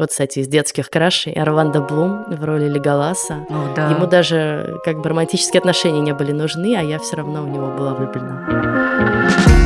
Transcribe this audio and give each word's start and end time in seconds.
Вот, 0.00 0.08
кстати, 0.08 0.38
из 0.38 0.48
детских 0.48 0.88
крашей 0.88 1.34
Орландо 1.34 1.82
Блум 1.82 2.24
в 2.26 2.42
роли 2.42 2.66
Леголаса. 2.66 3.44
О, 3.50 3.74
да. 3.76 3.90
Ему 3.90 4.06
даже 4.06 4.80
как 4.82 5.02
бы 5.02 5.10
романтические 5.10 5.58
отношения 5.58 6.00
не 6.00 6.14
были 6.14 6.32
нужны, 6.32 6.74
а 6.74 6.82
я 6.82 6.98
все 6.98 7.16
равно 7.16 7.42
в 7.42 7.48
него 7.50 7.66
была 7.66 7.92
влюблена. 7.92 9.59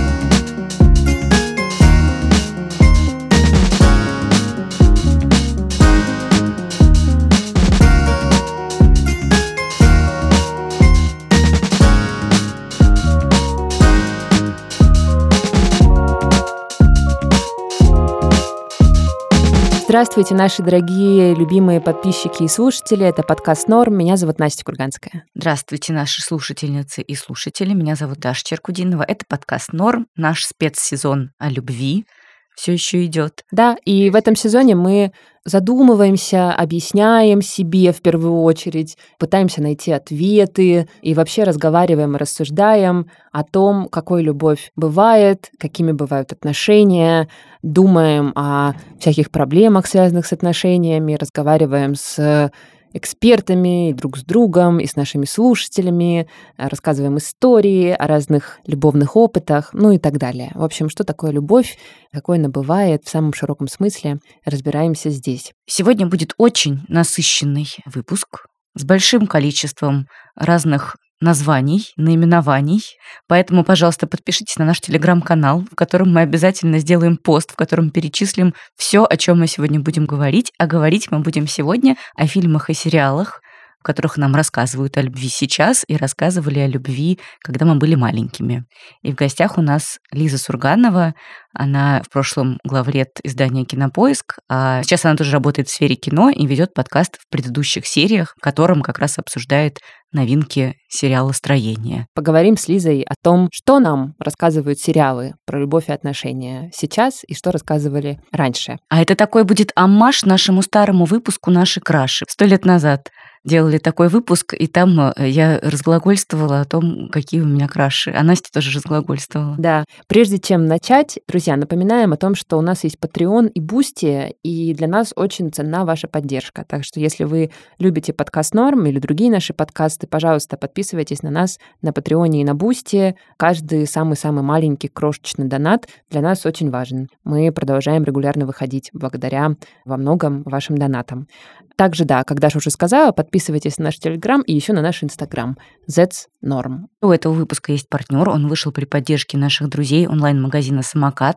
Здравствуйте, 19.95 20.35
наши 20.35 20.61
дорогие, 20.61 21.37
любимые 21.37 21.81
подписчики 21.81 22.43
и 22.43 22.48
слушатели. 22.48 23.07
Это 23.07 23.23
подкаст 23.23 23.69
«Норм». 23.69 23.97
Меня 23.97 24.16
зовут 24.16 24.41
Настя 24.41 24.65
Курганская. 24.65 25.25
Здравствуйте, 25.37 25.93
наши 25.93 26.21
слушательницы 26.21 27.01
и 27.01 27.15
слушатели. 27.15 27.75
Меня 27.75 27.95
зовут 27.95 28.19
Даша 28.19 28.43
Черкудинова. 28.43 29.05
Это 29.07 29.25
подкаст 29.29 29.73
«Норм», 29.73 30.09
наш 30.16 30.47
спецсезон 30.47 31.30
о 31.38 31.49
любви 31.49 32.07
все 32.55 32.73
еще 32.73 33.05
идет. 33.05 33.45
Да, 33.51 33.77
и 33.85 34.11
в 34.11 34.16
этом 34.16 34.37
сезоне 34.37 34.75
мы 34.75 35.12
задумываемся, 35.45 36.52
объясняем 36.52 37.43
себе 37.43 37.93
в 37.93 38.01
первую 38.01 38.41
очередь, 38.43 38.97
пытаемся 39.19 39.61
найти 39.61 39.93
ответы 39.93 40.88
и 41.02 41.15
вообще 41.15 41.43
разговариваем 41.43 42.16
и 42.16 42.19
рассуждаем 42.19 43.11
о 43.30 43.45
том, 43.45 43.88
какой 43.88 44.23
любовь 44.23 44.71
бывает, 44.74 45.51
какими 45.59 45.93
бывают 45.93 46.33
отношения, 46.33 47.29
думаем 47.64 48.32
о 48.36 48.74
всяких 49.00 49.30
проблемах, 49.30 49.86
связанных 49.86 50.27
с 50.27 50.32
отношениями, 50.32 51.14
разговариваем 51.14 51.95
с 51.95 52.50
экспертами, 52.92 53.92
друг 53.92 54.18
с 54.18 54.23
другом, 54.23 54.79
и 54.79 54.87
с 54.87 54.95
нашими 54.95 55.24
слушателями, 55.24 56.29
рассказываем 56.56 57.18
истории 57.18 57.90
о 57.90 58.06
разных 58.06 58.60
любовных 58.66 59.16
опытах, 59.16 59.71
ну 59.73 59.90
и 59.90 59.98
так 59.98 60.18
далее. 60.18 60.52
В 60.54 60.62
общем, 60.62 60.88
что 60.88 61.04
такое 61.04 61.32
любовь, 61.32 61.76
какой 62.12 62.38
она 62.38 62.48
бывает 62.48 63.04
в 63.04 63.10
самом 63.10 63.32
широком 63.32 63.66
смысле, 63.66 64.21
разбираемся 64.44 65.10
здесь. 65.10 65.53
Сегодня 65.66 66.06
будет 66.06 66.34
очень 66.37 66.84
насыщенный 66.88 67.66
выпуск 67.87 68.47
с 68.76 68.84
большим 68.84 69.26
количеством 69.26 70.06
разных 70.37 70.97
названий, 71.20 71.93
наименований. 71.97 72.82
Поэтому, 73.28 73.65
пожалуйста, 73.65 74.06
подпишитесь 74.06 74.56
на 74.59 74.65
наш 74.65 74.81
телеграм-канал, 74.81 75.65
в 75.71 75.75
котором 75.75 76.12
мы 76.12 76.21
обязательно 76.21 76.78
сделаем 76.78 77.16
пост, 77.16 77.53
в 77.53 77.56
котором 77.56 77.91
перечислим 77.91 78.54
все, 78.76 79.04
о 79.04 79.16
чем 79.16 79.41
мы 79.41 79.47
сегодня 79.47 79.81
будем 79.81 80.06
говорить. 80.06 80.53
А 80.59 80.66
говорить 80.66 81.10
мы 81.10 81.21
будем 81.21 81.47
сегодня 81.47 81.97
о 82.16 82.26
фильмах 82.26 82.71
и 82.71 82.75
сериалах, 82.75 83.41
в 83.81 83.82
которых 83.84 84.16
нам 84.16 84.34
рассказывают 84.34 84.97
о 84.97 85.03
любви 85.03 85.28
сейчас 85.28 85.84
и 85.87 85.97
рассказывали 85.97 86.59
о 86.59 86.66
любви, 86.66 87.19
когда 87.41 87.66
мы 87.66 87.75
были 87.75 87.94
маленькими. 87.94 88.65
И 89.03 89.12
в 89.12 89.15
гостях 89.15 89.59
у 89.59 89.62
нас 89.62 89.99
Лиза 90.10 90.38
Сурганова. 90.38 91.15
Она 91.55 92.03
в 92.03 92.10
прошлом 92.10 92.59
главред 92.65 93.10
издания 93.22 93.65
«Кинопоиск», 93.65 94.38
а 94.49 94.83
сейчас 94.83 95.05
она 95.05 95.16
тоже 95.16 95.33
работает 95.33 95.69
в 95.69 95.72
сфере 95.72 95.94
кино 95.94 96.31
и 96.31 96.47
ведет 96.47 96.75
подкаст 96.75 97.19
в 97.19 97.31
предыдущих 97.31 97.87
сериях, 97.87 98.34
в 98.37 98.41
котором 98.41 98.83
как 98.83 98.99
раз 98.99 99.19
обсуждает 99.19 99.78
новинки 100.12 100.77
сериала 100.88 101.33
«Строение». 101.33 102.06
Поговорим 102.15 102.56
с 102.56 102.69
Лизой 102.69 103.03
о 103.03 103.15
том, 103.21 103.49
что 103.53 103.81
нам 103.81 104.15
рассказывают 104.19 104.78
сериалы 104.78 105.34
про 105.44 105.59
любовь 105.59 105.88
и 105.88 105.93
отношения 105.93 106.71
сейчас 106.72 107.22
и 107.27 107.34
что 107.34 107.50
рассказывали 107.50 108.21
раньше. 108.33 108.78
А 108.89 109.03
это 109.03 109.16
такой 109.16 109.44
будет 109.44 109.72
оммаж 109.75 110.25
нашему 110.25 110.62
старому 110.62 111.05
выпуску 111.05 111.50
«Наши 111.50 111.81
краши» 111.81 112.25
сто 112.28 112.44
лет 112.44 112.65
назад 112.65 113.11
делали 113.44 113.78
такой 113.78 114.09
выпуск, 114.09 114.55
и 114.59 114.66
там 114.66 114.99
э, 114.99 115.28
я 115.28 115.61
разглагольствовала 115.61 116.62
о 116.62 116.65
том, 116.65 117.09
какие 117.11 117.43
у 117.43 117.47
меня 117.47 117.69
краши. 117.69 118.11
А 118.11 118.22
Настя 118.22 118.51
тоже 118.53 118.75
разглагольствовала. 118.75 119.57
Да. 119.59 119.84
Прежде 120.09 120.39
чем 120.39 120.67
начать, 120.67 121.19
друзья, 121.28 121.44
напоминаем 121.56 122.12
о 122.12 122.16
том, 122.16 122.34
что 122.34 122.59
у 122.59 122.60
нас 122.60 122.84
есть 122.84 122.97
Patreon 123.00 123.49
и 123.50 123.60
Бусти, 123.60 124.37
и 124.43 124.75
для 124.75 124.88
нас 124.88 125.12
очень 125.15 125.53
ценна 125.53 125.84
ваша 125.84 126.09
поддержка. 126.09 126.65
Так 126.66 126.84
что 126.84 127.00
если 127.00 127.25
вы 127.25 127.50
любите 127.78 128.12
подкаст 128.12 128.55
Норм 128.55 128.87
или 128.87 128.99
другие 128.99 129.31
наши 129.31 129.53
подкасты, 129.53 130.06
пожалуйста, 130.06 130.56
подписывайтесь 130.56 131.22
на 131.22 131.31
нас 131.31 131.59
на 131.83 131.93
Патреоне 131.93 132.41
и 132.41 132.44
на 132.44 132.54
Бусти. 132.54 133.16
Каждый 133.37 133.87
самый-самый 133.87 134.43
маленький 134.43 134.88
крошечный 134.88 135.47
донат 135.47 135.88
для 136.10 136.21
нас 136.21 136.47
очень 136.47 136.71
важен. 136.71 137.09
Мы 137.22 137.53
продолжаем 137.53 138.04
регулярно 138.04 138.47
выходить 138.47 138.91
благодаря 138.93 139.56
во 139.84 139.97
многом 139.97 140.43
вашим 140.44 140.78
донатам. 140.78 141.28
Также, 141.77 142.04
да, 142.04 142.22
как 142.22 142.38
Даша 142.38 142.59
уже 142.59 142.71
сказала, 142.71 143.10
подписывайтесь 143.10 143.78
на 143.78 143.87
наш 143.87 143.99
Телеграм 143.99 144.43
и 144.43 144.54
еще 144.54 144.72
на 144.72 144.81
наш 144.81 145.03
Инстаграм 145.03 145.59
That's 145.91 146.28
Norm. 146.44 146.87
У 147.03 147.10
этого 147.10 147.33
выпуска 147.33 147.72
есть 147.72 147.88
партнер. 147.88 148.28
Он 148.28 148.47
вышел 148.47 148.71
при 148.71 148.84
поддержке 148.84 149.37
наших 149.37 149.69
друзей 149.69 150.06
онлайн-магазина 150.06 150.83
«Самокат». 150.83 151.34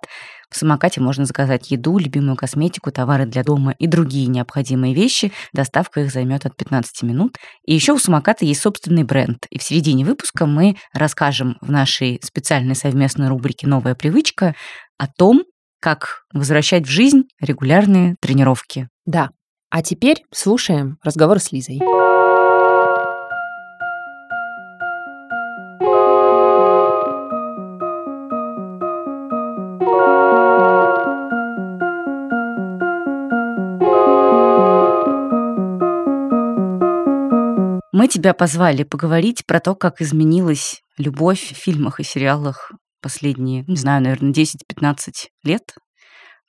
В 0.49 0.57
«Самокате» 0.57 1.01
можно 1.01 1.25
заказать 1.25 1.71
еду, 1.71 1.97
любимую 1.97 2.37
косметику, 2.37 2.91
товары 2.91 3.25
для 3.25 3.43
дома 3.43 3.73
и 3.77 3.87
другие 3.87 4.27
необходимые 4.27 4.93
вещи. 4.93 5.31
Доставка 5.53 6.01
их 6.01 6.11
займет 6.11 6.45
от 6.45 6.55
15 6.55 7.03
минут. 7.03 7.37
И 7.65 7.73
еще 7.73 7.93
у 7.93 7.99
«Самоката» 7.99 8.45
есть 8.45 8.61
собственный 8.61 9.03
бренд. 9.03 9.45
И 9.49 9.59
в 9.59 9.63
середине 9.63 10.05
выпуска 10.05 10.45
мы 10.45 10.77
расскажем 10.93 11.57
в 11.61 11.71
нашей 11.71 12.19
специальной 12.23 12.75
совместной 12.75 13.27
рубрике 13.27 13.67
«Новая 13.67 13.95
привычка» 13.95 14.55
о 14.97 15.07
том, 15.07 15.43
как 15.81 16.23
возвращать 16.33 16.85
в 16.87 16.89
жизнь 16.89 17.23
регулярные 17.41 18.15
тренировки. 18.21 18.87
Да, 19.05 19.29
а 19.69 19.81
теперь 19.81 20.23
слушаем 20.33 20.97
разговор 21.03 21.39
с 21.39 21.51
Лизой. 21.51 21.79
Мы 38.07 38.11
тебя 38.11 38.33
позвали 38.33 38.83
поговорить 38.83 39.45
про 39.45 39.59
то, 39.59 39.75
как 39.75 40.01
изменилась 40.01 40.81
любовь 40.97 41.51
в 41.51 41.57
фильмах 41.57 41.99
и 41.99 42.03
сериалах 42.03 42.71
последние, 43.01 43.65
не 43.67 43.75
знаю, 43.75 44.01
наверное, 44.01 44.31
10-15 44.31 45.25
лет. 45.43 45.75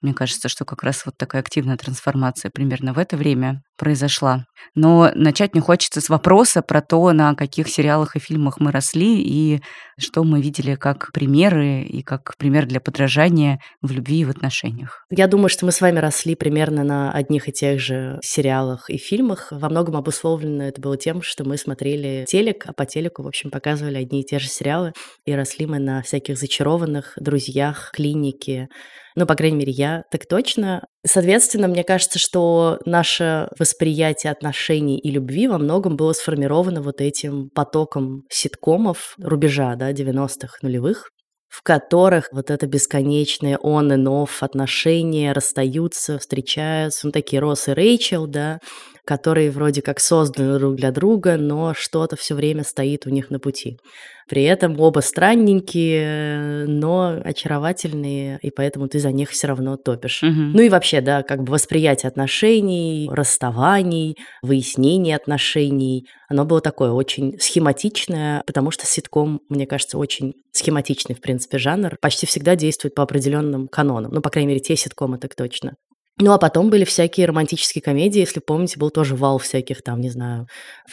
Мне 0.01 0.15
кажется, 0.15 0.49
что 0.49 0.65
как 0.65 0.83
раз 0.83 1.05
вот 1.05 1.17
такая 1.17 1.43
активная 1.43 1.77
трансформация 1.77 2.51
примерно 2.55 2.93
в 2.93 2.99
это 2.99 3.17
время 3.17 3.63
произошла. 3.77 4.45
Но 4.75 5.11
начать 5.15 5.55
мне 5.55 5.63
хочется 5.63 6.01
с 6.01 6.09
вопроса 6.09 6.63
про 6.63 6.81
то, 6.81 7.13
на 7.13 7.35
каких 7.35 7.69
сериалах 7.69 8.17
и 8.17 8.21
фильмах 8.21 8.61
мы 8.61 8.71
росли, 8.71 9.23
и 9.23 9.61
что 9.99 10.23
мы 10.23 10.41
видели 10.41 10.77
как 10.77 11.11
примеры, 11.13 11.83
и 11.83 12.03
как 12.03 12.37
пример 12.39 12.67
для 12.67 12.81
подражания 12.81 13.61
в 13.83 13.91
любви 13.91 14.21
и 14.21 14.25
в 14.25 14.31
отношениях. 14.31 15.05
Я 15.11 15.27
думаю, 15.27 15.49
что 15.49 15.67
мы 15.67 15.73
с 15.73 15.81
вами 15.81 15.99
росли 15.99 16.35
примерно 16.35 16.85
на 16.85 17.13
одних 17.13 17.49
и 17.49 17.53
тех 17.53 17.81
же 17.81 18.19
сериалах 18.23 18.91
и 18.91 18.99
фильмах. 18.99 19.49
Во 19.51 19.69
многом 19.69 19.97
обусловлено 19.97 20.65
это 20.65 20.81
было 20.81 20.97
тем, 20.97 21.23
что 21.23 21.45
мы 21.45 21.57
смотрели 21.57 22.25
телек, 22.29 22.65
а 22.67 22.73
по 22.73 22.87
телеку, 22.87 23.23
в 23.23 23.27
общем, 23.27 23.51
показывали 23.51 23.97
одни 23.97 24.21
и 24.21 24.25
те 24.25 24.39
же 24.39 24.49
сериалы, 24.49 24.93
и 25.25 25.35
росли 25.35 25.67
мы 25.67 25.79
на 25.79 26.03
всяких 26.03 26.39
зачарованных 26.39 27.15
друзьях, 27.17 27.91
клинике, 27.93 28.69
ну, 29.19 29.27
по 29.27 29.35
крайней 29.35 29.57
мере, 29.57 29.73
я 29.73 30.05
так 30.13 30.27
точно. 30.27 30.87
Соответственно, 31.05 31.67
мне 31.67 31.83
кажется, 31.83 32.21
что 32.21 32.79
наше 32.85 33.49
восприятие 33.59 34.31
отношений 34.31 34.97
и 34.97 35.11
любви 35.11 35.49
во 35.49 35.59
многом 35.59 35.97
было 35.97 36.13
сформировано 36.13 36.83
вот 36.83 37.01
этим 37.01 37.51
потоком 37.51 38.23
ситкомов 38.31 39.17
рубежа, 39.19 39.75
да, 39.75 39.91
90-х, 39.91 40.59
нулевых, 40.63 41.11
в 41.49 41.65
которых 41.65 42.29
вот 42.31 42.51
это 42.51 42.69
бесконечное 42.69 43.59
он 43.59 43.93
и 43.93 43.97
нов 43.97 44.41
отношения 44.41 45.33
расстаются, 45.33 46.21
встречаются, 46.21 47.07
ну, 47.09 47.13
такие 47.13 47.41
Росс 47.41 47.67
и 47.67 47.73
Рэйчел, 47.73 48.29
да, 48.29 48.61
которые 49.09 49.51
вроде 49.51 49.81
как 49.81 50.01
созданы 50.01 50.59
друг 50.59 50.75
для 50.75 50.91
друга, 50.91 51.39
но 51.39 51.73
что-то 51.73 52.15
все 52.17 52.35
время 52.35 52.63
стоит 52.63 53.07
у 53.07 53.11
них 53.11 53.31
на 53.31 53.39
пути. 53.39 53.79
При 54.29 54.43
этом 54.43 54.79
оба 54.79 55.01
странненькие, 55.01 56.67
но 56.67 57.19
очаровательные, 57.25 58.39
и 58.43 58.51
поэтому 58.51 58.87
ты 58.87 58.99
за 58.99 59.11
них 59.11 59.31
все 59.31 59.47
равно 59.47 59.79
топишь. 59.79 60.23
Угу. 60.23 60.53
Ну 60.53 60.61
и 60.61 60.69
вообще, 60.69 61.01
да, 61.01 61.23
как 61.23 61.43
бы 61.43 61.53
восприятие 61.53 62.09
отношений, 62.09 63.09
расставаний, 63.11 64.19
выяснение 64.43 65.17
отношений, 65.17 66.07
оно 66.29 66.45
было 66.45 66.61
такое 66.61 66.91
очень 66.91 67.41
схематичное, 67.41 68.43
потому 68.47 68.71
что 68.71 68.85
ситком, 68.85 69.41
мне 69.49 69.67
кажется, 69.67 69.97
очень 69.97 70.35
схематичный, 70.53 71.15
в 71.15 71.23
принципе, 71.23 71.57
жанр. 71.57 71.97
Почти 72.03 72.27
всегда 72.27 72.57
действует 72.57 72.95
по 72.95 73.03
определенным 73.03 73.69
канонам. 73.69 74.13
Ну, 74.13 74.21
по 74.21 74.29
крайней 74.29 74.49
мере, 74.49 74.61
те 74.61 74.77
ситкомы 74.77 75.17
так 75.17 75.35
точно. 75.35 75.77
Ну, 76.21 76.33
а 76.33 76.39
потом 76.39 76.69
были 76.69 76.85
всякие 76.85 77.27
романтические 77.27 77.81
комедии, 77.81 78.19
если 78.19 78.41
помните, 78.41 78.79
был 78.79 78.91
тоже 78.91 79.15
вал 79.15 79.39
всяких 79.39 79.83
там, 79.83 80.01
не 80.01 80.11
знаю, 80.11 80.49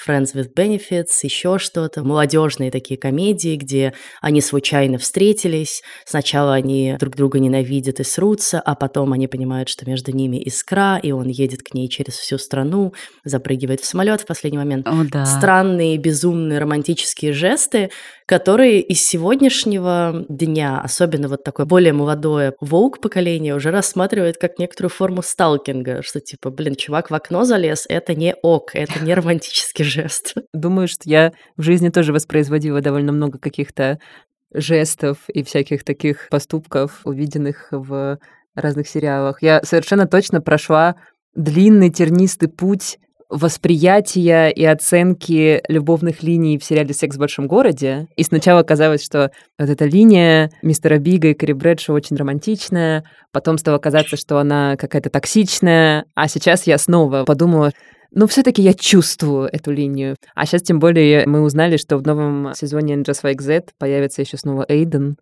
Friends 0.07 0.35
with 0.35 0.53
Benefits, 0.55 1.11
еще 1.23 1.57
что-то, 1.57 2.03
молодежные 2.03 2.69
такие 2.69 2.99
комедии, 2.99 3.55
где 3.55 3.93
они 4.21 4.41
случайно 4.41 4.99
встретились, 4.99 5.81
сначала 6.05 6.53
они 6.53 6.95
друг 6.99 7.15
друга 7.15 7.39
ненавидят 7.39 7.99
и 7.99 8.03
срутся, 8.03 8.59
а 8.59 8.75
потом 8.75 9.13
они 9.13 9.27
понимают, 9.27 9.69
что 9.69 9.89
между 9.89 10.11
ними 10.11 10.37
искра, 10.37 10.99
и 11.01 11.11
он 11.11 11.27
едет 11.27 11.63
к 11.63 11.73
ней 11.73 11.89
через 11.89 12.13
всю 12.13 12.37
страну, 12.37 12.93
запрыгивает 13.23 13.81
в 13.81 13.85
самолет 13.85 14.21
в 14.21 14.25
последний 14.25 14.59
момент. 14.59 14.87
О, 14.87 15.05
да. 15.11 15.25
Странные, 15.25 15.97
безумные 15.97 16.59
романтические 16.59 17.33
жесты, 17.33 17.89
которые 18.25 18.81
из 18.81 19.01
сегодняшнего 19.05 20.25
дня, 20.29 20.81
особенно 20.81 21.27
вот 21.27 21.43
такое 21.43 21.65
более 21.65 21.93
молодое 21.93 22.53
волк 22.59 22.99
поколение, 22.99 23.55
уже 23.55 23.71
рассматривает 23.71 24.37
как 24.37 24.57
некоторую 24.57 24.89
форму 24.89 25.21
сталкинга, 25.21 26.01
что 26.01 26.19
типа, 26.19 26.49
блин, 26.49 26.75
чувак 26.75 27.11
в 27.11 27.13
окно 27.13 27.43
залез, 27.43 27.85
это 27.87 28.15
не 28.15 28.35
ок, 28.41 28.73
это 28.73 28.99
не 28.99 29.13
романтический 29.13 29.85
жест. 29.85 30.33
Думаю, 30.53 30.87
что 30.87 31.07
я 31.09 31.33
в 31.55 31.61
жизни 31.61 31.89
тоже 31.89 32.13
воспроизводила 32.13 32.81
довольно 32.81 33.11
много 33.11 33.37
каких-то 33.37 33.99
жестов 34.53 35.17
и 35.27 35.43
всяких 35.43 35.83
таких 35.83 36.27
поступков, 36.29 37.01
увиденных 37.03 37.67
в 37.71 38.17
разных 38.55 38.87
сериалах. 38.87 39.41
Я 39.41 39.61
совершенно 39.63 40.07
точно 40.07 40.41
прошла 40.41 40.95
длинный 41.35 41.91
тернистый 41.91 42.49
путь 42.49 42.97
восприятия 43.29 44.49
и 44.49 44.63
оценки 44.63 45.61
любовных 45.67 46.23
линий 46.23 46.57
в 46.57 46.63
сериале 46.63 46.93
«Секс 46.93 47.15
в 47.15 47.19
большом 47.19 47.47
городе». 47.47 48.07
И 48.15 48.23
сначала 48.23 48.63
казалось, 48.63 49.03
что 49.03 49.31
вот 49.57 49.69
эта 49.69 49.85
линия 49.85 50.51
мистера 50.61 50.97
Бига 50.97 51.29
и 51.29 51.33
Кэрри 51.33 51.53
Брэдшо 51.53 51.93
очень 51.93 52.15
романтичная, 52.15 53.03
потом 53.31 53.57
стало 53.57 53.77
казаться, 53.77 54.17
что 54.17 54.37
она 54.37 54.75
какая-то 54.77 55.09
токсичная, 55.09 56.05
а 56.15 56.27
сейчас 56.27 56.67
я 56.67 56.77
снова 56.77 57.23
подумала, 57.25 57.71
ну, 58.11 58.27
все-таки 58.27 58.61
я 58.61 58.73
чувствую 58.73 59.49
эту 59.51 59.71
линию. 59.71 60.15
А 60.35 60.45
сейчас, 60.45 60.61
тем 60.61 60.79
более, 60.79 61.25
мы 61.25 61.41
узнали, 61.41 61.75
что 61.75 61.97
в 61.97 62.03
новом 62.03 62.53
сезоне 62.55 62.95
Just 62.95 63.23
Like 63.23 63.41
Z 63.41 63.65
появится 63.77 64.21
еще 64.21 64.37
снова 64.37 64.65
Эйден, 64.69 65.17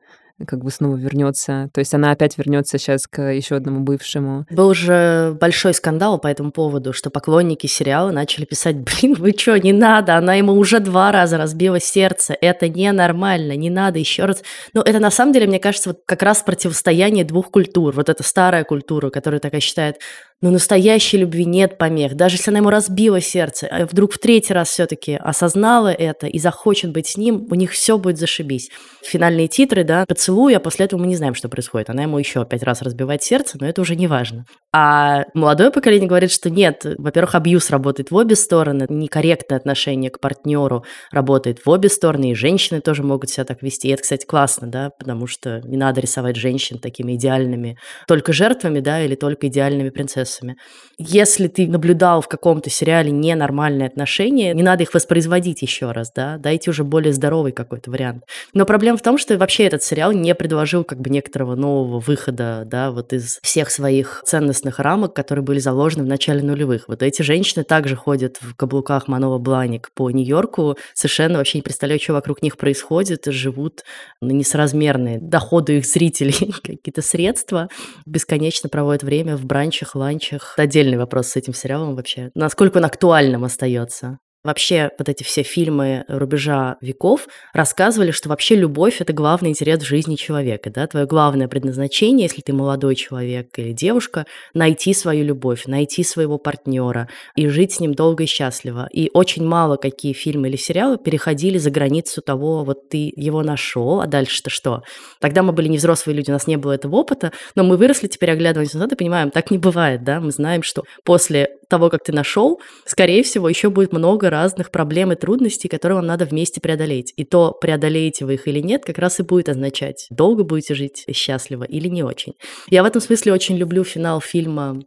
как 0.46 0.64
бы 0.64 0.72
снова 0.72 0.96
вернется. 0.96 1.70
То 1.74 1.80
есть 1.80 1.94
она 1.94 2.12
опять 2.12 2.38
вернется 2.38 2.78
сейчас 2.78 3.08
к 3.08 3.22
еще 3.22 3.56
одному 3.56 3.82
бывшему. 3.82 4.46
Был 4.50 4.74
же 4.74 5.38
большой 5.40 5.74
скандал 5.74 6.20
по 6.20 6.28
этому 6.28 6.52
поводу, 6.52 6.94
что 6.94 7.10
поклонники 7.10 7.68
сериала 7.68 8.12
начали 8.12 8.46
писать, 8.46 8.78
блин, 8.78 9.16
вы 9.16 9.32
что, 9.38 9.58
не 9.58 9.74
надо, 9.74 10.16
она 10.18 10.36
ему 10.36 10.54
уже 10.54 10.80
два 10.80 11.12
раза 11.12 11.38
разбила 11.38 11.80
сердце, 11.80 12.36
это 12.40 12.68
ненормально, 12.70 13.56
не 13.56 13.70
надо 13.70 14.00
еще 14.00 14.26
раз. 14.26 14.44
Но 14.74 14.82
это 14.82 15.00
на 15.00 15.12
самом 15.12 15.34
деле, 15.34 15.48
мне 15.48 15.60
кажется, 15.60 15.90
вот 15.90 16.00
как 16.06 16.24
раз 16.24 16.42
противостояние 16.42 17.26
двух 17.26 17.52
культур. 17.52 17.94
Вот 17.94 18.10
эта 18.10 18.24
старая 18.24 18.64
культура, 18.64 19.10
которая 19.10 19.40
такая 19.40 19.62
считает, 19.62 20.00
но 20.44 20.52
настоящей 20.52 21.20
любви 21.20 21.46
нет 21.46 21.78
помех. 21.78 22.16
Даже 22.16 22.36
если 22.36 22.52
она 22.52 22.60
ему 22.60 22.70
разбила 22.70 23.22
сердце, 23.22 23.66
а 23.72 23.86
вдруг 23.86 24.12
в 24.12 24.20
третий 24.20 24.54
раз 24.54 24.68
все-таки 24.68 25.14
осознала 25.16 25.88
это 25.88 26.28
и 26.28 26.38
захочет 26.38 26.92
быть 26.92 27.08
с 27.08 27.16
ним, 27.16 27.48
у 27.50 27.56
них 27.56 27.72
все 27.72 27.98
будет 27.98 28.18
зашибись. 28.18 28.70
Финальные 29.06 29.48
титры, 29.48 29.86
да, 29.86 30.04
поцелуй, 30.06 30.54
а 30.54 30.60
после 30.60 30.84
этого 30.86 31.00
мы 31.00 31.08
не 31.08 31.16
знаем, 31.16 31.34
что 31.34 31.48
происходит. 31.48 31.90
Она 31.90 32.04
ему 32.04 32.20
еще 32.20 32.44
пять 32.44 32.62
раз 32.62 32.82
разбивает 32.82 33.24
сердце, 33.24 33.58
но 33.58 33.66
это 33.66 33.80
уже 33.80 33.96
не 33.96 34.06
важно. 34.08 34.44
А 34.74 35.24
молодое 35.34 35.72
поколение 35.72 36.10
говорит, 36.10 36.30
что 36.30 36.50
нет, 36.50 36.86
во-первых, 36.98 37.36
абьюз 37.36 37.70
работает 37.70 38.12
в 38.12 38.16
обе 38.16 38.36
стороны, 38.36 38.86
некорректное 38.90 39.58
отношение 39.58 40.12
к 40.12 40.20
партнеру 40.20 40.84
работает 41.14 41.60
в 41.66 41.70
обе 41.70 41.88
стороны, 41.88 42.32
и 42.32 42.36
женщины 42.36 42.82
тоже 42.82 43.02
могут 43.02 43.30
себя 43.30 43.46
так 43.46 43.62
вести. 43.64 43.88
И 43.88 43.92
это, 43.92 44.02
кстати, 44.02 44.26
классно, 44.26 44.68
да, 44.68 44.90
потому 45.00 45.26
что 45.26 45.62
не 45.64 45.78
надо 45.78 46.02
рисовать 46.02 46.36
женщин 46.36 46.80
такими 46.80 47.16
идеальными, 47.16 47.78
только 48.10 48.34
жертвами, 48.34 48.82
да, 48.82 49.02
или 49.02 49.16
только 49.16 49.48
идеальными 49.48 49.90
принцессами 49.90 50.33
вопросами. 50.34 50.58
Если 50.98 51.48
ты 51.48 51.68
наблюдал 51.68 52.22
в 52.22 52.28
каком-то 52.28 52.70
сериале 52.70 53.12
ненормальные 53.12 53.88
отношения, 53.88 54.54
не 54.54 54.64
надо 54.64 54.84
их 54.84 54.94
воспроизводить 54.94 55.62
еще 55.62 55.92
раз, 55.92 56.12
да, 56.16 56.38
дайте 56.38 56.70
уже 56.70 56.84
более 56.84 57.14
здоровый 57.14 57.52
какой-то 57.52 57.92
вариант. 57.92 58.24
Но 58.54 58.66
проблема 58.66 58.98
в 58.98 59.02
том, 59.02 59.18
что 59.18 59.38
вообще 59.38 59.66
этот 59.66 59.84
сериал 59.84 60.12
не 60.12 60.34
предложил 60.36 60.84
как 60.84 61.00
бы 61.00 61.10
некоторого 61.10 61.56
нового 61.56 62.00
выхода, 62.00 62.64
да, 62.66 62.92
вот 62.92 63.14
из 63.14 63.40
всех 63.42 63.70
своих 63.72 64.22
ценностных 64.26 64.80
рамок, 64.80 65.14
которые 65.14 65.44
были 65.44 65.60
заложены 65.60 66.04
в 66.04 66.08
начале 66.08 66.42
нулевых. 66.44 66.86
Вот 66.88 67.02
эти 67.04 67.22
женщины 67.22 67.64
также 67.64 67.96
ходят 67.96 68.38
в 68.42 68.56
каблуках 68.56 69.08
Манова 69.08 69.38
Бланик 69.38 69.92
по 69.94 70.10
Нью-Йорку, 70.10 70.78
совершенно 70.94 71.38
вообще 71.38 71.58
не 71.58 71.64
представляю, 71.64 72.00
что 72.00 72.14
вокруг 72.14 72.42
них 72.42 72.58
происходит, 72.58 73.26
живут 73.26 73.84
на 74.22 74.32
несоразмерные 74.32 75.20
доходы 75.20 75.78
их 75.78 75.86
зрителей, 75.86 76.54
какие-то 76.64 77.02
средства, 77.02 77.68
бесконечно 78.06 78.70
проводят 78.70 79.04
время 79.04 79.36
в 79.38 79.46
бранчах, 79.46 79.96
ланчах, 79.96 80.13
раньших. 80.14 80.54
Отдельный 80.58 80.98
вопрос 80.98 81.30
с 81.30 81.36
этим 81.36 81.54
сериалом 81.54 81.96
вообще. 81.96 82.32
Насколько 82.36 82.78
он 82.78 82.86
актуальным 82.86 83.44
остается? 83.44 84.20
Вообще, 84.44 84.92
вот 84.98 85.08
эти 85.08 85.24
все 85.24 85.42
фильмы 85.42 86.04
рубежа 86.10 86.76
веков 86.82 87.28
рассказывали, 87.54 88.12
что 88.12 88.28
вообще 88.28 88.56
любовь— 88.56 88.98
это 89.00 89.14
главный 89.14 89.52
интерес 89.52 89.80
в 89.80 89.86
жизни 89.86 90.16
человека, 90.16 90.70
да, 90.70 90.86
твое 90.86 91.06
главное 91.06 91.48
предназначение, 91.48 92.28
если 92.28 92.42
ты 92.42 92.52
молодой 92.52 92.96
человек 92.96 93.58
или 93.58 93.72
девушка, 93.72 94.26
найти 94.54 94.94
свою 94.94 95.24
любовь, 95.24 95.66
найти 95.66 96.04
своего 96.04 96.38
партнера 96.38 97.08
и 97.36 97.48
жить 97.48 97.72
с 97.72 97.80
ним 97.80 97.94
долго 97.94 98.24
и 98.24 98.28
счастливо. 98.28 98.90
И 98.92 99.10
очень 99.14 99.46
мало 99.46 99.78
какие 99.78 100.12
фильмы 100.12 100.50
или 100.50 100.58
сериалы 100.58 100.98
переходили 100.98 101.58
за 101.58 101.72
границу 101.72 102.22
того, 102.22 102.66
вот 102.66 102.90
ты 102.90 103.14
его 103.16 103.44
нашел, 103.44 104.02
а 104.02 104.08
дальше-то 104.08 104.50
что? 104.50 104.84
Тогда 105.22 105.42
мы 105.42 105.54
были 105.54 105.70
не 105.70 105.78
взрослые 105.78 106.18
люди, 106.18 106.32
у 106.32 106.34
нас 106.34 106.48
не 106.48 106.58
было 106.58 106.74
этого 106.74 106.98
опыта, 106.98 107.32
но 107.56 107.64
мы 107.64 107.78
выросли, 107.78 108.08
теперь 108.08 108.32
оглядываемся 108.32 108.76
назад 108.78 108.92
и 108.92 108.96
понимаем, 108.98 109.32
так 109.32 109.52
не 109.52 109.58
бывает, 109.58 110.04
да, 110.04 110.20
мы 110.20 110.32
знаем, 110.32 110.64
что 110.64 110.84
после 111.06 111.48
того, 111.70 111.90
как 111.90 112.04
ты 112.04 112.12
нашел, 112.12 112.62
скорее 112.86 113.24
всего, 113.24 113.50
еще 113.50 113.70
будет 113.70 113.94
много 113.94 114.30
разных 114.34 114.72
проблем 114.72 115.12
и 115.12 115.16
трудностей, 115.16 115.68
которые 115.68 115.98
вам 115.98 116.06
надо 116.06 116.26
вместе 116.26 116.60
преодолеть. 116.60 117.14
И 117.16 117.24
то, 117.24 117.52
преодолеете 117.52 118.26
вы 118.26 118.34
их 118.34 118.48
или 118.48 118.60
нет, 118.60 118.84
как 118.84 118.98
раз 118.98 119.20
и 119.20 119.24
будет 119.24 119.50
означать, 119.50 120.08
долго 120.10 120.44
будете 120.44 120.76
жить 120.76 121.06
счастливо 121.14 121.64
или 121.64 121.88
не 121.88 122.04
очень. 122.04 122.34
Я 122.70 122.84
в 122.84 122.86
этом 122.86 123.02
смысле 123.02 123.34
очень 123.34 123.56
люблю 123.56 123.84
финал 123.84 124.20
фильма 124.20 124.82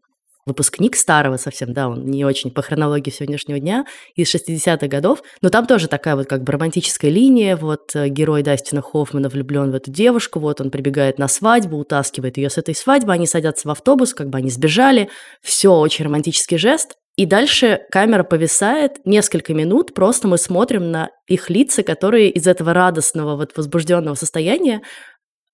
выпускник 0.47 0.95
старого 0.95 1.37
совсем, 1.37 1.73
да, 1.73 1.89
он 1.89 2.07
не 2.07 2.25
очень 2.25 2.53
по 2.53 2.63
хронологии 2.63 3.11
сегодняшнего 3.11 3.59
дня, 3.59 3.85
из 4.15 4.33
60-х 4.33 4.87
годов, 4.87 5.23
но 5.43 5.51
там 5.51 5.67
тоже 5.67 5.89
такая 5.89 6.15
вот 6.15 6.29
как 6.29 6.45
бы 6.45 6.53
романтическая 6.53 7.11
линия, 7.11 7.57
вот 7.57 7.95
э, 7.95 8.09
герой 8.09 8.45
Дастина 8.45 8.81
Хоффмана 8.81 9.29
влюблен 9.29 9.73
в 9.73 9.75
эту 9.75 9.91
девушку, 9.91 10.39
вот 10.39 10.61
он 10.61 10.71
прибегает 10.71 11.19
на 11.19 11.27
свадьбу, 11.27 11.79
утаскивает 11.79 12.37
ее 12.37 12.49
с 12.49 12.59
этой 12.59 12.77
свадьбы, 12.77 13.13
они 13.13 13.27
садятся 13.27 13.67
в 13.67 13.73
автобус, 13.73 14.15
как 14.15 14.31
бы 14.31 14.39
они 14.39 14.51
сбежали, 14.51 15.09
все 15.43 15.75
очень 15.75 16.05
романтический 16.05 16.59
жест, 16.59 16.97
и 17.17 17.25
дальше 17.25 17.81
камера 17.91 18.25
повисает 18.25 19.05
несколько 19.07 19.55
минут, 19.55 19.95
просто 19.95 20.29
мы 20.29 20.37
смотрим 20.37 20.91
на 20.91 21.11
их 21.27 21.49
лица, 21.49 21.83
которые 21.83 22.31
из 22.31 22.47
этого 22.47 22.75
радостного, 22.75 23.37
вот 23.37 23.57
возбужденного 23.57 24.15
состояния 24.15 24.83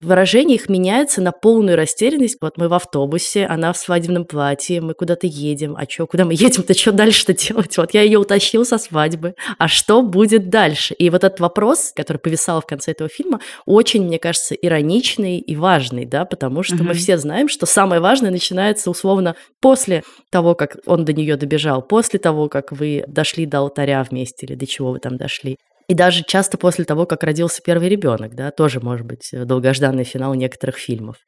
Выражение 0.03 0.57
их 0.57 0.69
меняется 0.69 1.23
на 1.23 1.31
полную 1.31 1.77
растерянность. 1.77 2.39
Вот 2.41 2.57
мы 2.57 2.69
в 2.69 2.75
автобусе, 2.75 3.47
она 3.47 3.73
в 3.73 3.77
свадебном 3.77 4.25
платье, 4.25 4.81
мы 4.81 4.95
куда-то 4.95 5.29
едем. 5.29 5.77
А 5.79 5.89
что, 5.89 6.09
куда 6.09 6.25
мы 6.25 6.35
едем-то, 6.35 6.75
что 6.75 6.91
дальше-то 6.91 7.35
делать? 7.35 7.77
Вот 7.77 7.95
я 7.95 8.03
ее 8.03 8.19
утащил 8.19 8.65
со 8.65 8.79
свадьбы. 8.79 9.37
А 9.59 9.69
что 9.69 10.03
будет 10.03 10.51
дальше? 10.51 10.95
И 10.95 11.09
вот 11.09 11.23
этот 11.23 11.39
вопрос, 11.39 11.93
который 11.95 12.19
повисал 12.19 12.61
в 12.61 12.67
конце 12.67 12.91
этого 12.91 13.09
фильма, 13.09 13.39
очень, 13.65 14.03
мне 14.03 14.19
кажется, 14.19 14.57
ироничный 14.57 15.39
и 15.39 15.55
важный, 15.55 16.05
да, 16.05 16.25
потому 16.25 16.65
что 16.65 16.75
mm-hmm. 16.77 16.83
мы 16.83 16.95
все 16.95 17.17
знаем, 17.17 17.49
что 17.49 17.67
самое 17.67 18.01
важное 18.01 18.33
начинается 18.33 18.91
условно 18.91 19.37
после 19.61 20.03
того, 20.31 20.57
как 20.57 20.79
он 20.85 21.05
до 21.05 21.13
нее 21.13 21.37
добежал, 21.37 21.81
после 21.81 22.19
того, 22.19 22.49
как 22.49 22.73
вы 22.73 23.05
дошли 23.07 23.47
до 23.47 23.59
алтаря 23.59 24.03
вместе 24.03 24.47
или 24.47 24.57
до 24.57 24.67
чего 24.67 24.91
вы 24.91 24.99
там 24.99 25.17
дошли. 25.17 25.59
И 25.93 25.95
даже 25.95 26.25
часто 26.27 26.57
после 26.57 26.87
того, 26.87 27.05
как 27.05 27.23
родился 27.23 27.61
первый 27.63 27.91
ребенок, 27.91 28.35
да, 28.35 28.51
тоже 28.51 28.81
может 28.81 29.05
быть 29.05 29.29
э, 29.35 29.45
долгожданный 29.45 30.05
финал 30.05 30.33
некоторых 30.33 30.79
фильмов. 30.79 31.19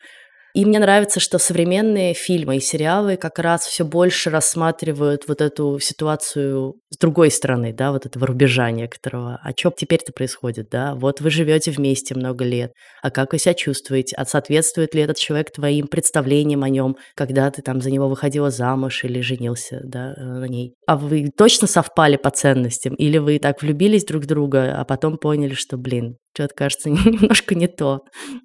И 0.54 0.64
мне 0.64 0.78
нравится, 0.78 1.21
что 1.21 1.38
современные 1.38 2.14
фильмы 2.14 2.56
и 2.56 2.61
сериалы 2.61 3.18
как 3.18 3.38
раз 3.38 3.66
все 3.66 3.85
больше 3.85 4.30
рассматривают 4.30 5.28
вот 5.28 5.42
эту 5.42 5.78
ситуацию 5.80 6.76
с 6.94 6.96
другой 6.96 7.32
стороны, 7.32 7.72
да, 7.72 7.90
вот 7.90 8.06
этого 8.06 8.28
рубежа 8.28 8.70
некоторого. 8.70 9.40
А 9.42 9.50
что 9.50 9.72
теперь-то 9.76 10.12
происходит, 10.12 10.68
да? 10.70 10.94
Вот 10.94 11.20
вы 11.20 11.28
живете 11.30 11.72
вместе 11.72 12.14
много 12.14 12.44
лет, 12.44 12.72
а 13.02 13.10
как 13.10 13.32
вы 13.32 13.40
себя 13.40 13.54
чувствуете? 13.54 14.14
А 14.14 14.24
соответствует 14.24 14.94
ли 14.94 15.02
этот 15.02 15.16
человек 15.16 15.50
твоим 15.50 15.88
представлениям 15.88 16.62
о 16.62 16.68
нем, 16.68 16.96
когда 17.16 17.50
ты 17.50 17.62
там 17.62 17.80
за 17.80 17.90
него 17.90 18.08
выходила 18.08 18.50
замуж 18.50 19.02
или 19.02 19.20
женился, 19.22 19.80
да, 19.82 20.14
э, 20.16 20.22
на 20.22 20.44
ней? 20.44 20.74
А 20.86 20.96
вы 20.96 21.30
точно 21.36 21.66
совпали 21.66 22.16
по 22.16 22.30
ценностям? 22.30 22.94
Или 22.94 23.18
вы 23.18 23.40
так 23.40 23.60
влюбились 23.60 24.04
друг 24.04 24.22
в 24.22 24.26
друга, 24.26 24.76
а 24.78 24.84
потом 24.84 25.18
поняли, 25.18 25.54
что, 25.54 25.76
блин, 25.76 26.16
что-то 26.34 26.54
кажется 26.54 26.90
немножко 26.90 27.54
не 27.54 27.66
то. 27.66 28.00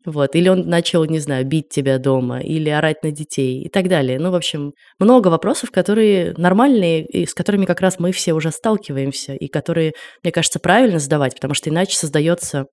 Вот. 0.05 0.35
Или 0.35 0.49
он 0.49 0.61
начал, 0.67 1.05
не 1.05 1.19
знаю, 1.19 1.45
бить 1.45 1.69
тебя 1.69 1.97
дома, 1.97 2.39
или 2.39 2.69
орать 2.69 3.03
на 3.03 3.11
детей 3.11 3.63
и 3.63 3.69
так 3.69 3.89
далее. 3.89 4.19
Ну, 4.19 4.31
в 4.31 4.35
общем, 4.35 4.73
много 4.99 5.27
вопросов, 5.27 5.71
которые 5.71 6.33
нормальные, 6.37 7.05
и 7.05 7.25
с 7.25 7.33
которыми 7.33 7.65
как 7.65 7.81
раз 7.81 7.99
мы 7.99 8.11
все 8.11 8.33
уже 8.39 8.51
сталкиваемся, 8.51 9.33
и 9.33 9.47
которые, 9.47 9.93
мне 10.23 10.31
кажется, 10.31 10.59
правильно 10.59 10.99
задавать, 10.99 11.35
потому 11.35 11.53
что 11.53 11.69
иначе 11.69 11.95
создается 11.95 12.65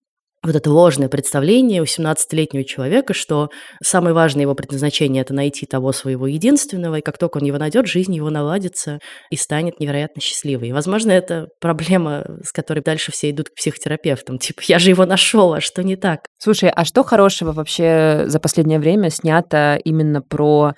вот 0.46 0.54
это 0.54 0.70
ложное 0.70 1.08
представление 1.08 1.82
у 1.82 1.84
17-летнего 1.84 2.64
человека, 2.64 3.14
что 3.14 3.48
самое 3.82 4.14
важное 4.14 4.42
его 4.42 4.54
предназначение– 4.54 5.22
это 5.22 5.34
найти 5.34 5.66
того 5.66 5.92
своего 5.92 6.26
единственного, 6.26 6.96
и 6.96 7.02
как 7.02 7.18
только 7.18 7.38
он 7.38 7.44
его 7.44 7.58
найдет, 7.58 7.86
жизнь 7.86 8.14
его 8.14 8.30
наладится 8.30 9.00
и 9.30 9.36
станет 9.36 9.80
невероятно 9.80 10.22
счастливой. 10.22 10.68
И, 10.68 10.72
возможно, 10.72 11.10
это 11.10 11.48
проблема, 11.60 12.24
с 12.44 12.52
которой 12.52 12.80
дальше 12.80 13.12
все 13.12 13.30
идут 13.30 13.48
к 13.48 13.54
психотерапевтам. 13.54 14.38
Типа, 14.38 14.62
я 14.66 14.78
же 14.78 14.90
его 14.90 15.04
нашел, 15.04 15.52
а 15.52 15.60
что 15.60 15.82
не 15.82 15.96
так? 15.96 16.20
Слушай, 16.38 16.70
а 16.70 16.84
что 16.84 17.02
хорошего 17.02 17.52
вообще 17.52 18.24
за 18.26 18.38
последнее 18.38 18.78
время 18.78 19.10
снято 19.10 19.80
именно 19.84 20.22
про 20.22 20.74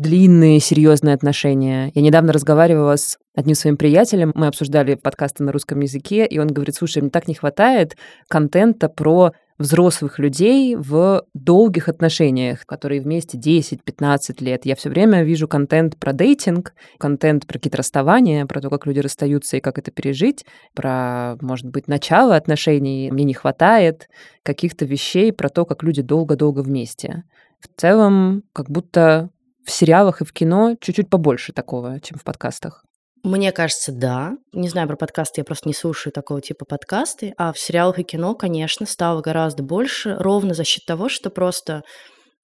длинные 0.00 0.60
серьезные 0.60 1.14
отношения. 1.14 1.92
Я 1.94 2.02
недавно 2.02 2.32
разговаривала 2.32 2.96
с 2.96 3.18
одним 3.34 3.54
своим 3.54 3.76
приятелем, 3.76 4.32
мы 4.34 4.46
обсуждали 4.46 4.94
подкасты 4.94 5.44
на 5.44 5.52
русском 5.52 5.80
языке, 5.80 6.26
и 6.26 6.38
он 6.38 6.48
говорит, 6.48 6.74
слушай, 6.74 7.00
мне 7.02 7.10
так 7.10 7.28
не 7.28 7.34
хватает 7.34 7.96
контента 8.28 8.88
про 8.88 9.32
взрослых 9.58 10.18
людей 10.18 10.74
в 10.74 11.24
долгих 11.34 11.90
отношениях, 11.90 12.64
которые 12.64 13.02
вместе 13.02 13.36
10-15 13.36 14.42
лет. 14.42 14.64
Я 14.64 14.74
все 14.74 14.88
время 14.88 15.22
вижу 15.22 15.46
контент 15.46 15.98
про 15.98 16.14
дейтинг, 16.14 16.72
контент 16.98 17.46
про 17.46 17.58
какие-то 17.58 17.76
расставания, 17.76 18.46
про 18.46 18.62
то, 18.62 18.70
как 18.70 18.86
люди 18.86 19.00
расстаются 19.00 19.58
и 19.58 19.60
как 19.60 19.78
это 19.78 19.90
пережить, 19.90 20.46
про, 20.74 21.36
может 21.42 21.66
быть, 21.66 21.88
начало 21.88 22.36
отношений. 22.36 23.10
Мне 23.10 23.24
не 23.24 23.34
хватает 23.34 24.08
каких-то 24.42 24.86
вещей 24.86 25.30
про 25.30 25.50
то, 25.50 25.66
как 25.66 25.82
люди 25.82 26.00
долго-долго 26.00 26.60
вместе. 26.60 27.24
В 27.60 27.68
целом, 27.78 28.44
как 28.54 28.70
будто 28.70 29.28
в 29.70 29.74
сериалах 29.74 30.20
и 30.20 30.24
в 30.24 30.32
кино 30.32 30.76
чуть-чуть 30.80 31.08
побольше 31.08 31.52
такого, 31.52 32.00
чем 32.00 32.18
в 32.18 32.24
подкастах. 32.24 32.84
Мне 33.22 33.52
кажется, 33.52 33.92
да. 33.92 34.32
Не 34.52 34.68
знаю 34.68 34.88
про 34.88 34.96
подкасты, 34.96 35.40
я 35.42 35.44
просто 35.44 35.68
не 35.68 35.74
слушаю 35.74 36.12
такого 36.12 36.40
типа 36.40 36.64
подкасты. 36.64 37.34
А 37.36 37.52
в 37.52 37.58
сериалах 37.58 37.98
и 37.98 38.02
кино, 38.02 38.34
конечно, 38.34 38.86
стало 38.86 39.20
гораздо 39.20 39.62
больше, 39.62 40.16
ровно 40.18 40.54
за 40.54 40.64
счет 40.64 40.84
того, 40.86 41.08
что 41.08 41.30
просто 41.30 41.82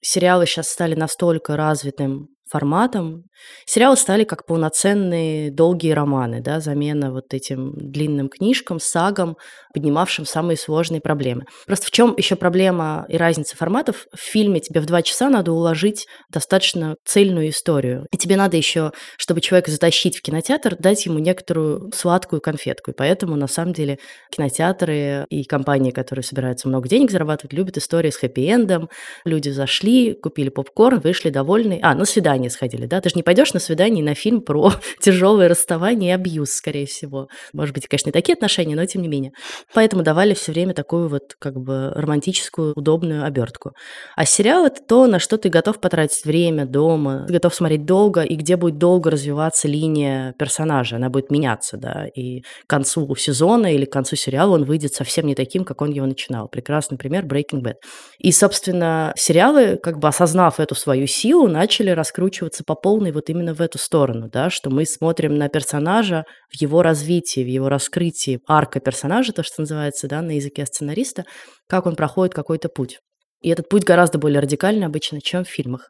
сериалы 0.02 0.47
сейчас 0.47 0.68
стали 0.68 0.95
настолько 0.95 1.56
развитым 1.56 2.28
форматом. 2.48 3.24
Сериалы 3.64 3.96
стали 3.96 4.24
как 4.24 4.46
полноценные 4.46 5.50
долгие 5.50 5.92
романы, 5.92 6.40
да, 6.40 6.60
замена 6.60 7.12
вот 7.12 7.34
этим 7.34 7.72
длинным 7.76 8.28
книжкам, 8.28 8.80
сагам, 8.80 9.36
поднимавшим 9.74 10.24
самые 10.24 10.56
сложные 10.56 11.00
проблемы. 11.00 11.44
Просто 11.66 11.86
в 11.86 11.90
чем 11.90 12.14
еще 12.16 12.36
проблема 12.36 13.04
и 13.08 13.16
разница 13.16 13.56
форматов? 13.56 14.06
В 14.14 14.20
фильме 14.20 14.60
тебе 14.60 14.80
в 14.80 14.86
два 14.86 15.02
часа 15.02 15.28
надо 15.28 15.52
уложить 15.52 16.06
достаточно 16.30 16.96
цельную 17.04 17.50
историю. 17.50 18.06
И 18.12 18.16
тебе 18.16 18.36
надо 18.36 18.56
еще, 18.56 18.92
чтобы 19.18 19.40
человека 19.40 19.70
затащить 19.70 20.16
в 20.16 20.22
кинотеатр, 20.22 20.76
дать 20.76 21.04
ему 21.04 21.18
некоторую 21.18 21.90
сладкую 21.94 22.40
конфетку. 22.40 22.92
И 22.92 22.94
поэтому, 22.94 23.36
на 23.36 23.48
самом 23.48 23.72
деле, 23.72 23.98
кинотеатры 24.30 25.26
и 25.28 25.44
компании, 25.44 25.90
которые 25.90 26.22
собираются 26.22 26.68
много 26.68 26.88
денег 26.88 27.10
зарабатывать, 27.10 27.52
любят 27.52 27.76
истории 27.76 28.10
с 28.10 28.22
хэппи-эндом. 28.22 28.88
Люди 29.24 29.50
зашли, 29.50 30.14
купили 30.14 30.48
попкорн, 30.48 31.00
вышли 31.00 31.30
довольны. 31.30 31.80
А, 31.82 31.94
на 31.94 32.04
свидание 32.04 32.36
свидание 32.37 32.50
сходили, 32.50 32.87
да? 32.87 33.00
Ты 33.00 33.09
же 33.09 33.16
не 33.16 33.23
пойдешь 33.23 33.55
на 33.55 33.61
свидание 33.61 34.05
на 34.05 34.14
фильм 34.14 34.40
про 34.40 34.73
тяжелое 35.00 35.49
расставание 35.49 36.11
и 36.11 36.14
абьюз, 36.14 36.50
скорее 36.50 36.87
всего. 36.87 37.28
Может 37.52 37.75
быть, 37.75 37.88
конечно, 37.88 38.09
не 38.09 38.12
такие 38.12 38.35
отношения, 38.35 38.76
но 38.76 38.85
тем 38.85 39.02
не 39.02 39.09
менее. 39.09 39.33
Поэтому 39.75 40.02
давали 40.02 40.35
все 40.35 40.52
время 40.52 40.75
такую 40.75 41.09
вот 41.09 41.35
как 41.38 41.55
бы 41.55 41.93
романтическую, 41.95 42.75
удобную 42.76 43.25
обертку. 43.25 43.73
А 44.16 44.25
сериал 44.25 44.66
это 44.66 44.83
то, 44.87 45.07
на 45.07 45.19
что 45.19 45.38
ты 45.38 45.49
готов 45.49 45.81
потратить 45.81 46.25
время 46.25 46.66
дома, 46.66 47.25
ты 47.26 47.33
готов 47.33 47.55
смотреть 47.55 47.85
долго, 47.85 48.23
и 48.23 48.37
где 48.37 48.57
будет 48.57 48.78
долго 48.78 49.11
развиваться 49.11 49.69
линия 49.69 50.35
персонажа, 50.38 50.97
она 50.97 51.09
будет 51.09 51.31
меняться, 51.31 51.76
да, 51.76 52.07
и 52.14 52.40
к 52.40 52.69
концу 52.69 53.14
сезона 53.16 53.75
или 53.75 53.85
к 53.85 53.93
концу 53.93 54.16
сериала 54.16 54.55
он 54.55 54.64
выйдет 54.64 54.93
совсем 54.95 55.26
не 55.26 55.35
таким, 55.35 55.64
как 55.64 55.81
он 55.81 55.90
его 55.90 56.07
начинал. 56.07 56.49
Прекрасный 56.49 56.99
пример 56.99 57.25
Breaking 57.25 57.62
Bad. 57.62 57.76
И, 58.19 58.33
собственно, 58.33 59.12
сериалы, 59.16 59.78
как 59.83 59.99
бы 59.99 60.09
осознав 60.09 60.61
эту 60.61 60.75
свою 60.75 61.07
силу, 61.07 61.49
начали 61.49 61.90
раскручивать 61.90 62.25
раскручиваться 62.26 62.64
по 62.64 62.75
полной 62.75 63.12
вот 63.12 63.30
именно 63.30 63.54
в 63.54 63.61
эту 63.61 63.78
сторону, 63.78 64.28
да, 64.33 64.50
что 64.50 64.71
мы 64.71 64.85
смотрим 64.85 65.37
на 65.37 65.49
персонажа 65.49 66.25
в 66.50 66.61
его 66.61 66.83
развитии, 66.83 67.40
в 67.40 67.49
его 67.49 67.68
раскрытии, 67.68 68.40
арка 68.49 68.80
персонажа, 68.80 69.33
то, 69.33 69.42
что 69.42 69.62
называется, 69.62 70.09
да, 70.09 70.23
на 70.23 70.33
языке 70.33 70.66
сценариста, 70.66 71.25
как 71.68 71.87
он 71.87 71.95
проходит 71.95 72.35
какой-то 72.35 72.68
путь. 72.68 72.99
И 73.42 73.49
этот 73.49 73.68
путь 73.68 73.85
гораздо 73.85 74.18
более 74.18 74.40
радикальный 74.40 74.87
обычно, 74.87 75.21
чем 75.21 75.45
в 75.45 75.49
фильмах. 75.49 75.88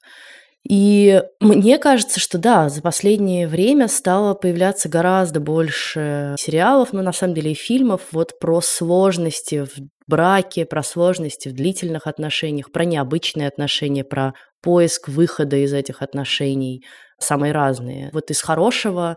И 0.68 1.22
мне 1.40 1.78
кажется, 1.78 2.18
что 2.18 2.38
да, 2.38 2.68
за 2.68 2.82
последнее 2.82 3.46
время 3.46 3.88
стало 3.88 4.34
появляться 4.34 4.88
гораздо 4.88 5.38
больше 5.38 6.34
сериалов, 6.38 6.92
но 6.92 7.02
на 7.02 7.12
самом 7.12 7.34
деле 7.34 7.52
и 7.52 7.54
фильмов 7.54 8.00
вот 8.10 8.38
про 8.40 8.60
сложности 8.60 9.64
в 9.64 9.70
браке, 10.08 10.66
про 10.66 10.82
сложности 10.82 11.48
в 11.48 11.52
длительных 11.52 12.06
отношениях, 12.06 12.72
про 12.72 12.84
необычные 12.84 13.48
отношения, 13.48 14.04
про 14.04 14.32
поиск 14.66 15.06
выхода 15.06 15.56
из 15.56 15.72
этих 15.72 16.02
отношений, 16.02 16.84
самые 17.20 17.52
разные. 17.52 18.10
Вот 18.12 18.32
из 18.32 18.42
хорошего 18.42 19.16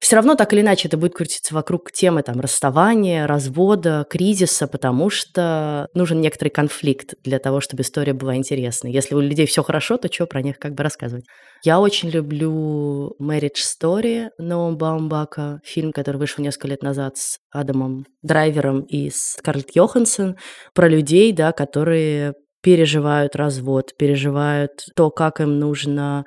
все 0.00 0.16
равно 0.16 0.34
так 0.34 0.52
или 0.52 0.60
иначе 0.60 0.88
это 0.88 0.96
будет 0.96 1.14
крутиться 1.14 1.54
вокруг 1.54 1.92
темы 1.92 2.22
там, 2.22 2.40
расставания, 2.40 3.26
развода, 3.26 4.04
кризиса, 4.10 4.66
потому 4.66 5.08
что 5.08 5.88
нужен 5.94 6.20
некоторый 6.20 6.50
конфликт 6.50 7.14
для 7.22 7.38
того, 7.38 7.60
чтобы 7.60 7.82
история 7.82 8.12
была 8.12 8.34
интересной. 8.36 8.92
Если 8.92 9.14
у 9.14 9.20
людей 9.20 9.46
все 9.46 9.62
хорошо, 9.62 9.96
то 9.98 10.12
что 10.12 10.26
про 10.26 10.42
них 10.42 10.58
как 10.58 10.74
бы 10.74 10.82
рассказывать? 10.82 11.26
Я 11.64 11.80
очень 11.80 12.10
люблю 12.10 13.16
Marriage 13.20 13.62
Story 13.62 14.28
Ноа 14.38 14.72
Баумбака, 14.72 15.60
фильм, 15.64 15.92
который 15.92 16.16
вышел 16.16 16.42
несколько 16.42 16.68
лет 16.68 16.82
назад 16.82 17.16
с 17.16 17.38
Адамом 17.52 18.06
Драйвером 18.22 18.82
и 18.82 19.10
с 19.10 19.36
Скарлетт 19.38 19.74
Йоханссон, 19.74 20.36
про 20.74 20.88
людей, 20.88 21.32
да, 21.32 21.52
которые 21.52 22.34
переживают 22.62 23.36
развод, 23.36 23.92
переживают 23.98 24.72
то, 24.96 25.10
как 25.10 25.40
им 25.40 25.58
нужно 25.58 26.24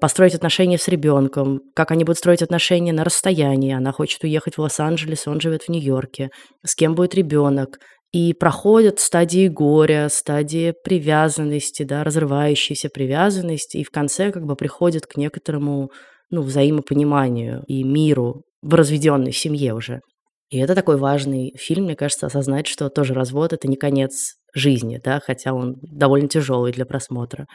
построить 0.00 0.34
отношения 0.34 0.78
с 0.78 0.88
ребенком, 0.88 1.60
как 1.74 1.90
они 1.90 2.04
будут 2.04 2.18
строить 2.18 2.42
отношения 2.42 2.92
на 2.92 3.04
расстоянии. 3.04 3.74
Она 3.74 3.92
хочет 3.92 4.24
уехать 4.24 4.56
в 4.56 4.60
Лос-Анджелес, 4.60 5.26
он 5.26 5.40
живет 5.40 5.64
в 5.64 5.68
Нью-Йорке. 5.68 6.30
С 6.64 6.74
кем 6.74 6.94
будет 6.94 7.14
ребенок? 7.14 7.78
И 8.12 8.32
проходят 8.32 8.98
стадии 8.98 9.46
горя, 9.46 10.08
стадии 10.10 10.74
привязанности, 10.82 11.84
да, 11.84 12.02
разрывающейся 12.02 12.88
привязанности, 12.88 13.76
и 13.76 13.84
в 13.84 13.90
конце 13.90 14.32
как 14.32 14.44
бы 14.44 14.56
приходят 14.56 15.06
к 15.06 15.16
некоторому 15.16 15.90
ну, 16.30 16.42
взаимопониманию 16.42 17.62
и 17.68 17.84
миру 17.84 18.42
в 18.62 18.74
разведенной 18.74 19.32
семье 19.32 19.74
уже. 19.74 20.00
И 20.48 20.58
это 20.58 20.74
такой 20.74 20.96
важный 20.96 21.54
фильм, 21.56 21.84
мне 21.84 21.94
кажется, 21.94 22.26
осознать, 22.26 22.66
что 22.66 22.88
тоже 22.88 23.14
развод— 23.14 23.52
это 23.54 23.68
не 23.68 23.76
конец 23.76 24.34
жизни, 24.54 25.00
да, 25.02 25.20
хотя 25.20 25.52
он 25.52 25.76
довольно 25.82 26.28
тяжелый 26.28 26.72
для 26.72 26.86
просмотра. 26.86 27.46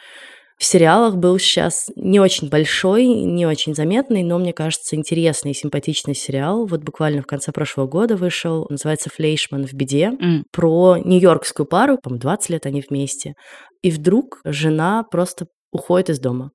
В 0.58 0.64
сериалах 0.64 1.16
был 1.16 1.38
сейчас 1.38 1.90
не 1.96 2.18
очень 2.18 2.48
большой, 2.48 3.06
не 3.06 3.44
очень 3.44 3.74
заметный, 3.74 4.22
но, 4.22 4.38
мне 4.38 4.54
кажется, 4.54 4.96
интересный 4.96 5.50
и 5.50 5.54
симпатичный 5.54 6.14
сериал. 6.14 6.64
Вот 6.64 6.82
буквально 6.82 7.20
в 7.20 7.26
конце 7.26 7.52
прошлого 7.52 7.86
года 7.86 8.16
вышел, 8.16 8.66
называется 8.70 9.10
«Флейшман 9.10 9.66
в 9.66 9.74
беде», 9.74 10.12
mm. 10.18 10.44
про 10.52 10.96
нью-йоркскую 10.96 11.66
пару, 11.66 11.98
по-моему, 11.98 12.22
20 12.22 12.50
лет 12.50 12.64
они 12.64 12.82
вместе. 12.88 13.34
И 13.82 13.90
вдруг 13.90 14.40
жена 14.46 15.04
просто 15.04 15.46
уходит 15.72 16.08
из 16.08 16.20
дома. 16.20 16.52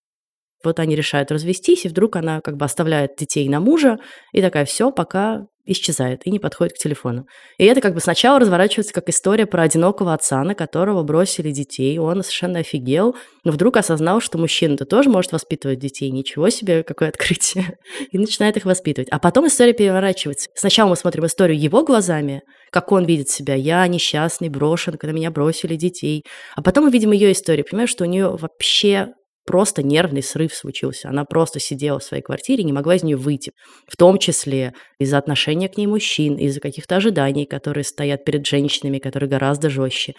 Вот 0.63 0.79
они 0.79 0.95
решают 0.95 1.31
развестись, 1.31 1.85
и 1.85 1.89
вдруг 1.89 2.15
она 2.15 2.41
как 2.41 2.57
бы 2.57 2.65
оставляет 2.65 3.15
детей 3.17 3.47
на 3.49 3.59
мужа, 3.59 3.99
и 4.33 4.41
такая, 4.41 4.65
все, 4.65 4.91
пока 4.91 5.45
исчезает 5.65 6.25
и 6.25 6.31
не 6.31 6.39
подходит 6.39 6.73
к 6.73 6.77
телефону. 6.77 7.25
И 7.57 7.65
это 7.65 7.81
как 7.81 7.93
бы 7.93 7.99
сначала 7.99 8.39
разворачивается 8.39 8.93
как 8.93 9.09
история 9.09 9.45
про 9.45 9.63
одинокого 9.63 10.13
отца, 10.13 10.43
на 10.43 10.55
которого 10.55 11.03
бросили 11.03 11.51
детей. 11.51 11.97
Он 11.99 12.23
совершенно 12.23 12.59
офигел, 12.59 13.15
но 13.43 13.51
вдруг 13.51 13.77
осознал, 13.77 14.21
что 14.21 14.37
мужчина-то 14.37 14.85
тоже 14.85 15.09
может 15.09 15.31
воспитывать 15.31 15.79
детей. 15.79 16.09
Ничего 16.11 16.49
себе, 16.49 16.83
какое 16.83 17.09
открытие. 17.09 17.77
И 18.11 18.17
начинает 18.17 18.57
их 18.57 18.65
воспитывать. 18.65 19.09
А 19.09 19.19
потом 19.19 19.47
история 19.47 19.73
переворачивается. 19.73 20.49
Сначала 20.55 20.89
мы 20.89 20.95
смотрим 20.95 21.25
историю 21.25 21.59
его 21.59 21.83
глазами, 21.83 22.41
как 22.71 22.91
он 22.91 23.05
видит 23.05 23.29
себя. 23.29 23.55
Я 23.55 23.85
несчастный, 23.87 24.49
брошен, 24.49 24.97
когда 24.97 25.13
меня 25.13 25.31
бросили 25.31 25.75
детей. 25.75 26.23
А 26.55 26.61
потом 26.61 26.85
мы 26.85 26.91
видим 26.91 27.11
ее 27.11 27.31
историю. 27.31 27.65
Понимаешь, 27.69 27.89
что 27.89 28.03
у 28.03 28.07
нее 28.07 28.35
вообще 28.35 29.13
просто 29.45 29.83
нервный 29.83 30.23
срыв 30.23 30.53
случился. 30.53 31.09
Она 31.09 31.25
просто 31.25 31.59
сидела 31.59 31.99
в 31.99 32.03
своей 32.03 32.23
квартире, 32.23 32.63
не 32.63 32.73
могла 32.73 32.95
из 32.95 33.03
нее 33.03 33.17
выйти. 33.17 33.51
В 33.87 33.97
том 33.97 34.17
числе 34.17 34.73
из-за 34.99 35.17
отношения 35.17 35.69
к 35.69 35.77
ней 35.77 35.87
мужчин, 35.87 36.35
из-за 36.35 36.59
каких-то 36.59 36.97
ожиданий, 36.97 37.45
которые 37.45 37.83
стоят 37.83 38.23
перед 38.25 38.45
женщинами, 38.45 38.99
которые 38.99 39.29
гораздо 39.29 39.69
жестче, 39.69 40.13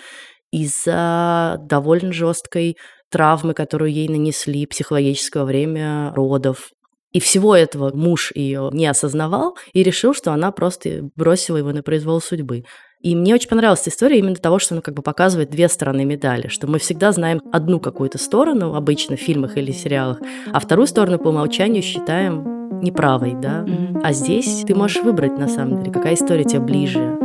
из-за 0.51 1.59
довольно 1.63 2.13
жесткой 2.13 2.77
травмы, 3.11 3.55
которую 3.55 3.93
ей 3.93 4.09
нанесли 4.09 4.67
психологического 4.67 5.45
время 5.45 6.13
родов. 6.15 6.71
И 7.13 7.21
всего 7.21 7.55
этого 7.55 7.95
муж 7.95 8.33
ее 8.35 8.71
не 8.73 8.87
осознавал 8.87 9.57
и 9.75 9.83
решил, 9.83 10.15
что 10.15 10.33
она 10.33 10.51
просто 10.51 11.11
бросила 11.15 11.59
его 11.59 11.71
на 11.73 11.83
произвол 11.83 12.21
судьбы. 12.21 12.65
И 13.03 13.17
мне 13.17 13.35
очень 13.35 13.49
понравилась 13.49 13.87
история 13.89 14.19
именно 14.19 14.37
того, 14.37 14.61
что 14.61 14.75
она 14.75 14.81
как 14.83 14.95
бы 14.95 15.03
показывает 15.03 15.51
две 15.51 15.69
стороны 15.69 16.05
медали, 16.05 16.47
что 16.47 16.69
мы 16.69 16.79
всегда 16.79 17.11
знаем 17.11 17.43
одну 17.51 17.81
какую-то 17.81 18.17
сторону, 18.19 18.75
обычно 18.75 19.17
в 19.17 19.21
фильмах 19.21 19.57
или 19.59 19.73
сериалах, 19.73 20.19
а 20.53 20.61
вторую 20.61 20.87
сторону 20.87 21.19
по 21.19 21.29
умолчанию 21.29 21.83
считаем 21.83 22.81
неправой, 22.81 23.35
да. 23.35 23.65
Mm-hmm. 23.67 24.01
А 24.05 24.13
здесь 24.13 24.65
ты 24.67 24.75
можешь 24.75 25.03
выбрать, 25.03 25.37
на 25.37 25.49
самом 25.49 25.79
деле, 25.79 25.93
какая 25.93 26.15
история 26.15 26.45
тебе 26.45 26.61
ближе, 26.61 27.19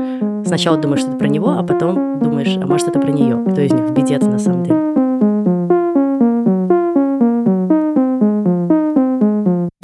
сначала 0.45 0.77
думаешь, 0.77 1.01
что 1.01 1.11
это 1.11 1.19
про 1.19 1.27
него, 1.27 1.51
а 1.51 1.63
потом 1.63 2.21
думаешь, 2.21 2.57
а 2.57 2.65
может 2.65 2.87
это 2.87 2.99
про 2.99 3.11
нее. 3.11 3.43
Кто 3.51 3.61
из 3.61 3.71
них 3.71 3.85
в 3.85 3.93
беде 3.93 4.17
на 4.17 4.39
самом 4.39 4.63
деле? 4.63 5.06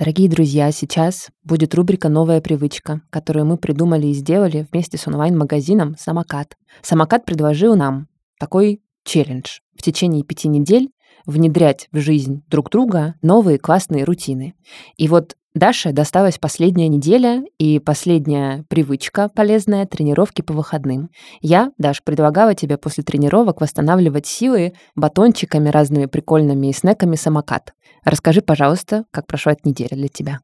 Дорогие 0.04 0.28
друзья, 0.28 0.70
сейчас 0.74 1.30
будет 1.46 1.74
рубрика 1.76 2.10
«Новая 2.10 2.42
привычка», 2.42 3.00
которую 3.10 3.46
мы 3.46 3.56
придумали 3.56 4.08
и 4.08 4.14
сделали 4.14 4.68
вместе 4.70 4.98
с 4.98 5.08
онлайн-магазином 5.08 5.96
«Самокат». 5.98 6.58
«Самокат» 6.82 7.24
предложил 7.24 7.78
нам 7.78 8.10
такой 8.38 8.82
челлендж. 9.06 9.60
В 9.78 9.82
течение 9.82 10.26
пяти 10.26 10.50
недель 10.50 10.90
внедрять 11.26 11.88
в 11.94 12.00
жизнь 12.00 12.44
друг 12.50 12.70
друга 12.70 13.16
новые 13.22 13.58
классные 13.58 14.04
рутины. 14.04 14.56
И 14.98 15.08
вот 15.08 15.38
Даше 15.56 15.92
досталась 15.94 16.40
последняя 16.40 16.88
неделя 16.88 17.44
и 17.60 17.78
последняя 17.78 18.66
привычка 18.70 19.30
полезная— 19.30 19.86
тренировки 19.88 20.42
по 20.42 20.52
выходным. 20.52 21.12
Я, 21.42 21.72
Даш, 21.78 22.04
предлагала 22.04 22.56
тебе 22.56 22.78
после 22.78 23.04
тренировок 23.04 23.62
восстанавливать 23.62 24.26
силы 24.26 24.74
батончиками, 24.96 25.70
разными 25.70 26.08
прикольными 26.08 26.68
и 26.68 26.74
снеками 26.74 27.16
самокат. 27.16 27.74
Расскажи, 28.06 28.42
пожалуйста, 28.42 29.06
как 29.12 29.28
прошла 29.28 29.54
эта 29.54 29.68
неделя 29.68 29.96
для 29.96 30.08
тебя. 30.08 30.40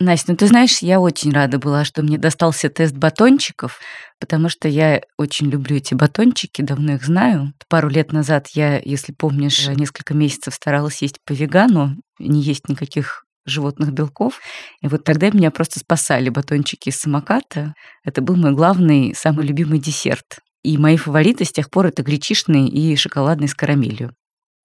Настя, 0.00 0.32
ну 0.32 0.36
ты 0.36 0.48
знаешь, 0.48 0.78
я 0.78 0.98
очень 0.98 1.32
рада 1.32 1.58
была, 1.58 1.84
что 1.84 2.02
мне 2.02 2.18
достался 2.18 2.68
тест 2.68 2.94
батончиков, 2.96 3.78
потому 4.18 4.48
что 4.48 4.66
я 4.66 5.00
очень 5.16 5.48
люблю 5.48 5.76
эти 5.76 5.94
батончики, 5.94 6.62
давно 6.62 6.94
их 6.94 7.04
знаю. 7.04 7.52
Пару 7.68 7.88
лет 7.88 8.12
назад 8.12 8.48
я, 8.54 8.80
если 8.80 9.12
помнишь, 9.12 9.68
несколько 9.68 10.12
месяцев 10.12 10.54
старалась 10.54 11.00
есть 11.00 11.18
по 11.24 11.32
вегану, 11.32 11.96
не 12.18 12.40
есть 12.42 12.68
никаких 12.68 13.24
животных 13.46 13.92
белков. 13.92 14.40
И 14.80 14.88
вот 14.88 15.04
тогда 15.04 15.30
меня 15.30 15.52
просто 15.52 15.78
спасали 15.78 16.28
батончики 16.28 16.88
из 16.88 16.96
самоката. 16.96 17.74
Это 18.04 18.20
был 18.20 18.36
мой 18.36 18.52
главный, 18.52 19.14
самый 19.14 19.46
любимый 19.46 19.78
десерт. 19.78 20.40
И 20.64 20.76
мои 20.76 20.96
фавориты 20.96 21.44
с 21.44 21.52
тех 21.52 21.70
пор 21.70 21.86
это 21.86 22.02
гречишный 22.02 22.66
и 22.66 22.96
шоколадный 22.96 23.48
с 23.48 23.54
карамелью. 23.54 24.12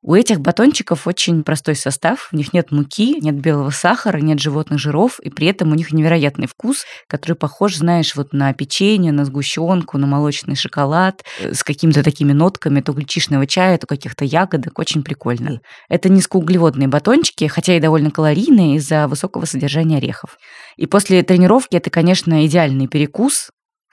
У 0.01 0.15
этих 0.15 0.39
батончиков 0.39 1.07
очень 1.07 1.43
простой 1.43 1.75
состав. 1.75 2.29
В 2.31 2.35
них 2.35 2.53
нет 2.53 2.71
муки, 2.71 3.19
нет 3.19 3.35
белого 3.35 3.69
сахара, 3.69 4.19
нет 4.19 4.39
животных 4.39 4.79
жиров, 4.79 5.19
и 5.19 5.29
при 5.29 5.47
этом 5.47 5.71
у 5.71 5.75
них 5.75 5.91
невероятный 5.91 6.47
вкус, 6.47 6.85
который 7.07 7.35
похож, 7.35 7.75
знаешь, 7.75 8.15
вот 8.15 8.31
на 8.31 8.53
печенье, 8.53 9.11
на 9.11 9.25
сгущенку, 9.25 9.97
на 9.97 10.07
молочный 10.07 10.55
шоколад 10.55 11.23
э, 11.41 11.53
с 11.53 11.65
какими-то 11.65 12.01
такими 12.01 12.31
нотками 12.31 12.79
то 12.79 12.93
гречишного 12.93 13.45
чая, 13.45 13.77
то 13.77 13.87
каких-то 13.87 14.23
ягодок. 14.23 14.79
Очень 14.79 15.03
прикольно. 15.03 15.59
Это 15.89 16.07
низкоуглеводные 16.07 16.87
батончики, 16.87 17.47
хотя 17.47 17.75
и 17.75 17.81
довольно 17.81 18.09
калорийные 18.09 18.77
из-за 18.77 19.05
высокого 19.09 19.43
содержания 19.43 19.97
орехов. 19.97 20.37
И 20.77 20.85
после 20.85 21.23
тренировки 21.23 21.75
это, 21.75 21.89
конечно, 21.89 22.45
идеальный 22.45 22.87
перекус, 22.87 23.49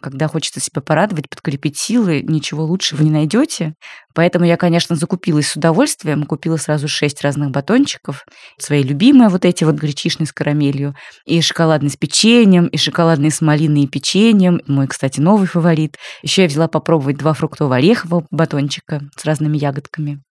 когда 0.06 0.28
хочется 0.28 0.60
себя 0.60 0.80
порадовать, 0.82 1.28
подкрепить 1.28 1.76
силы, 1.76 2.22
ничего 2.22 2.62
лучшего 2.62 3.02
не 3.02 3.10
найдете. 3.10 3.74
Поэтому 4.14 4.44
я, 4.44 4.56
конечно, 4.56 4.94
закупилась 4.94 5.48
с 5.48 5.56
удовольствием, 5.56 6.26
купила 6.26 6.58
сразу 6.58 6.86
шесть 6.86 7.22
разных 7.22 7.50
батончиков, 7.50 8.24
свои 8.56 8.84
любимые 8.84 9.30
вот 9.30 9.44
эти 9.44 9.64
вот 9.64 9.74
гречишные 9.74 10.28
с 10.28 10.32
карамелью, 10.32 10.94
и 11.24 11.40
шоколадный 11.40 11.90
с 11.90 11.96
печеньем, 11.96 12.68
и 12.68 12.76
шоколадные 12.76 13.32
с 13.32 13.40
малиной 13.40 13.82
и 13.82 13.88
печеньем, 13.88 14.60
мой, 14.68 14.86
кстати, 14.86 15.18
новый 15.18 15.48
фаворит. 15.48 15.96
Еще 16.22 16.42
я 16.42 16.48
взяла 16.48 16.68
попробовать 16.68 17.16
два 17.16 17.32
фруктово-орехового 17.32 18.26
батончика 18.30 19.00
с 19.16 19.24
разными 19.24 19.58
ягодками. 19.58 20.22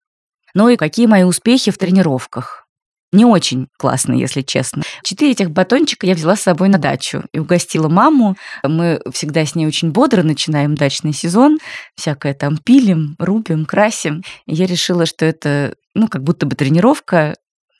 Ну 0.53 0.69
и 0.69 0.77
какие 0.77 1.05
мои 1.05 1.23
успехи 1.23 1.69
в 1.69 1.77
тренировках? 1.77 2.64
Не 3.11 3.25
очень 3.25 3.67
классно, 3.77 4.13
если 4.13 4.41
честно. 4.41 4.83
Четыре 5.03 5.31
этих 5.31 5.51
батончика 5.51 6.05
я 6.05 6.15
взяла 6.15 6.35
с 6.35 6.41
собой 6.41 6.69
на 6.69 6.77
дачу 6.77 7.23
и 7.31 7.39
угостила 7.39 7.87
маму. 7.87 8.35
Мы 8.63 8.99
всегда 9.11 9.45
с 9.45 9.55
ней 9.55 9.67
очень 9.67 9.91
бодро 9.91 10.23
начинаем 10.23 10.75
дачный 10.75 11.13
сезон. 11.13 11.57
Всякое 11.95 12.33
там 12.33 12.57
пилим, 12.57 13.15
рубим, 13.17 13.65
красим. 13.65 14.21
И 14.45 14.55
я 14.55 14.65
решила, 14.65 15.05
что 15.05 15.25
это, 15.25 15.75
ну, 15.93 16.07
как 16.07 16.23
будто 16.23 16.45
бы 16.45 16.55
тренировка, 16.55 17.35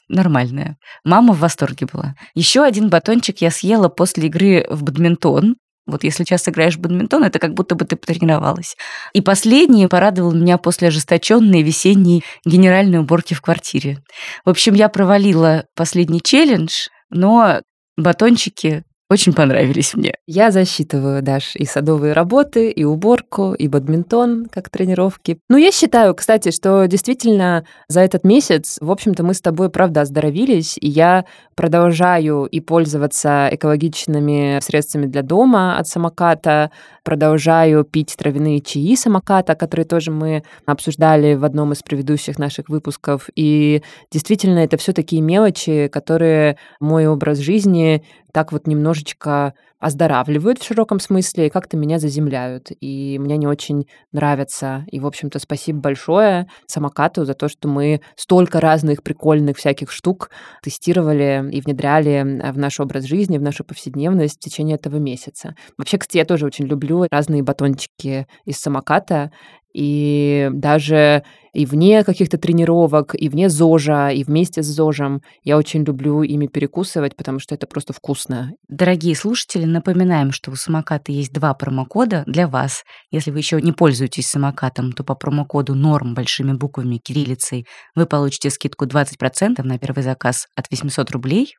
нормальная. 0.07 0.77
Мама 1.03 1.33
в 1.33 1.39
восторге 1.39 1.87
была. 1.91 2.15
Еще 2.33 2.63
один 2.63 2.89
батончик 2.89 3.41
я 3.41 3.51
съела 3.51 3.89
после 3.89 4.27
игры 4.27 4.65
в 4.69 4.83
бадминтон. 4.83 5.55
Вот 5.87 6.03
если 6.03 6.23
сейчас 6.23 6.47
играешь 6.49 6.77
в 6.77 6.79
бадминтон, 6.79 7.23
это 7.23 7.37
как 7.39 7.53
будто 7.53 7.75
бы 7.75 7.85
ты 7.85 7.95
потренировалась. 7.95 8.75
И 9.13 9.21
последний 9.21 9.87
порадовал 9.87 10.33
меня 10.33 10.57
после 10.57 10.87
ожесточенной 10.87 11.61
весенней 11.61 12.23
генеральной 12.43 12.99
уборки 12.99 13.33
в 13.33 13.41
квартире. 13.41 14.03
В 14.45 14.49
общем, 14.49 14.73
я 14.73 14.89
провалила 14.89 15.65
последний 15.75 16.21
челлендж, 16.21 16.87
но 17.09 17.61
батончики 17.97 18.83
очень 19.09 19.33
понравились 19.33 19.93
мне. 19.93 20.15
Я 20.25 20.49
засчитываю, 20.49 21.21
Даш, 21.21 21.55
и 21.55 21.65
садовые 21.65 22.13
работы, 22.13 22.71
и 22.71 22.83
уборку, 22.83 23.53
и 23.53 23.67
бадминтон 23.67 24.47
как 24.51 24.69
тренировки. 24.69 25.37
Ну, 25.47 25.57
я 25.57 25.71
считаю, 25.71 26.15
кстати, 26.15 26.49
что 26.51 26.85
действительно 26.85 27.65
за 27.87 28.01
этот 28.01 28.23
месяц, 28.23 28.77
в 28.81 28.89
общем-то, 28.89 29.23
мы 29.23 29.35
с 29.35 29.41
тобой, 29.41 29.69
правда, 29.69 30.01
оздоровились, 30.01 30.77
и 30.81 30.87
я 30.87 31.25
продолжаю 31.55 32.45
и 32.45 32.59
пользоваться 32.59 33.47
экологичными 33.51 34.59
средствами 34.61 35.05
для 35.05 35.21
дома 35.21 35.77
от 35.77 35.87
самоката, 35.87 36.71
продолжаю 37.05 37.85
пить 37.85 38.15
травяные 38.17 38.59
чаи 38.59 38.95
самоката, 38.95 39.55
которые 39.55 39.85
тоже 39.85 40.11
мы 40.11 40.43
обсуждали 40.65 41.35
в 41.35 41.45
одном 41.45 41.71
из 41.71 41.83
предыдущих 41.83 42.39
наших 42.39 42.67
выпусков. 42.67 43.29
И 43.35 43.83
действительно, 44.11 44.59
это 44.59 44.75
все 44.77 44.91
такие 44.91 45.21
мелочи, 45.21 45.87
которые 45.87 46.57
мой 46.81 47.07
образ 47.07 47.37
жизни 47.37 48.03
так 48.33 48.51
вот 48.51 48.67
немножечко 48.67 49.53
оздоравливают 49.85 50.57
в 50.57 50.65
широком 50.65 50.99
смысле 50.99 51.45
и 51.45 51.49
как-то 51.51 51.77
меня 51.77 51.99
заземляют. 51.99 52.71
И 52.81 53.19
мне 53.19 53.37
не 53.37 53.45
очень 53.45 53.85
нравятся. 54.11 54.83
И, 54.89 54.99
в 54.99 55.05
общем-то, 55.05 55.37
спасибо 55.37 55.79
большое 55.79 56.47
самокату 56.65 57.23
за 57.23 57.35
то, 57.35 57.47
что 57.47 57.67
мы 57.67 58.01
столько 58.15 58.59
разных 58.59 59.03
прикольных 59.03 59.57
всяких 59.57 59.91
штук 59.91 60.31
тестировали 60.63 61.47
и 61.51 61.61
внедряли 61.61 62.51
в 62.51 62.57
наш 62.57 62.79
образ 62.79 63.03
жизни, 63.03 63.37
в 63.37 63.43
нашу 63.43 63.63
повседневность 63.63 64.37
в 64.37 64.39
течение 64.39 64.77
этого 64.77 64.95
месяца. 64.95 65.53
Вообще, 65.77 65.99
кстати, 65.99 66.17
я 66.17 66.25
тоже 66.25 66.47
очень 66.47 66.65
люблю 66.65 67.05
разные 67.11 67.43
батончики 67.43 68.25
из 68.43 68.57
самоката. 68.57 69.31
И 69.75 70.49
даже 70.53 71.23
и 71.53 71.65
вне 71.65 72.05
каких-то 72.05 72.37
тренировок, 72.37 73.13
и 73.13 73.27
вне 73.27 73.49
ЗОЖа, 73.49 74.09
и 74.09 74.23
вместе 74.23 74.63
с 74.63 74.67
ЗОЖем 74.67 75.21
я 75.43 75.57
очень 75.57 75.83
люблю 75.83 76.23
ими 76.23 76.47
перекусывать, 76.47 77.17
потому 77.17 77.39
что 77.39 77.55
это 77.55 77.67
просто 77.67 77.91
вкусно. 77.91 78.51
Дорогие 78.69 79.17
слушатели, 79.17 79.65
напоминаем, 79.65 80.31
что 80.31 80.49
у 80.51 80.55
самоката 80.55 81.11
есть 81.11 81.33
два 81.33 81.53
промокода 81.53 82.23
для 82.25 82.47
вас. 82.47 82.83
Если 83.11 83.31
вы 83.31 83.39
еще 83.39 83.61
не 83.61 83.73
пользуетесь 83.73 84.27
самокатом, 84.27 84.93
то 84.93 85.03
по 85.03 85.13
промокоду 85.13 85.75
норм 85.75 86.13
большими 86.13 86.53
буквами 86.53 86.95
кириллицей 86.95 87.65
вы 87.95 88.05
получите 88.05 88.49
скидку 88.51 88.85
20% 88.85 89.61
на 89.61 89.77
первый 89.77 90.03
заказ 90.03 90.47
от 90.55 90.71
800 90.71 91.11
рублей 91.11 91.55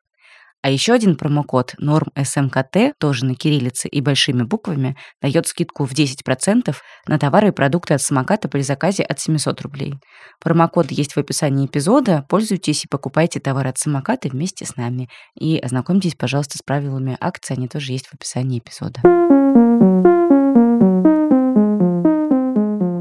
а 0.67 0.69
еще 0.69 0.91
один 0.91 1.15
промокод 1.15 1.75
норм 1.77 2.11
СМКТ, 2.21 2.99
тоже 2.99 3.23
на 3.23 3.35
кириллице 3.35 3.87
и 3.87 4.01
большими 4.01 4.43
буквами, 4.43 4.97
дает 5.21 5.47
скидку 5.47 5.85
в 5.85 5.93
10% 5.93 6.75
на 7.07 7.17
товары 7.17 7.47
и 7.47 7.51
продукты 7.51 7.93
от 7.93 8.01
самоката 8.01 8.49
при 8.49 8.59
заказе 8.59 9.03
от 9.03 9.17
700 9.17 9.61
рублей. 9.61 9.93
Промокод 10.41 10.91
есть 10.91 11.13
в 11.13 11.19
описании 11.19 11.67
эпизода. 11.67 12.25
Пользуйтесь 12.27 12.83
и 12.83 12.89
покупайте 12.89 13.39
товары 13.39 13.69
от 13.69 13.77
самоката 13.77 14.27
вместе 14.27 14.65
с 14.65 14.75
нами. 14.75 15.07
И 15.39 15.57
ознакомьтесь, 15.57 16.15
пожалуйста, 16.15 16.57
с 16.57 16.61
правилами 16.61 17.15
акции, 17.21 17.55
они 17.55 17.69
тоже 17.69 17.93
есть 17.93 18.07
в 18.07 18.15
описании 18.15 18.59
эпизода. 18.59 18.99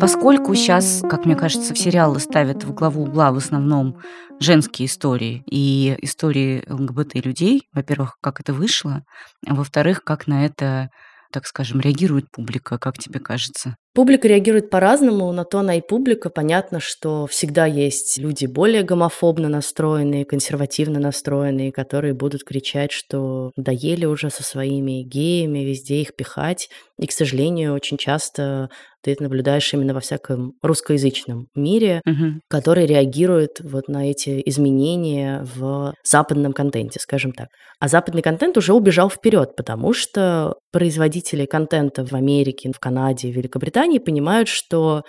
Поскольку 0.06 0.54
сейчас, 0.54 1.02
как 1.10 1.26
мне 1.26 1.34
кажется, 1.34 1.74
в 1.74 1.78
сериалы 1.78 2.20
ставят 2.20 2.62
в 2.62 2.72
главу 2.72 3.02
угла 3.02 3.32
в 3.32 3.38
основном 3.38 3.98
женские 4.38 4.86
истории 4.86 5.42
и 5.50 5.98
истории 6.00 6.62
ЛГБТ-людей, 6.68 7.62
во-первых, 7.72 8.16
как 8.22 8.38
это 8.38 8.52
вышло, 8.52 9.02
а 9.44 9.56
во-вторых, 9.56 10.04
как 10.04 10.28
на 10.28 10.46
это 10.46 10.90
так 11.32 11.44
скажем, 11.48 11.80
реагирует 11.80 12.30
публика, 12.30 12.78
как 12.78 12.98
тебе 12.98 13.18
кажется? 13.18 13.74
Публика 13.96 14.28
реагирует 14.28 14.68
по-разному, 14.68 15.32
на 15.32 15.46
то 15.46 15.60
она 15.60 15.76
и 15.76 15.80
публика. 15.80 16.28
Понятно, 16.28 16.80
что 16.80 17.26
всегда 17.26 17.64
есть 17.64 18.18
люди 18.18 18.44
более 18.44 18.82
гомофобно 18.82 19.48
настроенные, 19.48 20.26
консервативно 20.26 21.00
настроенные, 21.00 21.72
которые 21.72 22.12
будут 22.12 22.44
кричать, 22.44 22.92
что 22.92 23.52
доели 23.56 24.04
уже 24.04 24.28
со 24.28 24.42
своими 24.42 25.02
геями, 25.02 25.60
везде 25.60 26.02
их 26.02 26.14
пихать. 26.14 26.68
И, 26.98 27.06
к 27.06 27.12
сожалению, 27.12 27.72
очень 27.72 27.96
часто 27.96 28.68
ты 29.06 29.12
это 29.12 29.22
наблюдаешь 29.22 29.72
именно 29.72 29.94
во 29.94 30.00
всяком 30.00 30.54
русскоязычном 30.62 31.46
мире, 31.54 32.00
угу. 32.04 32.40
который 32.48 32.86
реагирует 32.86 33.60
вот 33.60 33.86
на 33.86 34.10
эти 34.10 34.42
изменения 34.46 35.46
в 35.54 35.94
западном 36.02 36.52
контенте, 36.52 36.98
скажем 36.98 37.30
так. 37.30 37.46
А 37.78 37.86
западный 37.86 38.22
контент 38.22 38.58
уже 38.58 38.74
убежал 38.74 39.08
вперед, 39.08 39.54
потому 39.56 39.92
что 39.92 40.56
производители 40.72 41.46
контента 41.46 42.04
в 42.04 42.14
Америке, 42.14 42.72
в 42.74 42.80
Канаде, 42.80 43.30
в 43.30 43.36
Великобритании 43.36 43.85
понимают, 43.98 44.48
что 44.48 45.04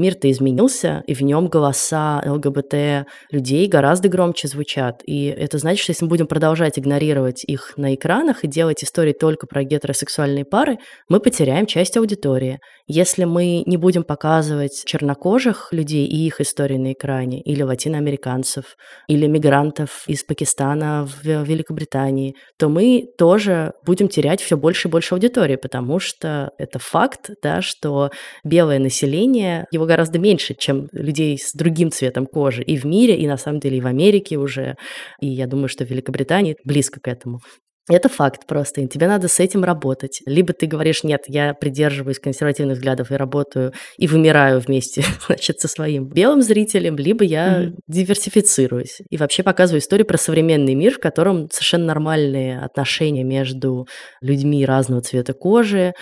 Мир-то 0.00 0.30
изменился, 0.30 1.04
и 1.06 1.12
в 1.12 1.20
нем 1.20 1.48
голоса 1.48 2.22
ЛГБТ 2.24 3.06
людей 3.30 3.68
гораздо 3.68 4.08
громче 4.08 4.48
звучат. 4.48 5.02
И 5.04 5.26
это 5.26 5.58
значит, 5.58 5.82
что 5.82 5.90
если 5.90 6.06
мы 6.06 6.08
будем 6.08 6.26
продолжать 6.26 6.78
игнорировать 6.78 7.44
их 7.44 7.74
на 7.76 7.94
экранах 7.94 8.42
и 8.42 8.48
делать 8.48 8.82
истории 8.82 9.12
только 9.12 9.46
про 9.46 9.62
гетеросексуальные 9.62 10.46
пары, 10.46 10.78
мы 11.10 11.20
потеряем 11.20 11.66
часть 11.66 11.98
аудитории. 11.98 12.60
Если 12.86 13.24
мы 13.24 13.62
не 13.66 13.76
будем 13.76 14.02
показывать 14.02 14.84
чернокожих 14.86 15.68
людей 15.70 16.06
и 16.06 16.26
их 16.26 16.40
истории 16.40 16.78
на 16.78 16.94
экране, 16.94 17.42
или 17.42 17.62
латиноамериканцев, 17.62 18.76
или 19.06 19.26
мигрантов 19.26 20.04
из 20.06 20.24
Пакистана 20.24 21.06
в 21.06 21.24
Великобритании, 21.24 22.36
то 22.58 22.70
мы 22.70 23.06
тоже 23.18 23.74
будем 23.84 24.08
терять 24.08 24.40
все 24.40 24.56
больше 24.56 24.88
и 24.88 24.90
больше 24.90 25.14
аудитории, 25.14 25.56
потому 25.56 25.98
что 25.98 26.52
это 26.56 26.78
факт, 26.78 27.28
да, 27.42 27.60
что 27.60 28.10
белое 28.44 28.78
население, 28.78 29.66
его 29.70 29.89
гораздо 29.90 30.18
меньше, 30.18 30.54
чем 30.54 30.88
людей 30.92 31.36
с 31.36 31.52
другим 31.52 31.90
цветом 31.90 32.26
кожи 32.26 32.62
и 32.62 32.76
в 32.76 32.84
мире, 32.84 33.16
и 33.16 33.26
на 33.26 33.36
самом 33.36 33.60
деле 33.60 33.78
и 33.78 33.80
в 33.80 33.86
Америке 33.86 34.38
уже, 34.38 34.76
и 35.20 35.26
я 35.26 35.46
думаю, 35.46 35.68
что 35.68 35.84
в 35.84 35.90
Великобритании 35.90 36.56
близко 36.64 37.00
к 37.00 37.08
этому. 37.08 37.40
Это 37.88 38.08
факт 38.08 38.46
просто, 38.46 38.82
и 38.82 38.86
тебе 38.86 39.08
надо 39.08 39.26
с 39.26 39.40
этим 39.40 39.64
работать. 39.64 40.20
Либо 40.24 40.52
ты 40.52 40.66
говоришь, 40.66 41.02
нет, 41.02 41.22
я 41.26 41.54
придерживаюсь 41.54 42.20
консервативных 42.20 42.76
взглядов 42.76 43.10
и 43.10 43.16
работаю, 43.16 43.72
и 43.98 44.06
вымираю 44.06 44.60
вместе, 44.60 45.02
значит, 45.26 45.58
со 45.58 45.66
своим 45.66 46.08
белым 46.08 46.40
зрителем, 46.42 46.96
либо 46.96 47.24
я 47.24 47.64
mm-hmm. 47.64 47.74
диверсифицируюсь 47.88 49.00
и 49.10 49.16
вообще 49.16 49.42
показываю 49.42 49.80
историю 49.80 50.06
про 50.06 50.18
современный 50.18 50.74
мир, 50.74 50.94
в 50.94 51.00
котором 51.00 51.50
совершенно 51.50 51.86
нормальные 51.86 52.60
отношения 52.60 53.24
между 53.24 53.88
людьми 54.20 54.64
разного 54.64 55.02
цвета 55.02 55.32
кожи, 55.32 55.92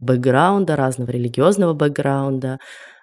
бэкграунда, 0.00 0.76
разного 0.76 1.10
религиозного 1.10 1.72
бэкграунда, 1.72 2.58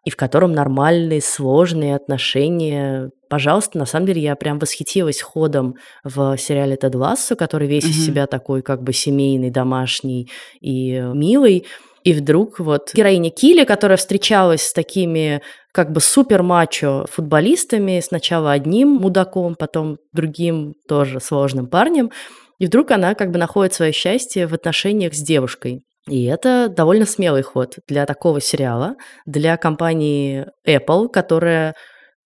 и 0.05 0.11
в 0.11 0.15
котором 0.15 0.53
нормальные, 0.53 1.21
сложные 1.21 1.95
отношения. 1.95 3.09
Пожалуйста, 3.27 3.77
на 3.79 3.85
самом 3.85 4.05
деле 4.05 4.21
я 4.21 4.35
прям 4.35 4.59
восхитилась 4.59 5.19
ходом 5.21 5.75
в 6.03 6.37
сериале 6.37 6.77
«Тед 6.77 6.95
Лассо», 6.95 7.35
который 7.35 7.67
весь 7.67 7.83
mm-hmm. 7.83 7.89
из 7.89 8.05
себя 8.05 8.27
такой 8.27 8.61
как 8.61 8.83
бы 8.83 8.93
семейный, 8.93 9.49
домашний 9.49 10.29
и 10.61 11.01
милый. 11.13 11.65
И 12.03 12.13
вдруг 12.13 12.59
вот 12.59 12.91
героиня 12.93 13.31
Килли, 13.31 13.63
которая 13.63 13.97
встречалась 13.97 14.61
с 14.61 14.73
такими 14.73 15.41
как 15.73 15.91
бы 15.91 15.99
супер 15.99 16.43
мачо 16.43 17.07
футболистами, 17.11 17.99
сначала 17.99 18.51
одним 18.51 18.89
мудаком, 18.89 19.55
потом 19.55 19.97
другим 20.13 20.75
тоже 20.87 21.19
сложным 21.19 21.65
парнем, 21.65 22.11
и 22.59 22.67
вдруг 22.67 22.91
она 22.91 23.15
как 23.15 23.31
бы 23.31 23.39
находит 23.39 23.73
свое 23.73 23.91
счастье 23.91 24.45
в 24.45 24.53
отношениях 24.53 25.15
с 25.15 25.19
девушкой. 25.19 25.81
И 26.07 26.25
это 26.25 26.69
довольно 26.69 27.05
смелый 27.05 27.41
ход 27.41 27.77
для 27.87 28.05
такого 28.05 28.39
сериала, 28.39 28.95
для 29.25 29.57
компании 29.57 30.45
Apple, 30.67 31.09
которая 31.09 31.75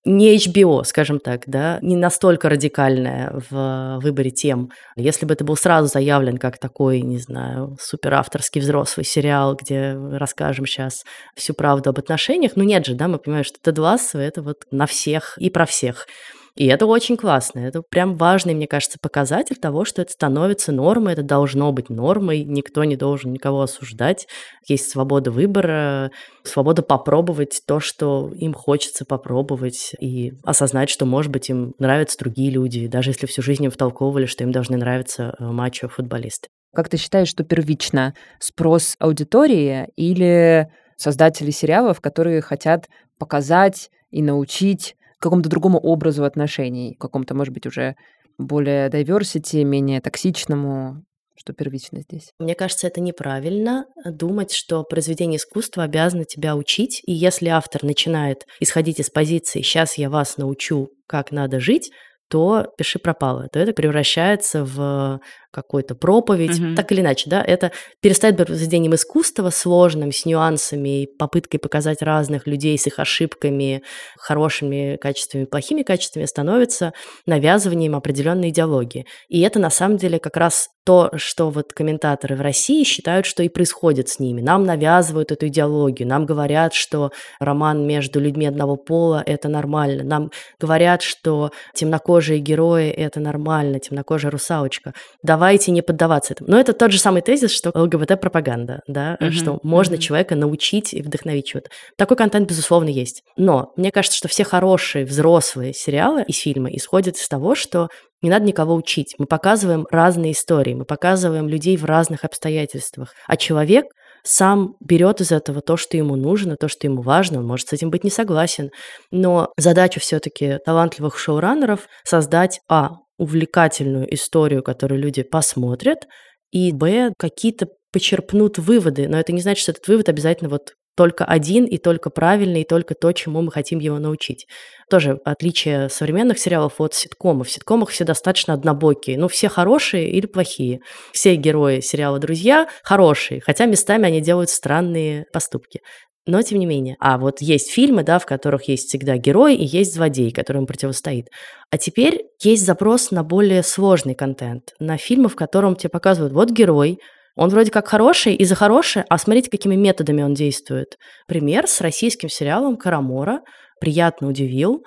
не 0.05 0.35
HBO, 0.37 0.83
скажем 0.85 1.19
так, 1.19 1.43
да, 1.45 1.77
не 1.81 1.95
настолько 1.95 2.49
радикальная 2.49 3.41
в 3.49 3.99
выборе 4.01 4.31
тем. 4.31 4.69
Если 4.95 5.25
бы 5.25 5.33
это 5.33 5.43
был 5.43 5.57
сразу 5.57 5.87
заявлен 5.87 6.37
как 6.37 6.57
такой, 6.57 7.01
не 7.01 7.19
знаю, 7.19 7.77
суперавторский 7.81 8.61
взрослый 8.61 9.05
сериал, 9.05 9.55
где 9.55 9.93
расскажем 9.93 10.65
сейчас 10.65 11.03
всю 11.35 11.53
правду 11.53 11.89
об 11.89 11.99
отношениях, 11.99 12.53
ну 12.55 12.63
нет 12.63 12.85
же, 12.85 12.95
да, 12.95 13.07
мы 13.07 13.19
понимаем, 13.19 13.43
что 13.43 13.59
Тед 13.61 13.77
Лассо— 13.77 14.19
это 14.19 14.41
вот 14.41 14.63
на 14.71 14.85
всех 14.85 15.37
и 15.37 15.49
про 15.49 15.65
всех. 15.65 16.07
И 16.55 16.65
это 16.65 16.85
очень 16.85 17.17
классно. 17.17 17.59
Это 17.59 17.81
прям 17.81 18.15
важный, 18.15 18.53
мне 18.53 18.67
кажется, 18.67 18.97
показатель 19.01 19.55
того, 19.55 19.85
что 19.85 20.01
это 20.01 20.11
становится 20.11 20.71
нормой, 20.71 21.13
это 21.13 21.23
должно 21.23 21.71
быть 21.71 21.89
нормой, 21.89 22.43
никто 22.43 22.83
не 22.83 22.95
должен 22.95 23.31
никого 23.31 23.61
осуждать. 23.61 24.27
Есть 24.67 24.89
свобода 24.89 25.31
выбора, 25.31 26.11
свобода 26.43 26.81
попробовать 26.81 27.61
то, 27.65 27.79
что 27.79 28.31
им 28.33 28.53
хочется 28.53 29.05
попробовать, 29.05 29.93
и 29.99 30.33
осознать, 30.43 30.89
что, 30.89 31.05
может 31.05 31.31
быть, 31.31 31.49
им 31.49 31.73
нравятся 31.79 32.17
другие 32.19 32.51
люди, 32.51 32.87
даже 32.87 33.11
если 33.11 33.25
всю 33.27 33.41
жизнь 33.41 33.63
им 33.63 33.71
втолковывали, 33.71 34.25
что 34.25 34.43
им 34.43 34.51
должны 34.51 34.77
нравиться 34.77 35.35
э, 35.39 35.43
мачо-футболисты. 35.43 36.49
Как 36.75 36.89
ты 36.89 36.97
считаешь, 36.97 37.29
что 37.29 37.43
первично 37.43 38.13
спрос 38.39 38.95
аудитории 38.99 39.87
или 39.95 40.67
создатели 40.97 41.49
сериалов, 41.49 42.01
которые 42.01 42.41
хотят 42.41 42.87
показать 43.17 43.89
и 44.11 44.21
научить 44.21 44.95
какому-то 45.19 45.49
другому 45.49 45.79
образу 45.79 46.23
отношений, 46.23 46.95
какому-то, 46.99 47.35
может 47.35 47.53
быть, 47.53 47.65
уже 47.65 47.95
более 48.37 48.89
diversity, 48.89 49.63
менее 49.63 50.01
токсичному, 50.01 51.03
что 51.35 51.53
первично 51.53 52.01
здесь. 52.01 52.31
Мне 52.39 52.55
кажется, 52.55 52.87
это 52.87 53.01
неправильно 53.01 53.85
думать, 54.05 54.51
что 54.53 54.83
произведение 54.83 55.37
искусства 55.37 55.83
обязано 55.83 56.25
тебя 56.25 56.55
учить, 56.55 57.01
и 57.05 57.13
если 57.13 57.47
автор 57.49 57.83
начинает 57.83 58.45
исходить 58.59 58.99
из 58.99 59.09
позиции 59.09 59.61
«сейчас 59.61 59.97
я 59.97 60.09
вас 60.09 60.37
научу, 60.37 60.89
как 61.07 61.31
надо 61.31 61.59
жить», 61.59 61.91
то 62.29 62.67
пиши 62.77 62.99
пропало, 62.99 63.47
то 63.51 63.59
это 63.59 63.73
превращается 63.73 64.63
в 64.63 65.19
какую-то 65.51 65.95
проповедь, 65.95 66.59
угу. 66.59 66.75
так 66.75 66.91
или 66.91 67.01
иначе, 67.01 67.29
да, 67.29 67.41
это 67.41 67.71
перестает 68.01 68.37
быть 68.37 68.47
произведением 68.47 68.95
искусства 68.95 69.49
сложным, 69.49 70.11
с 70.11 70.25
нюансами, 70.25 71.07
попыткой 71.17 71.59
показать 71.59 72.01
разных 72.01 72.47
людей 72.47 72.77
с 72.77 72.87
их 72.87 72.99
ошибками, 72.99 73.83
хорошими 74.17 74.97
качествами, 74.97 75.45
плохими 75.45 75.83
качествами, 75.83 76.25
становится 76.25 76.93
навязыванием 77.25 77.95
определенной 77.95 78.49
идеологии. 78.49 79.05
И 79.27 79.41
это 79.41 79.59
на 79.59 79.69
самом 79.69 79.97
деле 79.97 80.19
как 80.19 80.37
раз 80.37 80.69
то, 80.89 81.11
что 81.17 81.51
вот 81.51 81.71
комментаторы 81.71 82.35
в 82.35 82.41
России 82.41 82.83
считают, 82.83 83.27
что 83.27 83.43
и 83.43 83.49
происходит 83.49 84.09
с 84.09 84.17
ними. 84.17 84.41
Нам 84.41 84.63
навязывают 84.63 85.31
эту 85.31 85.45
идеологию, 85.45 86.07
нам 86.07 86.25
говорят, 86.25 86.73
что 86.73 87.11
роман 87.39 87.85
между 87.85 88.19
людьми 88.19 88.47
одного 88.47 88.75
пола– 88.75 89.21
это 89.27 89.49
нормально, 89.49 90.03
нам 90.03 90.31
говорят, 90.59 91.03
что 91.03 91.51
темнокожие 91.75 92.39
герои– 92.39 92.89
это 92.89 93.19
нормально, 93.19 93.79
темнокожая 93.79 94.31
русалочка. 94.31 94.93
Давайте 95.39 95.71
не 95.71 95.81
поддаваться 95.81 96.33
этому. 96.33 96.49
Но 96.49 96.59
это 96.59 96.73
тот 96.73 96.91
же 96.91 96.99
самый 96.99 97.21
тезис, 97.21 97.51
что 97.51 97.71
ЛГБТ-пропаганда, 97.73 98.81
да, 98.87 99.15
mm-hmm. 99.21 99.31
что 99.31 99.59
можно 99.63 99.95
mm-hmm. 99.95 99.99
человека 99.99 100.35
научить 100.35 100.93
и 100.93 101.01
вдохновить 101.01 101.45
чего-то. 101.47 101.69
Такой 101.95 102.17
контент, 102.17 102.49
безусловно, 102.49 102.89
есть. 102.89 103.23
Но 103.37 103.71
мне 103.77 103.93
кажется, 103.93 104.17
что 104.17 104.27
все 104.27 104.43
хорошие 104.43 105.05
взрослые 105.05 105.73
сериалы 105.73 106.25
и 106.27 106.33
фильмы 106.33 106.75
исходят 106.75 107.15
из 107.15 107.25
того, 107.29 107.55
что 107.55 107.87
не 108.21 108.29
надо 108.29 108.43
никого 108.43 108.75
учить. 108.75 109.15
Мы 109.17 109.27
показываем 109.27 109.87
разные 109.89 110.33
истории, 110.33 110.73
мы 110.73 110.83
показываем 110.83 111.47
людей 111.47 111.77
в 111.77 111.85
разных 111.85 112.25
обстоятельствах. 112.25 113.13
А 113.25 113.37
человек 113.37 113.85
сам 114.25 114.75
берет 114.81 115.21
из 115.21 115.31
этого 115.31 115.61
то, 115.61 115.77
что 115.77 115.95
ему 115.95 116.17
нужно, 116.17 116.57
то, 116.57 116.67
что 116.67 116.85
ему 116.85 117.01
важно, 117.01 117.39
он 117.39 117.47
может 117.47 117.69
с 117.69 117.73
этим 117.73 117.91
быть 117.91 118.03
не 118.03 118.09
согласен. 118.09 118.71
Но 119.09 119.53
задача 119.57 120.01
все-таки 120.01 120.57
талантливых 120.65 121.17
шоураннеров 121.17 121.87
создать, 122.03 122.59
а, 122.67 122.97
увлекательную 123.19 124.11
историю, 124.13 124.63
которую 124.63 124.99
люди 124.99 125.23
посмотрят, 125.23 126.07
и, 126.51 126.71
б, 126.71 127.13
какие-то 127.17 127.67
почерпнут 127.91 128.57
выводы, 128.57 129.07
но 129.07 129.19
это 129.19 129.31
не 129.31 129.41
значит, 129.41 129.61
что 129.61 129.71
этот 129.71 129.87
вывод 129.87 130.09
обязательно 130.09 130.49
вот 130.49 130.73
только 130.99 131.23
один 131.23 131.63
и 131.63 131.77
только 131.77 132.09
правильный, 132.09 132.61
и 132.63 132.67
только 132.67 132.93
то, 132.93 133.13
чему 133.13 133.41
мы 133.41 133.53
хотим 133.53 133.79
его 133.79 133.99
научить. 133.99 134.47
Тоже 134.89 135.17
отличие 135.23 135.87
современных 135.87 136.37
сериалов 136.39 136.81
от 136.81 136.93
ситкомов. 136.93 137.47
В 137.47 137.51
ситкомах 137.51 137.87
все 137.87 138.03
достаточно 138.03 138.53
однобокие. 138.53 139.17
Ну, 139.17 139.29
все 139.29 139.47
хорошие 139.47 140.09
или 140.09 140.25
плохие. 140.25 140.81
Все 141.13 141.35
герои 141.35 141.79
сериала 141.79 142.19
«Друзья» 142.19 142.67
хорошие, 142.83 143.39
хотя 143.39 143.65
местами 143.65 144.07
они 144.07 144.19
делают 144.19 144.49
странные 144.49 145.23
поступки. 145.31 145.79
Но 146.25 146.41
тем 146.41 146.59
не 146.59 146.65
менее. 146.65 146.95
А 146.99 147.17
вот 147.17 147.41
есть 147.41 147.71
фильмы, 147.71 148.03
да, 148.03 148.19
в 148.19 148.25
которых 148.25 148.67
есть 148.67 148.89
всегда 148.89 149.17
герой 149.17 149.55
и 149.55 149.65
есть 149.65 149.93
злодей, 149.95 150.31
которым 150.31 150.67
противостоит. 150.67 151.29
А 151.71 151.77
теперь 151.77 152.25
есть 152.41 152.65
запрос 152.65 153.11
на 153.11 153.23
более 153.23 153.63
сложный 153.63 154.15
контент, 154.15 154.73
на 154.79 154.97
фильмы, 154.97 155.29
в 155.29 155.35
котором 155.35 155.75
тебе 155.75 155.89
показывают, 155.89 156.33
вот 156.33 156.51
герой, 156.51 156.99
он 157.35 157.49
вроде 157.49 157.71
как 157.71 157.87
хороший 157.87 158.35
и 158.35 158.43
за 158.43 158.55
хорошее, 158.55 159.05
а 159.07 159.17
смотрите, 159.17 159.49
какими 159.49 159.75
методами 159.75 160.21
он 160.23 160.33
действует. 160.33 160.97
Пример 161.25 161.67
с 161.67 161.79
российским 161.79 162.27
сериалом 162.27 162.75
«Карамора» 162.75 163.39
приятно 163.79 164.27
удивил 164.27 164.83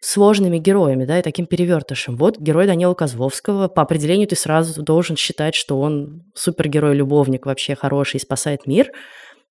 сложными 0.00 0.58
героями, 0.58 1.06
да, 1.06 1.18
и 1.18 1.22
таким 1.22 1.46
перевертышем. 1.46 2.16
Вот 2.16 2.38
герой 2.38 2.68
Данила 2.68 2.94
Козловского. 2.94 3.66
По 3.66 3.82
определению 3.82 4.28
ты 4.28 4.36
сразу 4.36 4.80
должен 4.80 5.16
считать, 5.16 5.56
что 5.56 5.80
он 5.80 6.22
супергерой-любовник, 6.36 7.46
вообще 7.46 7.74
хороший, 7.74 8.20
спасает 8.20 8.66
мир 8.66 8.92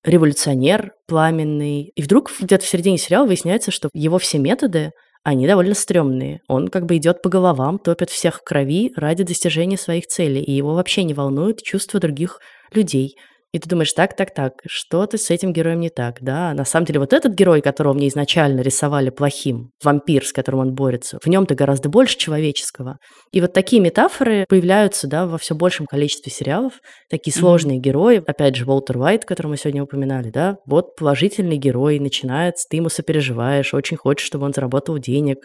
революционер 0.08 0.92
пламенный. 1.06 1.92
И 1.94 2.02
вдруг 2.02 2.30
где-то 2.40 2.64
в 2.64 2.68
середине 2.68 2.98
сериала 2.98 3.26
выясняется, 3.26 3.70
что 3.70 3.88
его 3.92 4.18
все 4.18 4.38
методы 4.38 4.92
они 5.24 5.46
довольно 5.46 5.74
стрёмные. 5.74 6.40
Он 6.48 6.68
как 6.68 6.86
бы 6.86 6.96
идет 6.96 7.20
по 7.22 7.28
головам, 7.28 7.78
топит 7.78 8.08
всех 8.08 8.36
в 8.36 8.44
крови 8.44 8.92
ради 8.96 9.24
достижения 9.24 9.76
своих 9.76 10.06
целей, 10.06 10.42
и 10.42 10.52
его 10.52 10.74
вообще 10.74 11.04
не 11.04 11.12
волнует 11.12 11.62
чувства 11.62 12.00
других 12.00 12.40
людей. 12.72 13.16
И 13.50 13.58
ты 13.58 13.66
думаешь, 13.66 13.94
так, 13.94 14.14
так, 14.14 14.34
так, 14.34 14.52
что-то 14.66 15.16
с 15.16 15.30
этим 15.30 15.54
героем 15.54 15.80
не 15.80 15.88
так, 15.88 16.18
да? 16.20 16.52
На 16.52 16.66
самом 16.66 16.84
деле 16.84 17.00
вот 17.00 17.14
этот 17.14 17.32
герой, 17.32 17.62
которого 17.62 17.94
мне 17.94 18.08
изначально 18.08 18.60
рисовали 18.60 19.08
плохим, 19.08 19.70
вампир, 19.82 20.26
с 20.26 20.32
которым 20.32 20.60
он 20.60 20.74
борется, 20.74 21.18
в 21.22 21.26
нем-то 21.28 21.54
гораздо 21.54 21.88
больше 21.88 22.18
человеческого. 22.18 22.98
И 23.32 23.40
вот 23.40 23.54
такие 23.54 23.80
метафоры 23.80 24.44
появляются, 24.48 25.08
да, 25.08 25.26
во 25.26 25.38
все 25.38 25.54
большем 25.54 25.86
количестве 25.86 26.30
сериалов. 26.30 26.74
Такие 27.08 27.34
mm-hmm. 27.34 27.40
сложные 27.40 27.78
герои, 27.78 28.22
опять 28.26 28.54
же, 28.54 28.66
Уолтер 28.66 28.98
Уайт, 28.98 29.24
которого 29.24 29.52
мы 29.52 29.56
сегодня 29.56 29.82
упоминали, 29.82 30.28
да, 30.28 30.58
вот 30.66 30.94
положительный 30.96 31.56
герой 31.56 31.98
начинается, 32.00 32.66
ты 32.68 32.76
ему 32.76 32.90
сопереживаешь, 32.90 33.72
очень 33.72 33.96
хочешь, 33.96 34.26
чтобы 34.26 34.44
он 34.44 34.52
заработал 34.52 34.98
денег, 34.98 35.38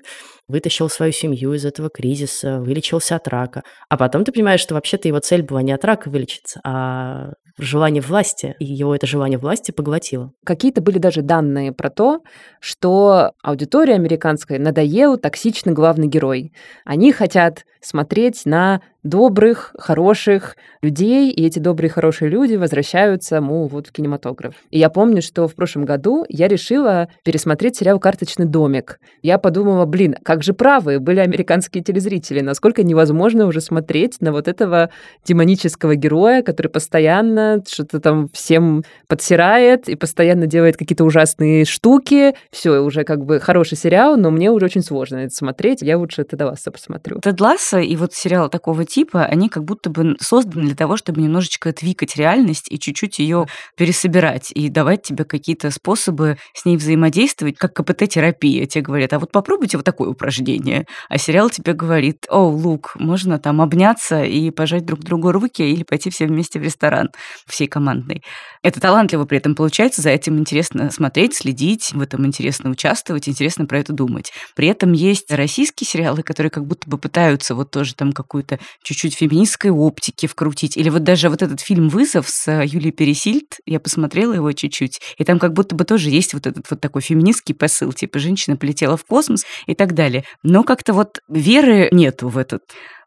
вытащил 0.50 0.90
свою 0.90 1.14
семью 1.14 1.54
из 1.54 1.64
этого 1.64 1.90
кризиса, 1.90 2.60
вылечился 2.60 3.16
от 3.16 3.30
рака. 3.30 3.64
А 3.88 3.96
потом 3.96 4.26
ты 4.26 4.34
понимаешь, 4.34 4.60
что 4.60 4.74
вообще-то 4.74 5.08
его 5.08 5.20
цель 5.20 5.44
была 5.44 5.62
не 5.62 5.72
от 5.72 5.86
рака 5.86 6.10
вылечиться, 6.10 6.60
а 6.66 7.32
желание 7.58 7.93
власти, 8.02 8.56
и 8.60 8.66
его 8.66 8.96
это 8.96 9.08
желание 9.08 9.38
власти 9.38 9.72
поглотило. 9.72 10.32
Какие-то 10.44 10.82
были 10.82 10.98
даже 10.98 11.22
данные 11.22 11.72
про 11.72 11.90
то, 11.90 12.22
что 12.60 13.34
аудитория 13.42 13.96
американская 13.96 14.60
надоел 14.60 15.18
токсичный 15.18 15.74
главный 15.74 16.08
герой. 16.08 16.54
Они 16.86 17.12
хотят 17.12 17.66
смотреть 17.82 18.46
на 18.46 18.82
добрых, 19.04 19.76
хороших 19.78 20.56
людей, 20.82 21.30
и 21.30 21.46
эти 21.46 21.60
добрые, 21.60 21.90
хорошие 21.90 22.30
люди 22.30 22.56
возвращаются, 22.56 23.42
мол, 23.42 23.68
вот 23.68 23.88
в 23.88 23.92
кинематограф. 23.92 24.56
И 24.72 24.80
я 24.80 24.90
помню, 24.90 25.22
что 25.22 25.48
в 25.48 25.56
прошлом 25.56 25.86
году 25.86 26.26
я 26.30 26.48
решила 26.48 27.10
пересмотреть 27.24 27.78
сериал 27.78 28.00
«Карточный 28.00 28.46
домик». 28.46 29.00
Я 29.22 29.38
подумала, 29.38 29.86
блин, 29.86 30.16
как 30.24 30.44
же 30.44 30.54
правы 30.54 31.00
были 31.00 31.20
американские 31.20 31.84
телезрители, 31.84 32.42
насколько 32.42 32.84
невозможно 32.84 33.46
уже 33.46 33.62
смотреть 33.62 34.22
на 34.22 34.32
вот 34.32 34.48
этого 34.48 34.90
демонического 35.26 35.96
героя, 35.96 36.42
который 36.42 36.68
постоянно 36.68 37.64
что-то 37.68 38.00
там 38.00 38.30
всем 38.30 38.84
подсирает 39.08 39.90
и 39.90 39.96
постоянно 39.96 40.48
делает 40.48 40.78
какие-то 40.78 41.04
ужасные 41.04 41.66
штуки. 41.66 42.36
Все, 42.52 42.80
уже 42.80 43.04
как 43.04 43.26
бы 43.26 43.40
хороший 43.40 43.78
сериал, 43.78 44.18
но 44.18 44.32
мне 44.32 44.52
уже 44.52 44.66
очень 44.66 44.82
сложно 44.82 45.18
это 45.18 45.36
смотреть. 45.36 45.82
Я 45.82 45.98
лучше 45.98 46.24
Теда 46.24 46.48
Ласса 46.48 46.72
посмотрю. 46.72 47.20
Тед 47.20 47.40
Ласса 47.42 47.80
и 47.80 47.96
вот 47.96 48.14
сериал 48.14 48.50
такого 48.50 48.86
типа, 48.94 49.26
они 49.26 49.50
как 49.50 49.66
будто 49.66 49.90
бы 49.90 50.16
созданы 50.22 50.68
для 50.68 50.76
того, 50.76 50.98
чтобы 50.98 51.20
немножечко 51.20 51.74
твикать 51.74 52.16
реальность 52.16 52.72
и 52.72 52.78
чуть-чуть 52.78 53.18
ее 53.18 53.48
пересобирать 53.76 54.52
и 54.54 54.70
давать 54.70 55.02
тебе 55.02 55.24
какие-то 55.24 55.72
способы 55.72 56.38
с 56.54 56.64
ней 56.64 56.78
взаимодействовать, 56.78 57.58
как 57.58 57.74
КПТ-терапия. 57.74 58.68
Тебе 58.68 58.84
говорят, 58.84 59.12
а 59.14 59.20
вот 59.20 59.32
попробуйте 59.32 59.78
вот 59.78 59.86
такое 59.86 60.10
упражнение. 60.10 60.86
А 61.10 61.18
сериал 61.18 61.50
тебе 61.50 61.74
говорит, 61.74 62.28
о, 62.30 62.48
Лук, 62.48 62.96
можно 63.00 63.40
там 63.40 63.62
обняться 63.62 64.24
и 64.24 64.52
пожать 64.52 64.86
друг 64.86 65.00
другу 65.00 65.32
руки 65.32 65.64
или 65.64 65.82
пойти 65.82 66.12
все 66.12 66.28
вместе 66.28 66.60
в 66.60 66.62
ресторан 66.62 67.10
всей 67.48 67.66
командной. 67.66 68.22
Это 68.62 68.80
талантливо 68.80 69.26
при 69.26 69.40
этом 69.40 69.56
получается, 69.56 70.04
за 70.04 70.12
этим 70.12 70.38
интересно 70.38 70.92
смотреть, 70.92 71.34
следить, 71.36 71.94
в 71.94 72.02
этом 72.02 72.28
интересно 72.28 72.70
участвовать, 72.70 73.28
интересно 73.28 73.66
про 73.66 73.80
это 73.80 73.92
думать. 73.92 74.32
При 74.56 74.68
этом 74.68 74.92
есть 74.94 75.32
российские 75.32 75.88
сериалы, 75.88 76.22
которые 76.22 76.52
как 76.52 76.68
будто 76.68 76.88
бы 76.88 77.00
пытаются 77.00 77.56
вот 77.56 77.72
тоже 77.72 77.96
там 77.96 78.14
какую-то 78.14 78.60
чуть-чуть 78.84 79.16
феминистской 79.16 79.72
оптики 79.72 80.28
вкрутить. 80.28 80.78
Или 80.78 80.90
вот 80.90 81.04
даже 81.04 81.30
вот 81.30 81.42
этот 81.42 81.62
фильм 81.62 81.90
«Вызов» 81.90 82.30
с 82.30 82.48
э, 82.48 82.66
Юлией 82.66 82.92
Пересильд, 82.92 83.58
я 83.66 83.80
посмотрела 83.80 84.34
его 84.34 84.52
чуть-чуть, 84.52 85.00
и 85.18 85.24
там 85.24 85.40
как 85.40 85.54
будто 85.54 85.76
бы 85.76 85.86
тоже 85.86 86.10
есть 86.10 86.34
вот 86.34 86.46
этот 86.46 86.70
вот 86.70 86.80
такой 86.80 87.02
феминистский 87.02 87.56
посыл, 87.56 87.94
типа 87.94 88.20
женщина 88.20 88.58
полетела 88.58 88.98
в 88.98 89.06
космос 89.06 89.46
и 89.66 89.74
так 89.74 89.94
далее. 89.94 90.26
Но 90.44 90.64
как-то 90.64 90.94
вот 90.94 91.20
веры 91.28 91.90
нету 91.92 92.28
в 92.28 92.38
этот 92.38 92.62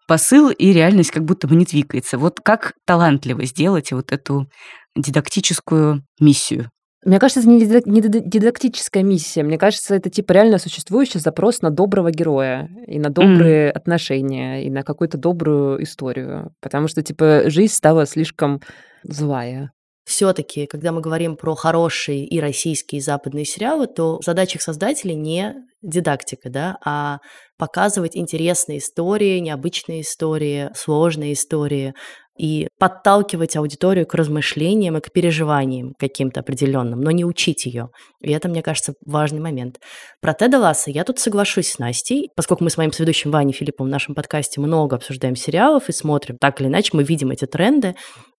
посыл, 0.06 0.50
и 0.50 0.72
реальность 0.72 1.10
как 1.10 1.24
будто 1.24 1.46
бы 1.48 1.56
не 1.56 1.66
твикается. 1.66 2.18
Вот 2.18 2.40
как 2.40 2.74
талантливо 2.84 3.44
сделать 3.44 3.92
вот 3.92 4.12
эту 4.12 4.48
дидактическую 4.96 6.04
миссию? 6.20 6.70
Мне 7.06 7.20
кажется, 7.20 7.40
это 7.40 7.88
не 7.88 8.00
дидактическая 8.00 9.04
миссия. 9.04 9.44
Мне 9.44 9.58
кажется, 9.58 9.94
это 9.94 10.10
типа 10.10 10.32
реально 10.32 10.58
существующий 10.58 11.20
запрос 11.20 11.62
на 11.62 11.70
доброго 11.70 12.10
героя 12.10 12.68
и 12.88 12.98
на 12.98 13.10
добрые 13.10 13.68
mm. 13.68 13.70
отношения 13.70 14.64
и 14.64 14.70
на 14.70 14.82
какую-то 14.82 15.16
добрую 15.16 15.80
историю. 15.84 16.50
Потому 16.60 16.88
что, 16.88 17.04
типа, 17.04 17.44
жизнь 17.46 17.72
стала 17.72 18.06
слишком 18.06 18.60
злая. 19.04 19.70
Все-таки, 20.04 20.66
когда 20.66 20.90
мы 20.90 21.00
говорим 21.00 21.36
про 21.36 21.54
хорошие 21.54 22.26
и 22.26 22.40
российские, 22.40 22.98
и 22.98 23.02
западные 23.02 23.44
сериалы, 23.44 23.86
то 23.86 24.18
задача 24.24 24.58
их 24.58 24.62
создателей 24.62 25.14
не 25.14 25.54
дидактика, 25.82 26.50
да, 26.50 26.76
а 26.84 27.18
показывать 27.56 28.16
интересные 28.16 28.78
истории, 28.78 29.38
необычные 29.38 30.00
истории, 30.00 30.70
сложные 30.74 31.34
истории, 31.34 31.94
и 32.38 32.68
подталкивать 32.78 33.56
аудиторию 33.56 34.06
к 34.06 34.14
размышлениям 34.14 34.96
и 34.96 35.00
к 35.00 35.12
переживаниям 35.12 35.94
каким-то 35.98 36.40
определенным, 36.40 37.00
но 37.00 37.10
не 37.10 37.24
учить 37.24 37.66
ее. 37.66 37.88
И 38.20 38.32
это, 38.32 38.48
мне 38.48 38.62
кажется, 38.62 38.94
важный 39.04 39.40
момент. 39.40 39.78
Про 40.20 40.34
Теда 40.34 40.58
Ласса 40.58 40.90
я 40.90 41.04
тут 41.04 41.18
соглашусь 41.18 41.68
с 41.68 41.78
Настей, 41.78 42.30
поскольку 42.36 42.64
мы 42.64 42.70
с 42.70 42.76
моим 42.76 42.92
сведущим 42.92 43.30
Ваней 43.30 43.52
Филиппом 43.52 43.86
в 43.86 43.90
нашем 43.90 44.14
подкасте 44.14 44.60
много 44.60 44.96
обсуждаем 44.96 45.36
сериалов 45.36 45.88
и 45.88 45.92
смотрим, 45.92 46.36
так 46.38 46.60
или 46.60 46.68
иначе 46.68 46.90
мы 46.92 47.02
видим 47.02 47.30
эти 47.30 47.46
тренды, 47.46 47.94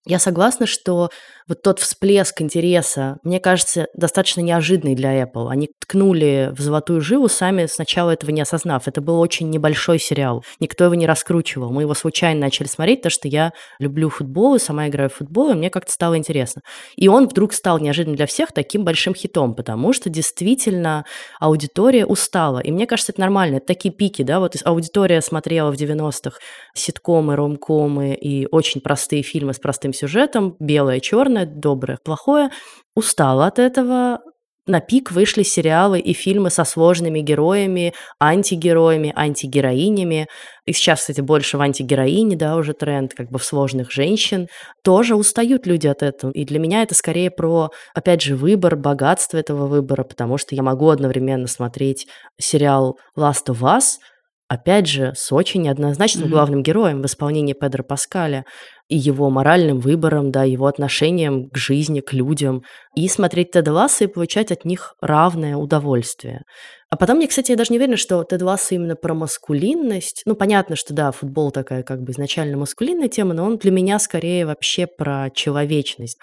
я 0.06 0.20
согласна, 0.20 0.66
что 0.66 1.10
вот 1.48 1.62
тот 1.62 1.80
всплеск 1.80 2.42
интереса, 2.42 3.18
мне 3.24 3.40
кажется, 3.40 3.88
достаточно 3.94 4.42
неожиданный 4.42 4.96
для 4.96 5.24
Apple. 5.24 5.50
Они 5.50 5.70
ткнули 5.80 6.50
в 6.52 6.60
золотую 6.60 7.00
жилу, 7.00 7.30
сами 7.30 7.66
сначала 7.68 8.12
этого 8.12 8.32
не 8.32 8.42
осознав. 8.42 8.88
Это 8.88 9.02
был 9.02 9.20
очень 9.20 9.50
небольшой 9.50 10.00
сериал. 10.00 10.44
Никто 10.60 10.86
его 10.86 10.96
не 10.96 11.08
раскручивал. 11.08 11.72
Мы 11.72 11.84
его 11.84 11.94
случайно 11.94 12.42
начали 12.42 12.68
смотреть, 12.68 13.00
потому 13.00 13.12
что 13.12 13.28
я 13.28 13.52
люблю 13.80 14.10
футбол 14.10 14.56
и 14.56 14.60
сама 14.60 14.88
играю 14.88 15.10
в 15.10 15.16
футбол, 15.16 15.52
и 15.52 15.56
мне 15.56 15.70
как-то 15.70 15.92
стало 15.92 16.18
интересно. 16.18 16.62
И 16.96 17.08
он 17.08 17.28
вдруг 17.28 17.54
стал 17.54 17.80
неожиданно 17.80 18.16
для 18.16 18.26
всех 18.26 18.52
таким 18.52 18.84
большим 18.84 19.16
хитом, 19.16 19.56
потому 19.56 19.94
что 19.94 20.10
действительно 20.10 21.06
аудитория 21.40 22.06
устала. 22.06 22.60
И 22.60 22.72
мне 22.72 22.88
кажется, 22.88 23.14
это 23.14 23.22
нормально. 23.22 23.58
Это 23.58 23.68
такие 23.68 23.94
пики, 23.94 24.22
да, 24.22 24.40
вот 24.40 24.56
аудитория 24.64 25.22
смотрела 25.22 25.72
в 25.72 25.76
90-х 25.76 26.40
ситкомы, 26.74 27.36
ромкомы 27.36 28.16
и 28.16 28.48
очень 28.52 28.82
простые 28.82 29.22
фильмы 29.22 29.54
с 29.54 29.60
простым 29.60 29.87
сюжетом, 29.94 30.56
белое, 30.60 31.00
черное, 31.00 31.46
доброе, 31.46 31.98
плохое, 32.04 32.50
устала 32.96 33.48
от 33.48 33.60
этого, 33.60 34.20
на 34.68 34.82
пик 34.82 35.12
вышли 35.12 35.44
сериалы 35.44 35.98
и 36.00 36.12
фильмы 36.12 36.50
со 36.50 36.66
сложными 36.66 37.22
героями, 37.22 37.94
антигероями, 38.20 39.14
антигероинями. 39.16 40.28
И 40.66 40.74
сейчас, 40.74 41.00
кстати, 41.00 41.22
больше 41.22 41.58
в 41.58 41.62
антигероине, 41.62 42.36
да, 42.36 42.58
уже 42.58 42.74
тренд, 42.74 43.14
как 43.14 43.32
бы 43.32 43.40
в 43.40 43.46
сложных 43.46 43.92
женщин. 43.92 44.50
Тоже 44.84 45.16
устают 45.16 45.66
люди 45.66 45.88
от 45.88 46.04
этого. 46.04 46.32
И 46.32 46.44
для 46.44 46.60
меня 46.60 46.84
это 46.84 46.96
скорее 46.96 47.32
про, 47.32 47.72
опять 47.96 48.22
же, 48.22 48.36
выбор, 48.36 48.76
богатство 48.76 49.38
этого 49.38 49.68
выбора, 49.68 50.04
потому 50.04 50.38
что 50.38 50.54
я 50.54 50.64
могу 50.64 50.90
одновременно 50.90 51.48
смотреть 51.48 52.08
сериал 52.38 53.00
Last 53.18 53.46
of 53.48 53.62
Us, 53.62 54.00
опять 54.48 54.88
же, 54.88 55.14
с 55.16 55.32
очень 55.32 55.64
неоднозначным 55.64 56.28
mm-hmm. 56.28 56.32
главным 56.32 56.64
героем 56.64 57.02
в 57.02 57.06
исполнении 57.06 57.54
Педро 57.54 57.84
Паскаля 57.84 58.46
и 58.88 58.98
его 58.98 59.30
моральным 59.30 59.80
выбором, 59.80 60.32
да, 60.32 60.44
его 60.44 60.68
отношением 60.68 61.50
к 61.50 61.58
жизни, 61.58 62.00
к 62.00 62.14
людям, 62.14 62.64
и 62.96 63.08
смотреть 63.10 63.52
Теда 63.52 63.74
Ласса 63.74 64.06
и 64.06 64.08
получать 64.08 64.52
от 64.52 64.64
них 64.64 64.96
равное 65.02 65.58
удовольствие. 65.58 66.44
А 66.90 66.96
потом 66.96 67.18
мне, 67.18 67.28
кстати, 67.28 67.52
я 67.52 67.58
даже 67.58 67.74
не 67.74 67.80
уверена, 67.80 67.98
что 67.98 68.24
Тед 68.24 68.42
Ласса 68.42 68.76
именно 68.76 68.96
про 68.96 69.14
маскулинность. 69.14 70.22
Ну, 70.26 70.36
понятно, 70.36 70.78
что 70.78 70.94
да, 70.94 71.12
футбол 71.12 71.52
такая 71.52 71.84
как 71.84 72.02
бы 72.02 72.14
изначально 72.14 72.56
маскулинная 72.56 73.10
тема, 73.10 73.34
но 73.34 73.46
он 73.46 73.58
для 73.58 73.72
меня 73.72 74.00
скорее 74.00 74.46
вообще 74.46 74.88
про 74.88 75.30
человечность. 75.34 76.18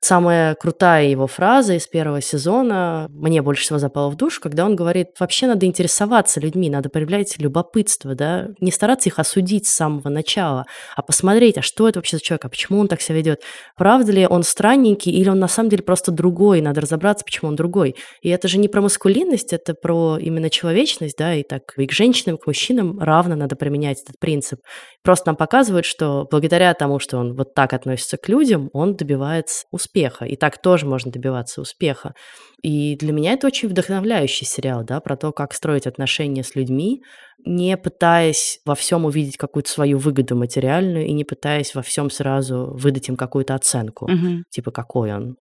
Самая 0.00 0.54
крутая 0.54 1.06
его 1.06 1.26
фраза 1.26 1.74
из 1.74 1.86
первого 1.88 2.20
сезона 2.20 3.08
мне 3.10 3.42
больше 3.42 3.62
всего 3.62 3.78
запала 3.78 4.08
в 4.08 4.16
душу, 4.16 4.40
когда 4.40 4.64
он 4.64 4.76
говорит, 4.76 5.08
вообще 5.18 5.46
надо 5.46 5.66
интересоваться 5.66 6.38
людьми, 6.38 6.70
надо 6.70 6.88
проявлять 6.90 7.38
любопытство, 7.38 8.14
да, 8.14 8.48
не 8.60 8.70
стараться 8.70 9.08
их 9.08 9.18
осудить 9.18 9.66
с 9.66 9.74
самого 9.74 10.08
начала, 10.08 10.66
а 10.94 11.02
посмотреть, 11.02 11.58
а 11.58 11.62
что 11.62 11.88
это 11.88 11.98
вообще 11.98 12.18
за 12.18 12.22
человек, 12.22 12.44
а 12.44 12.48
почему 12.48 12.78
он 12.78 12.88
так 12.88 13.00
себя 13.00 13.16
ведет, 13.16 13.42
правда 13.76 14.12
ли 14.12 14.26
он 14.26 14.44
странненький 14.44 15.10
или 15.10 15.28
он 15.28 15.40
на 15.40 15.48
самом 15.48 15.70
деле 15.70 15.82
просто 15.82 16.12
другой, 16.12 16.60
надо 16.60 16.82
разобраться, 16.82 17.24
почему 17.24 17.48
он 17.48 17.56
другой. 17.56 17.96
И 18.20 18.28
это 18.28 18.46
же 18.46 18.58
не 18.58 18.68
про 18.68 18.82
маскулинность, 18.82 19.52
это 19.52 19.74
про 19.74 20.18
именно 20.20 20.50
человечность, 20.50 21.18
да, 21.18 21.34
и 21.34 21.42
так 21.42 21.62
и 21.76 21.86
к 21.86 21.92
женщинам, 21.92 22.36
и 22.36 22.40
к 22.40 22.46
мужчинам 22.46 23.00
равно 23.00 23.34
надо 23.34 23.56
применять 23.56 24.02
этот 24.02 24.20
принцип. 24.20 24.60
Просто 25.02 25.30
нам 25.30 25.36
показывают, 25.36 25.84
что 25.84 26.28
благодаря 26.30 26.72
тому, 26.74 27.00
что 27.00 27.18
он 27.18 27.34
вот 27.34 27.54
так 27.54 27.72
относится 27.72 28.18
к 28.18 28.28
людям, 28.28 28.70
он 28.72 28.94
добивается 28.94 29.64
успеха 29.72 29.95
успеха. 29.96 30.24
И 30.24 30.36
так 30.36 30.58
тоже 30.58 30.86
можно 30.86 31.10
добиваться 31.10 31.60
успеха. 31.60 32.14
И 32.62 32.96
для 32.96 33.12
меня 33.12 33.32
это 33.32 33.46
очень 33.46 33.68
вдохновляющий 33.68 34.46
сериал, 34.46 34.84
да, 34.84 35.00
про 35.00 35.16
то, 35.16 35.32
как 35.32 35.54
строить 35.54 35.86
отношения 35.86 36.42
с 36.42 36.54
людьми, 36.54 37.02
не 37.44 37.76
пытаясь 37.76 38.60
во 38.64 38.74
всем 38.74 39.04
увидеть 39.04 39.36
какую-то 39.36 39.70
свою 39.70 39.98
выгоду 39.98 40.36
материальную 40.36 41.06
и 41.06 41.12
не 41.12 41.24
пытаясь 41.24 41.74
во 41.74 41.82
всем 41.82 42.10
сразу 42.10 42.74
выдать 42.74 43.08
им 43.08 43.16
какую-то 43.16 43.54
оценку, 43.54 44.06
угу. 44.06 44.42
типа 44.50 44.70
какой 44.70 45.12
он. 45.12 45.36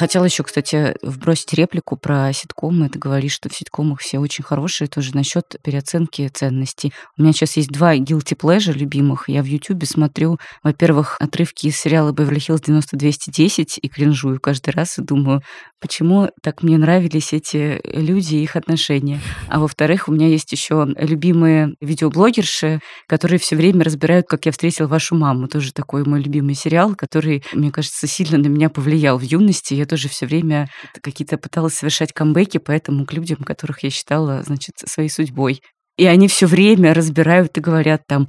Хотела 0.00 0.24
еще, 0.24 0.44
кстати, 0.44 0.94
вбросить 1.02 1.52
реплику 1.52 1.94
про 1.94 2.32
ситкомы. 2.32 2.88
Ты 2.88 2.98
говоришь, 2.98 3.34
что 3.34 3.50
в 3.50 3.54
ситкомах 3.54 4.00
все 4.00 4.18
очень 4.18 4.42
хорошие, 4.42 4.88
тоже 4.88 5.14
насчет 5.14 5.56
переоценки 5.62 6.26
ценностей. 6.28 6.94
У 7.18 7.22
меня 7.22 7.34
сейчас 7.34 7.58
есть 7.58 7.68
два 7.68 7.94
guilty 7.94 8.34
pleasure 8.34 8.72
любимых. 8.72 9.28
Я 9.28 9.42
в 9.42 9.44
Ютубе 9.44 9.86
смотрю, 9.86 10.38
во-первых, 10.62 11.18
отрывки 11.20 11.66
из 11.66 11.76
сериала 11.76 12.12
Beverly 12.12 12.38
Hills 12.38 12.62
90210 12.64 13.78
и 13.82 13.88
кринжую 13.90 14.40
каждый 14.40 14.70
раз 14.70 14.96
и 14.96 15.02
думаю, 15.02 15.42
почему 15.80 16.30
так 16.42 16.62
мне 16.62 16.78
нравились 16.78 17.34
эти 17.34 17.82
люди 17.84 18.36
и 18.36 18.42
их 18.42 18.56
отношения. 18.56 19.20
А 19.48 19.60
во-вторых, 19.60 20.08
у 20.08 20.12
меня 20.12 20.28
есть 20.28 20.50
еще 20.50 20.86
любимые 20.96 21.74
видеоблогерши, 21.82 22.80
которые 23.06 23.38
все 23.38 23.54
время 23.54 23.84
разбирают, 23.84 24.26
как 24.26 24.46
я 24.46 24.52
встретила 24.52 24.86
вашу 24.86 25.14
маму. 25.14 25.46
Тоже 25.46 25.74
такой 25.74 26.04
мой 26.04 26.22
любимый 26.22 26.54
сериал, 26.54 26.94
который, 26.94 27.44
мне 27.52 27.70
кажется, 27.70 28.06
сильно 28.06 28.38
на 28.38 28.46
меня 28.46 28.70
повлиял 28.70 29.18
в 29.18 29.22
юности. 29.22 29.74
Я 29.74 29.89
тоже 29.90 30.08
все 30.08 30.26
время 30.26 30.68
какие-то 31.02 31.36
пыталась 31.36 31.74
совершать 31.74 32.12
камбэки, 32.12 32.58
поэтому 32.58 33.04
к 33.04 33.12
людям, 33.12 33.38
которых 33.38 33.82
я 33.82 33.90
считала, 33.90 34.42
значит, 34.44 34.76
своей 34.86 35.08
судьбой. 35.08 35.62
И 35.98 36.06
они 36.06 36.28
все 36.28 36.46
время 36.46 36.94
разбирают 36.94 37.58
и 37.58 37.60
говорят 37.60 38.02
там, 38.06 38.28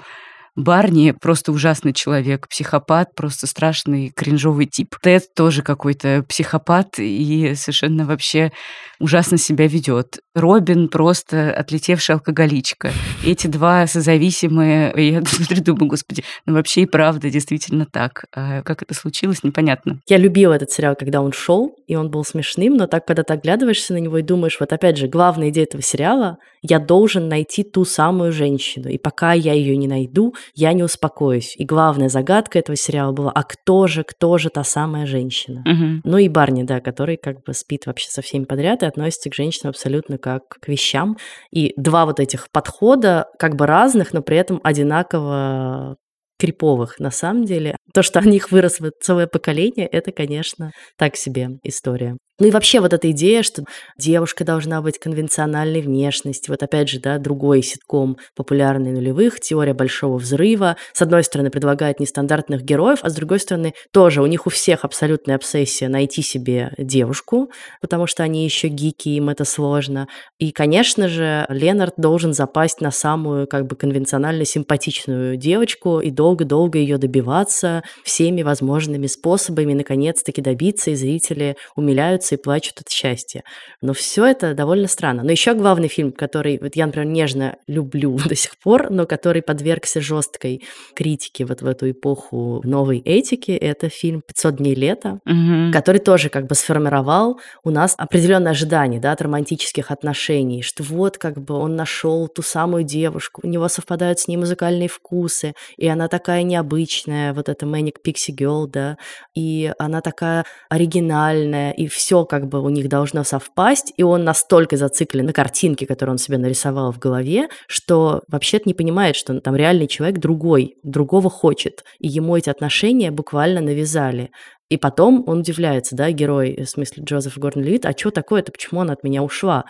Барни 0.56 1.14
просто 1.20 1.52
ужасный 1.52 1.94
человек, 1.94 2.48
психопат, 2.50 3.16
просто 3.16 3.48
страшный 3.48 4.10
кринжовый 4.10 4.66
тип. 4.66 4.96
Тед 5.02 5.34
тоже 5.34 5.62
какой-то 5.62 6.26
психопат 6.28 7.00
и 7.00 7.54
совершенно 7.56 8.06
вообще 8.06 8.52
ужасно 9.00 9.38
себя 9.38 9.68
ведет. 9.68 10.20
Робин 10.36 10.90
просто 10.90 11.54
отлетевшая 11.54 12.18
алкоголичка. 12.18 12.92
Эти 13.26 13.48
два 13.48 13.88
созависимые, 13.88 14.94
я 14.96 15.22
смотрю, 15.26 15.64
думаю, 15.64 15.88
господи, 15.88 16.24
ну 16.46 16.54
вообще 16.54 16.82
и 16.82 16.86
правда 16.86 17.30
действительно 17.30 17.86
так. 17.86 18.26
А 18.36 18.62
как 18.62 18.84
это 18.84 18.94
случилось, 18.94 19.44
непонятно. 19.44 20.00
Я 20.08 20.18
любила 20.18 20.54
этот 20.54 20.72
сериал, 20.72 20.96
когда 20.98 21.22
он 21.22 21.32
шел, 21.32 21.76
и 21.88 21.96
он 21.96 22.10
был 22.10 22.24
смешным, 22.24 22.76
но 22.76 22.88
так, 22.88 23.06
когда 23.06 23.24
ты 23.24 23.34
оглядываешься 23.34 23.94
на 23.94 23.98
него 23.98 24.18
и 24.18 24.22
думаешь, 24.22 24.58
вот 24.60 24.72
опять 24.72 24.98
же, 24.98 25.08
главная 25.08 25.50
идея 25.50 25.64
этого 25.64 25.82
сериала, 25.82 26.38
я 26.62 26.80
должен 26.80 27.28
найти 27.28 27.64
ту 27.64 27.86
самую 27.86 28.32
женщину, 28.32 28.90
и 28.90 28.98
пока 28.98 29.34
я 29.34 29.54
ее 29.54 29.76
не 29.78 29.88
найду, 29.88 30.36
я 30.54 30.74
не 30.74 30.84
успокоюсь. 30.84 31.56
И 31.58 31.66
главная 31.66 32.10
загадка 32.10 32.60
этого 32.60 32.76
сериала 32.76 33.12
была, 33.12 33.32
а 33.32 33.44
кто 33.44 33.88
же, 33.88 34.04
кто 34.04 34.38
же 34.38 34.50
та 34.50 34.64
самая 34.64 35.06
женщина? 35.06 35.64
Мгм. 35.66 36.02
Ну 36.04 36.18
и 36.18 36.28
Барни, 36.30 36.64
да, 36.64 36.80
который 36.80 37.18
как 37.18 37.44
бы 37.44 37.54
спит 37.54 37.86
вообще 37.86 38.10
со 38.10 38.22
всеми 38.22 38.46
подряд 38.46 38.84
и 38.84 38.86
относится 38.86 39.30
к 39.30 39.36
женщинам 39.36 39.70
абсолютно 39.70 40.18
как 40.18 40.44
к 40.50 40.68
вещам. 40.68 41.18
И 41.52 41.74
два 41.78 42.06
вот 42.06 42.20
этих 42.20 42.50
подхода, 42.52 43.28
как 43.40 43.56
бы 43.56 43.66
разных, 43.66 44.14
но 44.14 44.22
при 44.22 44.38
этом 44.38 44.60
одинаково 44.64 45.98
криповых 46.42 47.00
на 47.00 47.12
самом 47.12 47.46
деле. 47.46 47.78
То, 47.94 48.02
что 48.02 48.20
о 48.20 48.24
них 48.24 48.52
выросло 48.52 48.92
целое 49.00 49.28
поколение, 49.28 49.86
это, 49.86 50.12
конечно, 50.12 50.72
так 50.98 51.16
себе 51.16 51.50
история. 51.64 52.18
Ну 52.42 52.48
и 52.48 52.52
вообще 52.52 52.80
вот 52.80 52.92
эта 52.92 53.12
идея, 53.12 53.44
что 53.44 53.66
девушка 54.00 54.44
должна 54.44 54.82
быть 54.82 54.98
конвенциональной 54.98 55.82
внешности. 55.82 56.50
Вот 56.50 56.64
опять 56.64 56.90
же, 56.90 57.00
да, 57.00 57.20
другой 57.20 57.62
ситком 57.62 58.18
популярный 58.36 58.92
нулевых, 58.92 59.40
теория 59.40 59.76
большого 59.76 60.18
взрыва. 60.18 60.76
С 60.92 61.04
одной 61.04 61.24
стороны, 61.24 61.52
предлагает 61.52 62.00
нестандартных 62.00 62.64
героев, 62.64 62.98
а 63.04 63.12
с 63.12 63.14
другой 63.14 63.40
стороны, 63.40 63.76
тоже 63.92 64.24
у 64.24 64.26
них 64.26 64.48
у 64.48 64.50
всех 64.50 64.86
абсолютная 64.86 65.36
обсессия 65.36 65.88
найти 65.88 66.24
себе 66.24 66.74
девушку, 66.80 67.52
потому 67.80 68.08
что 68.08 68.24
они 68.24 68.44
еще 68.44 68.70
гики, 68.70 69.10
им 69.10 69.30
это 69.30 69.46
сложно. 69.46 70.08
И, 70.40 70.52
конечно 70.52 71.10
же, 71.10 71.46
Ленард 71.48 71.94
должен 71.98 72.34
запасть 72.34 72.82
на 72.82 72.90
самую 72.90 73.46
как 73.46 73.68
бы 73.68 73.76
конвенционально 73.76 74.46
симпатичную 74.46 75.38
девочку 75.38 76.00
и 76.00 76.10
долго-долго 76.10 76.80
ее 76.80 76.98
добиваться 76.98 77.84
всеми 78.04 78.42
возможными 78.42 79.06
способами, 79.06 79.76
наконец-таки 79.76 80.42
добиться, 80.42 80.90
и 80.90 80.96
зрители 80.96 81.56
умиляются 81.76 82.31
и 82.32 82.38
плачут 82.38 82.80
от 82.82 82.90
счастья. 82.90 83.44
Но 83.82 83.94
все 83.94 84.26
это 84.26 84.54
довольно 84.54 84.88
странно. 84.88 85.24
Но 85.24 85.32
еще 85.32 85.54
главный 85.54 85.88
фильм, 85.88 86.12
который 86.12 86.60
вот 86.62 86.76
я, 86.76 86.86
например, 86.86 87.08
нежно 87.08 87.56
люблю 87.68 88.18
до 88.26 88.36
сих 88.36 88.58
пор, 88.58 88.90
но 88.90 89.06
который 89.06 89.42
подвергся 89.42 90.02
жесткой 90.02 90.64
критике 90.96 91.46
вот 91.46 91.62
в 91.62 91.66
эту 91.68 91.92
эпоху 91.92 92.62
новой 92.64 93.00
этики, 93.00 93.52
это 93.52 93.90
фильм 93.90 94.22
«500 94.32 94.58
дней 94.58 94.76
лета», 94.76 95.20
Мгм. 95.26 95.72
который 95.74 96.00
тоже 96.00 96.30
как 96.30 96.48
бы 96.48 96.56
сформировал 96.56 97.40
у 97.64 97.70
нас 97.70 97.96
определенное 97.98 98.52
ожидание 98.52 99.00
да, 99.00 99.12
от 99.12 99.22
романтических 99.22 99.92
отношений, 99.92 100.62
что 100.62 100.84
вот 100.84 101.18
как 101.18 101.42
бы 101.42 101.56
он 101.56 101.76
нашел 101.76 102.28
ту 102.28 102.42
самую 102.42 102.84
девушку, 102.84 103.42
у 103.44 103.48
него 103.48 103.68
совпадают 103.68 104.20
с 104.20 104.28
ней 104.28 104.38
музыкальные 104.38 104.88
вкусы, 104.88 105.54
и 105.78 105.88
она 105.88 106.08
такая 106.08 106.44
необычная, 106.44 107.34
вот 107.34 107.50
эта 107.50 107.66
Manic 107.66 107.96
Pixie 108.06 108.36
Girl, 108.36 108.68
да, 108.68 108.98
и 109.36 109.72
она 109.80 110.02
такая 110.02 110.46
оригинальная, 110.70 111.72
и 111.72 111.88
все 111.88 112.21
как 112.26 112.48
бы 112.48 112.62
у 112.62 112.70
них 112.70 112.90
должно 112.90 113.24
совпасть, 113.24 113.94
и 113.98 114.04
он 114.04 114.24
настолько 114.24 114.78
зациклен 114.78 115.26
на 115.26 115.34
картинке, 115.34 115.86
которую 115.86 116.14
он 116.14 116.18
себе 116.18 116.38
нарисовал 116.38 116.92
в 116.92 117.00
голове, 117.00 117.48
что 117.68 118.22
вообще-то 118.28 118.64
не 118.68 118.74
понимает, 118.74 119.16
что 119.16 119.40
там 119.40 119.56
реальный 119.56 119.88
человек 119.88 120.20
другой, 120.20 120.76
другого 120.84 121.30
хочет, 121.30 121.84
и 122.00 122.08
ему 122.08 122.36
эти 122.36 122.50
отношения 122.50 123.12
буквально 123.12 123.62
навязали. 123.62 124.32
И 124.70 124.78
потом 124.78 125.24
он 125.28 125.40
удивляется, 125.40 125.96
да, 125.96 126.12
герой, 126.12 126.64
в 126.64 126.66
смысле 126.66 127.04
Джозеф 127.04 127.38
Левит, 127.56 127.86
а 127.86 127.92
что 127.92 128.10
такое-то, 128.10 128.52
почему 128.52 128.82
она 128.82 128.94
от 128.94 129.04
меня 129.04 129.22
ушла? 129.22 129.66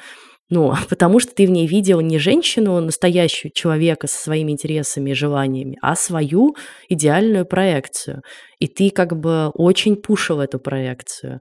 Ну, 0.51 0.73
потому 0.89 1.19
что 1.19 1.33
ты 1.33 1.47
в 1.47 1.49
ней 1.49 1.65
видел 1.65 2.01
не 2.01 2.19
женщину, 2.19 2.79
настоящую 2.79 3.51
человека 3.51 4.05
со 4.05 4.21
своими 4.21 4.51
интересами 4.51 5.09
и 5.09 5.15
желаниями, 5.15 5.77
а 5.81 5.95
свою 5.95 6.55
идеальную 6.87 7.45
проекцию. 7.45 8.21
И 8.59 8.67
ты 8.67 8.91
как 8.91 9.19
бы 9.19 9.49
очень 9.55 9.95
пушил 9.95 10.39
эту 10.39 10.59
проекцию. 10.59 11.39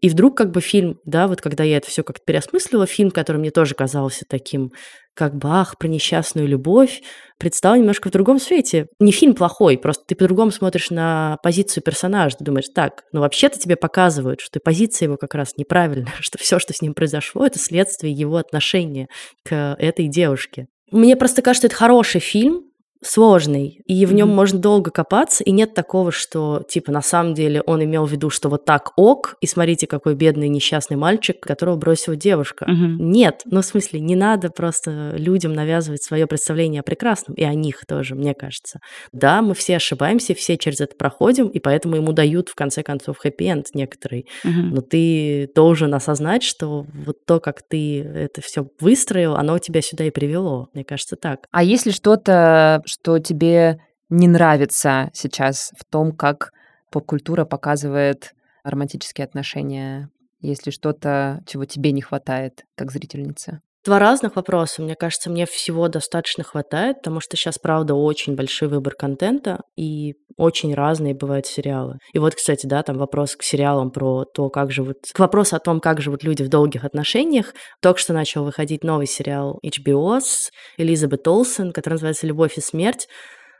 И 0.00 0.08
вдруг 0.08 0.36
как 0.36 0.50
бы 0.50 0.60
фильм, 0.60 0.98
да, 1.04 1.28
вот 1.28 1.40
когда 1.40 1.62
я 1.62 1.76
это 1.76 1.88
все 1.88 2.02
как-то 2.02 2.22
переосмыслила, 2.24 2.86
фильм, 2.86 3.10
который 3.10 3.36
мне 3.36 3.50
тоже 3.50 3.74
казался 3.74 4.24
таким, 4.28 4.72
как 5.14 5.36
бы, 5.36 5.48
ах, 5.50 5.76
про 5.78 5.88
несчастную 5.88 6.48
любовь, 6.48 7.02
предстал 7.38 7.76
немножко 7.76 8.08
в 8.08 8.12
другом 8.12 8.38
свете. 8.38 8.86
Не 8.98 9.12
фильм 9.12 9.34
плохой, 9.34 9.76
просто 9.76 10.04
ты 10.06 10.14
по-другому 10.14 10.50
смотришь 10.50 10.90
на 10.90 11.36
позицию 11.42 11.82
персонажа. 11.82 12.36
Ты 12.38 12.44
думаешь, 12.44 12.68
так, 12.74 13.02
ну 13.12 13.20
вообще-то 13.20 13.58
тебе 13.58 13.76
показывают, 13.76 14.40
что 14.40 14.60
позиция 14.60 15.06
его 15.06 15.16
как 15.16 15.34
раз 15.34 15.56
неправильная, 15.58 16.14
что 16.20 16.38
все, 16.38 16.58
что 16.58 16.72
с 16.72 16.80
ним 16.80 16.94
произошло, 16.94 17.44
это 17.44 17.58
следствие 17.58 18.12
его 18.12 18.36
отношения 18.36 19.08
к 19.44 19.76
этой 19.78 20.08
девушке. 20.08 20.66
Мне 20.90 21.14
просто 21.16 21.42
кажется, 21.42 21.66
это 21.66 21.76
хороший 21.76 22.20
фильм, 22.20 22.69
сложный, 23.02 23.82
и 23.86 24.06
в 24.06 24.12
нем 24.12 24.28
можно 24.28 24.58
долго 24.58 24.90
копаться, 24.90 25.42
и 25.42 25.50
нет 25.50 25.74
такого, 25.74 26.12
что, 26.12 26.62
типа, 26.68 26.92
на 26.92 27.02
самом 27.02 27.34
деле 27.34 27.62
он 27.62 27.82
имел 27.82 28.04
в 28.04 28.12
виду, 28.12 28.30
что 28.30 28.48
вот 28.48 28.64
так 28.64 28.92
ок, 28.96 29.36
и 29.40 29.46
смотрите, 29.46 29.86
какой 29.86 30.14
бедный 30.14 30.48
несчастный 30.48 30.96
мальчик, 30.96 31.40
которого 31.40 31.76
бросила 31.76 32.16
девушка. 32.16 32.66
Нет, 32.68 33.42
ну, 33.46 33.62
в 33.62 33.64
смысле, 33.64 34.00
не 34.00 34.16
надо 34.16 34.50
просто 34.50 35.14
людям 35.16 35.52
навязывать 35.52 36.02
свое 36.02 36.26
представление 36.26 36.80
о 36.80 36.82
прекрасном, 36.84 37.34
и 37.34 37.44
о 37.44 37.54
них 37.54 37.86
тоже, 37.86 38.14
мне 38.14 38.34
кажется. 38.34 38.80
Да, 39.12 39.42
мы 39.42 39.54
все 39.54 39.76
ошибаемся, 39.76 40.34
все 40.34 40.56
через 40.58 40.80
это 40.80 40.94
проходим, 40.96 41.48
и 41.48 41.58
поэтому 41.58 41.96
ему 41.96 42.12
дают, 42.12 42.48
в 42.48 42.54
конце 42.54 42.82
концов, 42.82 43.18
хэппи-энд 43.18 43.68
некоторый. 43.74 44.26
Но 44.44 44.80
ты 44.82 45.50
должен 45.54 45.94
осознать, 45.94 46.42
что 46.42 46.86
вот 46.92 47.24
то, 47.24 47.40
как 47.40 47.62
ты 47.62 48.02
это 48.02 48.40
все 48.40 48.66
выстроил, 48.80 49.36
оно 49.36 49.58
тебя 49.58 49.80
сюда 49.80 50.04
и 50.04 50.10
привело. 50.10 50.68
Мне 50.74 50.84
кажется, 50.84 51.16
так. 51.16 51.46
А 51.50 51.62
есть 51.62 51.86
ли 51.86 51.92
что-то, 51.92 52.82
что 52.90 53.18
тебе 53.18 53.80
не 54.08 54.28
нравится 54.28 55.10
сейчас 55.14 55.72
в 55.78 55.84
том, 55.84 56.12
как 56.12 56.52
поп-культура 56.90 57.44
показывает 57.44 58.34
романтические 58.64 59.24
отношения? 59.24 60.10
Есть 60.40 60.66
ли 60.66 60.72
что-то, 60.72 61.42
чего 61.46 61.64
тебе 61.64 61.92
не 61.92 62.02
хватает 62.02 62.64
как 62.74 62.90
зрительнице? 62.90 63.60
Два 63.84 63.98
разных 63.98 64.36
вопроса. 64.36 64.82
Мне 64.82 64.94
кажется, 64.94 65.30
мне 65.30 65.46
всего 65.46 65.88
достаточно 65.88 66.44
хватает, 66.44 66.98
потому 66.98 67.20
что 67.20 67.36
сейчас, 67.36 67.58
правда, 67.58 67.94
очень 67.94 68.34
большой 68.34 68.68
выбор 68.68 68.94
контента, 68.94 69.62
и 69.74 70.16
очень 70.36 70.74
разные 70.74 71.14
бывают 71.14 71.46
сериалы. 71.46 71.98
И 72.12 72.18
вот, 72.18 72.34
кстати, 72.34 72.66
да, 72.66 72.82
там 72.82 72.98
вопрос 72.98 73.36
к 73.36 73.42
сериалам 73.42 73.90
про 73.90 74.24
то, 74.24 74.50
как 74.50 74.70
живут... 74.70 74.98
К 75.12 75.18
вопросу 75.18 75.56
о 75.56 75.60
том, 75.60 75.80
как 75.80 76.02
живут 76.02 76.24
люди 76.24 76.42
в 76.42 76.48
долгих 76.48 76.84
отношениях. 76.84 77.54
Только 77.80 78.00
что 78.00 78.12
начал 78.12 78.44
выходить 78.44 78.84
новый 78.84 79.06
сериал 79.06 79.58
HBO 79.64 80.20
с 80.20 80.50
Элизабет 80.76 81.26
Олсен, 81.26 81.72
который 81.72 81.94
называется 81.94 82.26
«Любовь 82.26 82.58
и 82.58 82.60
смерть». 82.60 83.08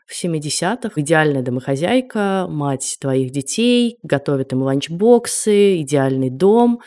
В 0.06 0.24
70-х 0.24 1.00
идеальная 1.00 1.42
домохозяйка, 1.42 2.46
мать 2.48 2.96
твоих 3.00 3.30
детей, 3.30 3.96
готовит 4.02 4.52
им 4.52 4.62
ланчбоксы, 4.62 5.80
идеальный 5.82 6.30
дом. 6.30 6.80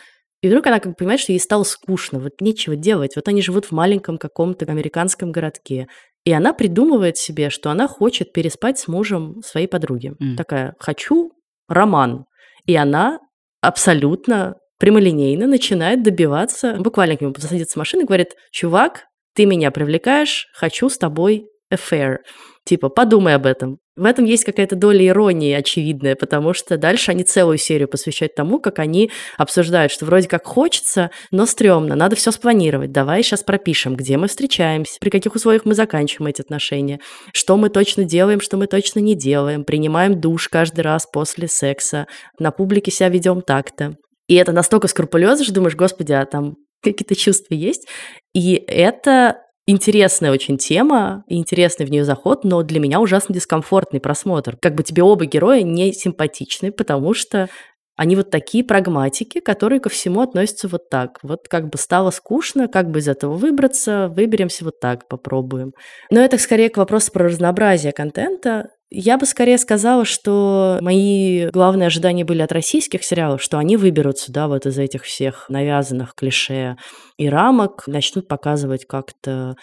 И 0.44 0.46
вдруг 0.46 0.66
она 0.66 0.78
как 0.78 0.92
бы 0.92 0.94
понимает, 0.94 1.20
что 1.20 1.32
ей 1.32 1.38
стало 1.38 1.62
скучно, 1.62 2.18
вот 2.18 2.42
нечего 2.42 2.76
делать. 2.76 3.16
Вот 3.16 3.26
они 3.28 3.40
живут 3.40 3.64
в 3.64 3.72
маленьком 3.72 4.18
каком-то 4.18 4.66
американском 4.66 5.32
городке. 5.32 5.86
И 6.24 6.32
она 6.32 6.52
придумывает 6.52 7.16
себе, 7.16 7.48
что 7.48 7.70
она 7.70 7.88
хочет 7.88 8.34
переспать 8.34 8.78
с 8.78 8.86
мужем 8.86 9.40
своей 9.42 9.66
подруги. 9.66 10.12
М. 10.20 10.36
Такая, 10.36 10.74
хочу 10.78 11.32
роман. 11.66 12.26
И 12.66 12.76
она 12.76 13.20
абсолютно 13.62 14.56
прямолинейно 14.78 15.46
начинает 15.46 16.02
добиваться, 16.02 16.76
буквально 16.78 17.16
к 17.16 17.22
нему 17.22 17.32
садится 17.38 17.72
в 17.72 17.78
машину 17.78 18.02
и 18.02 18.06
говорит, 18.06 18.34
чувак, 18.52 19.06
ты 19.34 19.46
меня 19.46 19.70
привлекаешь, 19.70 20.48
хочу 20.52 20.90
с 20.90 20.98
тобой 20.98 21.46
affair. 21.72 22.18
Типа, 22.66 22.90
подумай 22.90 23.34
об 23.34 23.46
этом. 23.46 23.78
В 23.96 24.04
этом 24.06 24.24
есть 24.24 24.44
какая-то 24.44 24.74
доля 24.74 25.06
иронии 25.06 25.52
очевидная, 25.52 26.16
потому 26.16 26.52
что 26.52 26.76
дальше 26.76 27.12
они 27.12 27.22
целую 27.22 27.58
серию 27.58 27.86
посвящают 27.86 28.34
тому, 28.34 28.58
как 28.58 28.80
они 28.80 29.12
обсуждают, 29.38 29.92
что 29.92 30.04
вроде 30.04 30.28
как 30.28 30.44
хочется, 30.44 31.10
но 31.30 31.46
стрёмно, 31.46 31.94
надо 31.94 32.16
все 32.16 32.32
спланировать. 32.32 32.90
Давай 32.90 33.22
сейчас 33.22 33.44
пропишем, 33.44 33.94
где 33.94 34.16
мы 34.16 34.26
встречаемся, 34.26 34.98
при 35.00 35.10
каких 35.10 35.36
условиях 35.36 35.64
мы 35.64 35.74
заканчиваем 35.74 36.30
эти 36.30 36.40
отношения, 36.40 36.98
что 37.32 37.56
мы 37.56 37.68
точно 37.68 38.02
делаем, 38.02 38.40
что 38.40 38.56
мы 38.56 38.66
точно 38.66 38.98
не 38.98 39.14
делаем, 39.14 39.64
принимаем 39.64 40.20
душ 40.20 40.48
каждый 40.48 40.80
раз 40.80 41.06
после 41.06 41.46
секса, 41.46 42.08
на 42.40 42.50
публике 42.50 42.90
себя 42.90 43.08
ведем 43.08 43.42
так-то. 43.42 43.94
И 44.26 44.34
это 44.34 44.50
настолько 44.50 44.88
скрупулезно, 44.88 45.44
что 45.44 45.54
думаешь, 45.54 45.76
господи, 45.76 46.12
а 46.12 46.26
там 46.26 46.56
какие-то 46.82 47.14
чувства 47.14 47.54
есть. 47.54 47.86
И 48.32 48.54
это 48.54 49.43
интересная 49.66 50.30
очень 50.32 50.58
тема, 50.58 51.24
интересный 51.28 51.86
в 51.86 51.90
нее 51.90 52.04
заход, 52.04 52.44
но 52.44 52.62
для 52.62 52.80
меня 52.80 53.00
ужасно 53.00 53.34
дискомфортный 53.34 54.00
просмотр. 54.00 54.56
Как 54.56 54.74
бы 54.74 54.82
тебе 54.82 55.02
оба 55.02 55.24
героя 55.26 55.62
не 55.62 55.92
симпатичны, 55.92 56.72
потому 56.72 57.14
что 57.14 57.48
они 57.96 58.16
вот 58.16 58.30
такие 58.30 58.64
прагматики, 58.64 59.40
которые 59.40 59.80
ко 59.80 59.88
всему 59.88 60.20
относятся 60.20 60.68
вот 60.68 60.88
так. 60.88 61.18
Вот 61.22 61.48
как 61.48 61.68
бы 61.68 61.78
стало 61.78 62.10
скучно, 62.10 62.66
как 62.66 62.90
бы 62.90 62.98
из 62.98 63.08
этого 63.08 63.34
выбраться, 63.34 64.08
выберемся 64.08 64.64
вот 64.64 64.80
так, 64.80 65.06
попробуем. 65.08 65.72
Но 66.10 66.20
это 66.20 66.38
скорее 66.38 66.70
к 66.70 66.76
вопросу 66.76 67.12
про 67.12 67.26
разнообразие 67.26 67.92
контента. 67.92 68.70
Я 68.90 69.16
бы 69.16 69.26
скорее 69.26 69.58
сказала, 69.58 70.04
что 70.04 70.78
мои 70.80 71.48
главные 71.50 71.86
ожидания 71.86 72.24
были 72.24 72.42
от 72.42 72.52
российских 72.52 73.04
сериалов, 73.04 73.42
что 73.42 73.58
они 73.58 73.76
выберутся, 73.76 74.32
да, 74.32 74.48
вот 74.48 74.66
из 74.66 74.78
этих 74.78 75.04
всех 75.04 75.46
навязанных 75.48 76.14
клише 76.14 76.76
и 77.16 77.28
рамок, 77.28 77.84
начнут 77.86 78.28
показывать 78.28 78.86
как-то 78.86 79.56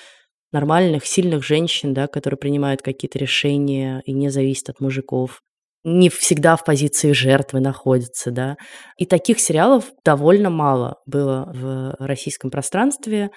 нормальных, 0.52 1.06
сильных 1.06 1.46
женщин, 1.46 1.94
да, 1.94 2.08
которые 2.08 2.38
принимают 2.38 2.82
какие-то 2.82 3.20
решения 3.20 4.02
и 4.06 4.14
не 4.14 4.30
зависят 4.30 4.70
от 4.70 4.80
мужиков 4.80 5.42
не 5.84 6.10
всегда 6.10 6.56
в 6.56 6.64
позиции 6.64 7.12
жертвы 7.12 7.60
находятся, 7.60 8.32
да. 8.32 8.58
И 8.98 9.06
таких 9.06 9.40
сериалов 9.40 9.86
довольно 10.04 10.50
мало 10.50 11.02
было 11.06 11.52
в 11.54 11.96
российском 12.00 12.52
пространстве. 12.52 13.32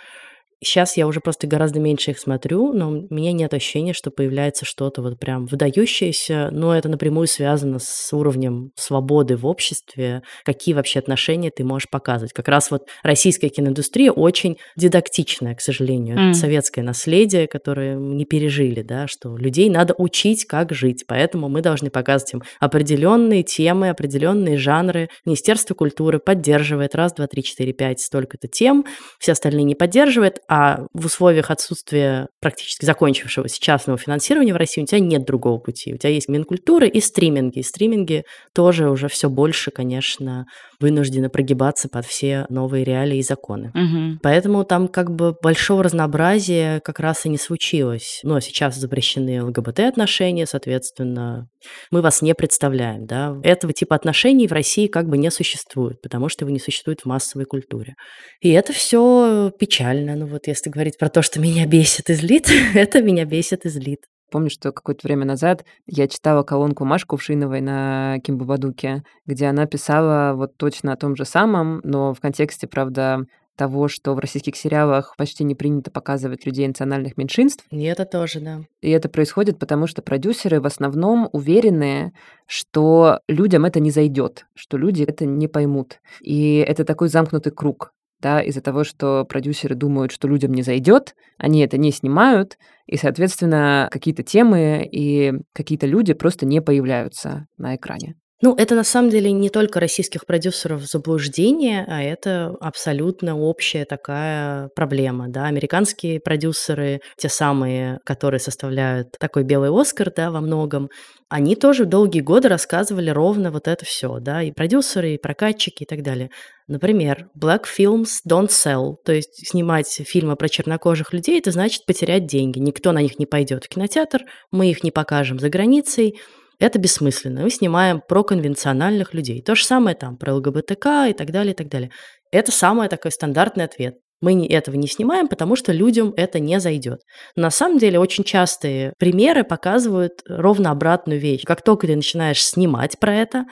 Сейчас 0.63 0.97
я 0.97 1.07
уже 1.07 1.21
просто 1.21 1.47
гораздо 1.47 1.81
меньше 1.81 2.13
их 2.13 2.19
смотрю, 2.19 2.73
но 2.73 2.91
у 2.91 3.15
меня 3.15 3.33
нет 3.33 3.53
ощущения, 3.55 3.93
что 3.93 4.11
появляется 4.11 4.65
что-то 4.65 5.03
вот 5.03 5.19
прям 5.19 5.47
выдающееся, 5.47 6.51
но 6.53 6.75
это 6.75 6.89
напрямую 6.89 7.27
связано 7.27 7.79
с 7.79 8.13
уровнем 8.13 8.71
свободы 8.77 9.37
в 9.37 9.47
обществе, 9.47 10.23
какие 10.45 10.75
вообще 10.75 10.99
отношения 10.99 11.51
ты 11.51 11.65
можешь 11.65 11.89
показывать. 11.91 12.33
Как 12.33 12.49
раз 12.49 12.71
вот 12.71 12.89
российская 13.03 13.49
киноиндустрия 13.49 14.13
очень 14.13 14.59
дидактичная, 14.77 15.55
к 15.55 15.61
сожалению. 15.61 16.17
Mm. 16.17 16.31
Это 16.31 16.39
советское 16.39 16.83
наследие, 16.83 17.47
которое 17.47 17.99
мы 17.99 18.15
не 18.15 18.25
пережили, 18.25 18.83
да, 18.83 19.07
что 19.07 19.37
людей 19.37 19.69
надо 19.69 19.95
учить, 19.99 20.47
как 20.47 20.73
жить, 20.73 21.05
поэтому 21.07 21.49
мы 21.49 21.61
должны 21.61 21.91
показывать 21.91 22.35
им 22.35 22.43
определенные 22.61 23.43
темы, 23.43 23.91
определенные 23.91 24.57
жанры. 24.57 25.09
Министерство 25.25 25.75
культуры 25.75 26.19
поддерживает 26.19 26.95
раз, 26.95 27.13
два, 27.13 27.27
три, 27.27 27.43
четыре, 27.43 27.73
пять, 27.73 28.01
столько-то 28.01 28.49
тем, 28.49 28.85
все 29.19 29.33
остальные 29.33 29.65
не 29.65 29.75
поддерживает, 29.75 30.41
а 30.49 30.86
в 30.92 31.07
условиях 31.07 31.51
отсутствия 31.51 32.28
практически 32.40 32.84
закончившегося 32.84 33.61
частного 33.61 33.99
финансирования 33.99 34.53
в 34.53 34.57
России 34.57 34.82
у 34.82 34.86
тебя 34.86 35.01
нет 35.01 35.24
другого 35.24 35.59
пути. 35.59 35.95
У 35.95 35.97
тебя 35.97 36.11
есть 36.11 36.28
Минкультура 36.28 36.86
и 36.86 37.01
стриминги. 37.01 37.61
И 37.61 37.62
стриминги 37.62 38.24
тоже 38.55 38.90
уже 38.90 39.09
все 39.09 39.28
больше, 39.28 39.70
конечно, 39.70 40.47
вынуждены 40.80 41.28
прогибаться 41.28 41.88
под 41.88 42.07
все 42.07 42.47
новые 42.49 42.84
реалии 42.84 43.18
и 43.18 43.22
законы. 43.22 43.72
Угу. 43.74 44.20
Поэтому 44.22 44.64
там 44.64 44.88
как 44.88 45.11
бы 45.11 45.34
большого 45.42 45.82
разнообразия 45.82 46.80
как 46.80 47.01
раз 47.01 47.24
и 47.26 47.28
не 47.28 47.38
случилось. 47.38 48.20
Но 48.22 48.40
сейчас 48.40 48.76
запрещены 48.76 49.42
ЛГБТ-отношения, 49.45 50.47
соответственно, 50.47 51.49
мы 51.90 52.03
вас 52.03 52.22
не 52.22 52.34
представляем. 52.34 53.07
Да? 53.07 53.36
Этого 53.42 53.72
типа 53.72 53.97
отношений 53.97 54.47
в 54.47 54.53
России 54.53 54.86
как 54.86 55.09
бы 55.09 55.16
не 55.16 55.30
существует, 55.30 56.01
потому 56.03 56.28
что 56.28 56.45
его 56.45 56.53
не 56.53 56.61
существует 56.61 57.01
в 57.01 57.07
массовой 57.07 57.47
культуре. 57.47 57.95
И 58.40 58.51
это 58.51 58.72
все 58.72 59.51
печально. 59.59 60.16
Ну 60.16 60.26
вот 60.35 60.49
если 60.49 60.68
говорить 60.68 60.99
про 60.99 61.09
то, 61.09 61.22
что 61.22 61.41
меня 61.41 61.64
бесит 61.64 62.11
и 62.11 62.14
злит, 62.14 62.49
это 62.74 63.03
меня 63.03 63.24
бесит 63.24 63.64
и 63.64 63.68
злит. 63.68 64.01
Помню, 64.30 64.51
что 64.51 64.72
какое-то 64.72 65.07
время 65.07 65.24
назад 65.24 65.64
я 65.87 66.09
читала 66.09 66.43
колонку 66.43 66.85
Маши 66.85 67.07
Кувшиновой 67.07 67.61
на 67.61 68.18
Кимбабадуке, 68.24 69.05
где 69.26 69.47
она 69.47 69.66
писала 69.66 70.35
вот 70.35 70.57
точно 70.57 70.93
о 70.93 70.97
том 70.97 71.14
же 71.14 71.24
самом, 71.24 71.80
но 71.85 72.12
в 72.12 72.20
контексте, 72.20 72.66
правда, 72.66 73.26
того, 73.55 73.87
что 73.87 74.14
в 74.14 74.18
российских 74.18 74.57
сериалах 74.57 75.14
почти 75.16 75.45
не 75.45 75.55
принято 75.55 75.93
показывать 75.93 76.45
людей 76.47 76.66
национальных 76.66 77.16
меньшинств. 77.16 77.64
И 77.70 77.85
это 77.85 78.05
тоже, 78.05 78.41
да. 78.41 78.62
И 78.80 78.91
это 78.91 79.09
происходит 79.09 79.61
потому, 79.61 79.87
что 79.87 80.03
продюсеры 80.03 80.61
в 80.61 80.66
основном 80.66 81.28
уверены, 81.30 82.12
что 82.49 83.20
людям 83.28 83.64
это 83.64 83.78
не 83.78 83.93
зайдет, 83.93 84.47
что 84.55 84.78
люди 84.78 85.05
это 85.05 85.26
не 85.26 85.47
поймут. 85.47 86.01
И 86.20 86.57
это 86.57 86.85
такой 86.85 87.09
замкнутый 87.09 87.53
круг 87.53 87.93
да, 88.25 88.41
из-за 88.41 88.62
того, 88.62 88.85
что 88.85 89.27
продюсеры 89.27 89.75
думают, 89.75 90.11
что 90.11 90.29
людям 90.29 90.55
не 90.55 90.62
зайдет, 90.62 91.14
они 91.37 91.61
это 91.61 91.77
не 91.77 91.93
снимают, 91.93 92.57
и, 92.87 92.97
соответственно, 92.97 93.91
какие-то 93.93 94.22
темы 94.22 94.89
и 94.91 95.35
какие-то 95.53 95.87
люди 95.87 96.14
просто 96.14 96.47
не 96.47 96.62
появляются 96.62 97.47
на 97.59 97.77
экране. 97.77 98.14
Ну, 98.45 98.55
это 98.55 98.74
на 98.74 98.84
самом 98.84 99.09
деле 99.09 99.32
не 99.32 99.49
только 99.49 99.80
российских 99.80 100.26
продюсеров 100.26 100.82
заблуждение, 100.84 101.86
а 101.88 102.03
это 102.03 102.55
абсолютно 102.61 103.38
общая 103.38 103.86
такая 103.86 104.68
проблема, 104.76 105.28
да. 105.28 105.47
Американские 105.47 106.20
продюсеры, 106.20 107.01
те 107.16 107.30
самые, 107.30 108.01
которые 108.05 108.40
составляют 108.40 109.12
такой 109.18 109.45
белый 109.45 109.70
Оскар, 109.70 110.12
да, 110.14 110.30
во 110.30 110.42
многом, 110.42 110.90
они 111.30 111.57
тоже 111.57 111.86
долгие 111.86 112.20
годы 112.20 112.49
рассказывали 112.49 113.09
ровно 113.09 113.51
вот 113.51 113.66
это 113.66 113.86
все, 113.86 114.18
да, 114.20 114.42
и 114.42 114.53
продюсеры, 114.53 115.14
и 115.14 115.18
прокатчики, 115.18 115.84
и 115.84 115.86
так 115.86 116.03
далее. 116.03 116.28
Например, 116.68 117.28
Black 117.34 117.62
Films 117.64 118.18
Don't 118.28 118.51
Sell, 118.51 118.97
то 119.07 119.14
есть 119.14 119.49
снимать 119.49 119.88
фильмы 119.88 120.36
про 120.36 120.51
чернокожих 120.51 121.14
людей, 121.14 121.38
это 121.38 121.51
значит 121.51 121.86
потерять 121.86 122.26
деньги. 122.26 122.59
Никто 122.59 122.92
на 122.92 123.01
них 123.01 123.18
не 123.18 123.24
пойдет 123.24 123.64
в 123.64 123.68
кинотеатр, 123.70 124.24
мы 124.51 124.70
их 124.70 124.84
не 124.84 124.90
покажем 124.90 125.38
за 125.38 125.49
границей, 125.49 126.18
это 126.59 126.79
бессмысленно. 126.79 127.43
Мы 127.43 127.51
снимаем 127.51 128.01
про 128.07 128.25
конвенциональных 128.25 129.15
людей. 129.15 129.43
То 129.43 129.55
же 129.55 129.65
самое 129.65 129.97
там 129.97 130.17
про 130.17 130.35
ЛГБТК 130.35 131.09
и 131.09 131.13
так 131.13 131.31
далее, 131.31 131.53
и 131.53 131.57
так 131.57 131.69
далее. 131.69 131.91
Это 132.31 132.53
самый 132.53 132.89
такой 132.89 133.11
стандартный 133.11 133.65
ответ. 133.65 133.95
Мы 134.21 134.47
этого 134.47 134.77
не 134.77 134.89
снимаем, 134.89 135.29
потому 135.29 135.55
что 135.55 135.73
людям 135.73 136.15
это 136.17 136.39
не 136.39 136.59
зайдет. 136.59 137.01
На 137.37 137.51
самом 137.51 137.79
деле 137.79 137.99
очень 137.99 138.25
частые 138.25 138.95
примеры 138.99 139.45
показывают 139.45 140.23
ровно 140.27 140.71
обратную 140.71 141.21
вещь. 141.21 141.43
Как 141.45 141.63
только 141.63 141.87
ты 141.87 141.97
начинаешь 141.97 142.43
снимать 142.43 142.99
про 142.99 143.15
это, 143.15 143.45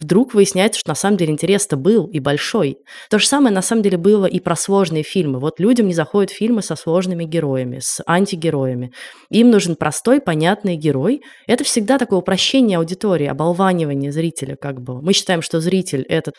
вдруг 0.00 0.34
выясняется, 0.34 0.80
что 0.80 0.90
на 0.90 0.94
самом 0.94 1.16
деле 1.16 1.32
интерес-то 1.32 1.76
был 1.76 2.06
и 2.06 2.18
большой. 2.18 2.78
То 3.10 3.18
же 3.18 3.26
самое 3.26 3.54
на 3.54 3.62
самом 3.62 3.82
деле 3.82 3.98
было 3.98 4.26
и 4.26 4.40
про 4.40 4.56
сложные 4.56 5.02
фильмы. 5.02 5.38
Вот 5.38 5.60
людям 5.60 5.86
не 5.86 5.94
заходят 5.94 6.30
фильмы 6.30 6.62
со 6.62 6.74
сложными 6.74 7.24
героями, 7.24 7.78
с 7.80 8.02
антигероями. 8.06 8.92
Им 9.30 9.50
нужен 9.50 9.76
простой, 9.76 10.20
понятный 10.20 10.76
герой. 10.76 11.22
Это 11.46 11.64
всегда 11.64 11.98
такое 11.98 12.18
упрощение 12.18 12.78
аудитории, 12.78 13.26
оболванивание 13.26 14.10
зрителя 14.10 14.56
как 14.56 14.80
бы. 14.80 15.00
Мы 15.02 15.12
считаем, 15.12 15.42
что 15.42 15.60
зритель– 15.60 16.02
это 16.08 16.32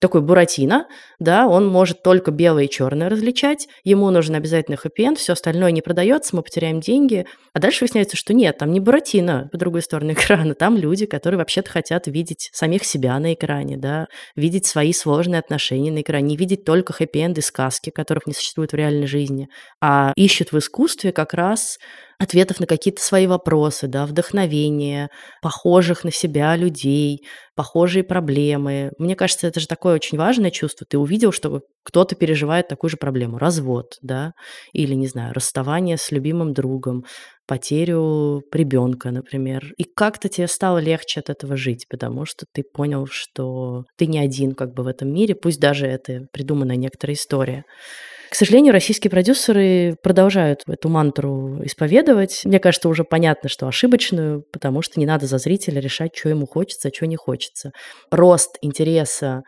такой 0.00 0.20
Буратино, 0.20 0.86
да, 1.18 1.46
он 1.46 1.66
может 1.66 2.02
только 2.02 2.30
белое 2.30 2.64
и 2.64 2.70
черное 2.70 3.08
различать, 3.08 3.68
ему 3.84 4.10
нужен 4.10 4.34
обязательно 4.34 4.76
хэппи 4.76 4.98
все 5.16 5.32
остальное 5.32 5.70
не 5.70 5.80
продается, 5.80 6.34
мы 6.34 6.42
потеряем 6.42 6.80
деньги. 6.80 7.26
А 7.52 7.60
дальше 7.60 7.84
выясняется, 7.84 8.16
что 8.16 8.34
нет, 8.34 8.58
там 8.58 8.72
не 8.72 8.80
Буратино 8.80 9.48
по 9.50 9.58
другой 9.58 9.82
стороне 9.82 10.12
экрана, 10.14 10.54
там 10.54 10.76
люди, 10.76 11.06
которые 11.06 11.38
вообще-то 11.38 11.70
хотят 11.70 12.06
видеть 12.06 12.50
самих 12.52 12.84
себя 12.84 13.18
на 13.18 13.34
экране, 13.34 13.76
да, 13.76 14.06
видеть 14.36 14.66
свои 14.66 14.92
сложные 14.92 15.38
отношения 15.38 15.90
на 15.90 16.02
экране, 16.02 16.28
не 16.28 16.36
видеть 16.36 16.64
только 16.64 16.92
хэппи-энды 16.92 17.42
сказки, 17.42 17.90
которых 17.90 18.26
не 18.26 18.34
существует 18.34 18.72
в 18.72 18.76
реальной 18.76 19.06
жизни, 19.06 19.48
а 19.80 20.12
ищут 20.16 20.52
в 20.52 20.58
искусстве 20.58 21.12
как 21.12 21.34
раз 21.34 21.78
ответов 22.18 22.58
на 22.60 22.66
какие-то 22.66 23.02
свои 23.02 23.26
вопросы, 23.26 23.86
да, 23.86 24.04
вдохновения, 24.04 25.08
похожих 25.40 26.02
на 26.04 26.10
себя 26.10 26.56
людей, 26.56 27.24
похожие 27.54 28.02
проблемы. 28.02 28.90
Мне 28.98 29.14
кажется, 29.14 29.46
это 29.46 29.60
же 29.60 29.68
такое 29.68 29.94
очень 29.94 30.18
важное 30.18 30.50
чувство. 30.50 30.86
Ты 30.88 30.98
увидел, 30.98 31.30
что 31.32 31.60
кто-то 31.84 32.16
переживает 32.16 32.68
такую 32.68 32.90
же 32.90 32.96
проблему. 32.96 33.38
Развод, 33.38 33.94
да, 34.02 34.32
или, 34.72 34.94
не 34.94 35.06
знаю, 35.06 35.32
расставание 35.32 35.96
с 35.96 36.10
любимым 36.10 36.52
другом, 36.52 37.04
потерю 37.46 38.42
ребенка, 38.52 39.10
например. 39.10 39.72
И 39.78 39.84
как-то 39.84 40.28
тебе 40.28 40.48
стало 40.48 40.78
легче 40.78 41.20
от 41.20 41.30
этого 41.30 41.56
жить, 41.56 41.86
потому 41.88 42.26
что 42.26 42.46
ты 42.52 42.62
понял, 42.62 43.06
что 43.10 43.84
ты 43.96 44.06
не 44.06 44.18
один 44.18 44.54
как 44.54 44.74
бы 44.74 44.82
в 44.82 44.88
этом 44.88 45.12
мире, 45.12 45.34
пусть 45.36 45.60
даже 45.60 45.86
это 45.86 46.22
придуманная 46.32 46.76
некоторая 46.76 47.14
история. 47.14 47.64
К 48.30 48.34
сожалению, 48.34 48.72
российские 48.72 49.10
продюсеры 49.10 49.96
продолжают 50.02 50.62
эту 50.66 50.88
мантру 50.88 51.64
исповедовать. 51.64 52.42
Мне 52.44 52.58
кажется, 52.60 52.88
уже 52.88 53.04
понятно, 53.04 53.48
что 53.48 53.66
ошибочную, 53.66 54.44
потому 54.52 54.82
что 54.82 55.00
не 55.00 55.06
надо 55.06 55.26
за 55.26 55.38
зрителя 55.38 55.80
решать, 55.80 56.14
что 56.14 56.28
ему 56.28 56.46
хочется, 56.46 56.88
а 56.88 56.94
что 56.94 57.06
не 57.06 57.16
хочется. 57.16 57.72
Рост 58.10 58.58
интереса 58.60 59.42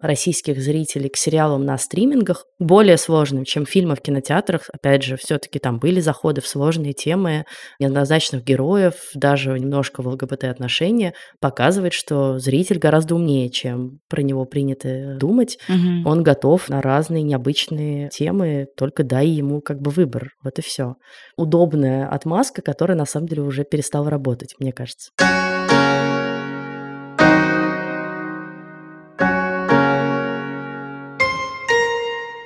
российских 0.00 0.60
зрителей 0.60 1.08
к 1.08 1.16
сериалам 1.16 1.64
на 1.64 1.78
стримингах 1.78 2.44
более 2.58 2.96
сложным, 2.96 3.44
чем 3.44 3.66
фильмы 3.66 3.96
в 3.96 4.00
кинотеатрах. 4.00 4.68
Опять 4.72 5.02
же, 5.02 5.16
все-таки 5.16 5.58
там 5.58 5.78
были 5.78 6.00
заходы 6.00 6.40
в 6.40 6.46
сложные 6.46 6.92
темы, 6.92 7.44
неоднозначных 7.78 8.44
героев, 8.44 8.94
даже 9.14 9.58
немножко 9.58 10.02
в 10.02 10.08
ЛГБТ-отношения, 10.08 11.14
показывает, 11.40 11.92
что 11.92 12.38
зритель 12.38 12.78
гораздо 12.78 13.14
умнее, 13.14 13.50
чем 13.50 14.00
про 14.08 14.22
него 14.22 14.44
принято 14.44 15.16
думать. 15.18 15.58
Угу. 15.68 16.08
Он 16.08 16.22
готов 16.22 16.68
на 16.68 16.82
разные 16.82 17.22
необычные 17.22 18.08
темы, 18.10 18.66
только 18.76 19.02
дай 19.02 19.26
ему 19.26 19.60
как 19.60 19.80
бы 19.80 19.90
выбор. 19.90 20.30
Вот 20.42 20.58
и 20.58 20.62
все. 20.62 20.96
Удобная 21.36 22.08
отмазка, 22.08 22.62
которая 22.62 22.96
на 22.96 23.06
самом 23.06 23.28
деле 23.28 23.42
уже 23.42 23.64
перестала 23.64 24.10
работать, 24.10 24.54
мне 24.58 24.72
кажется. 24.72 25.10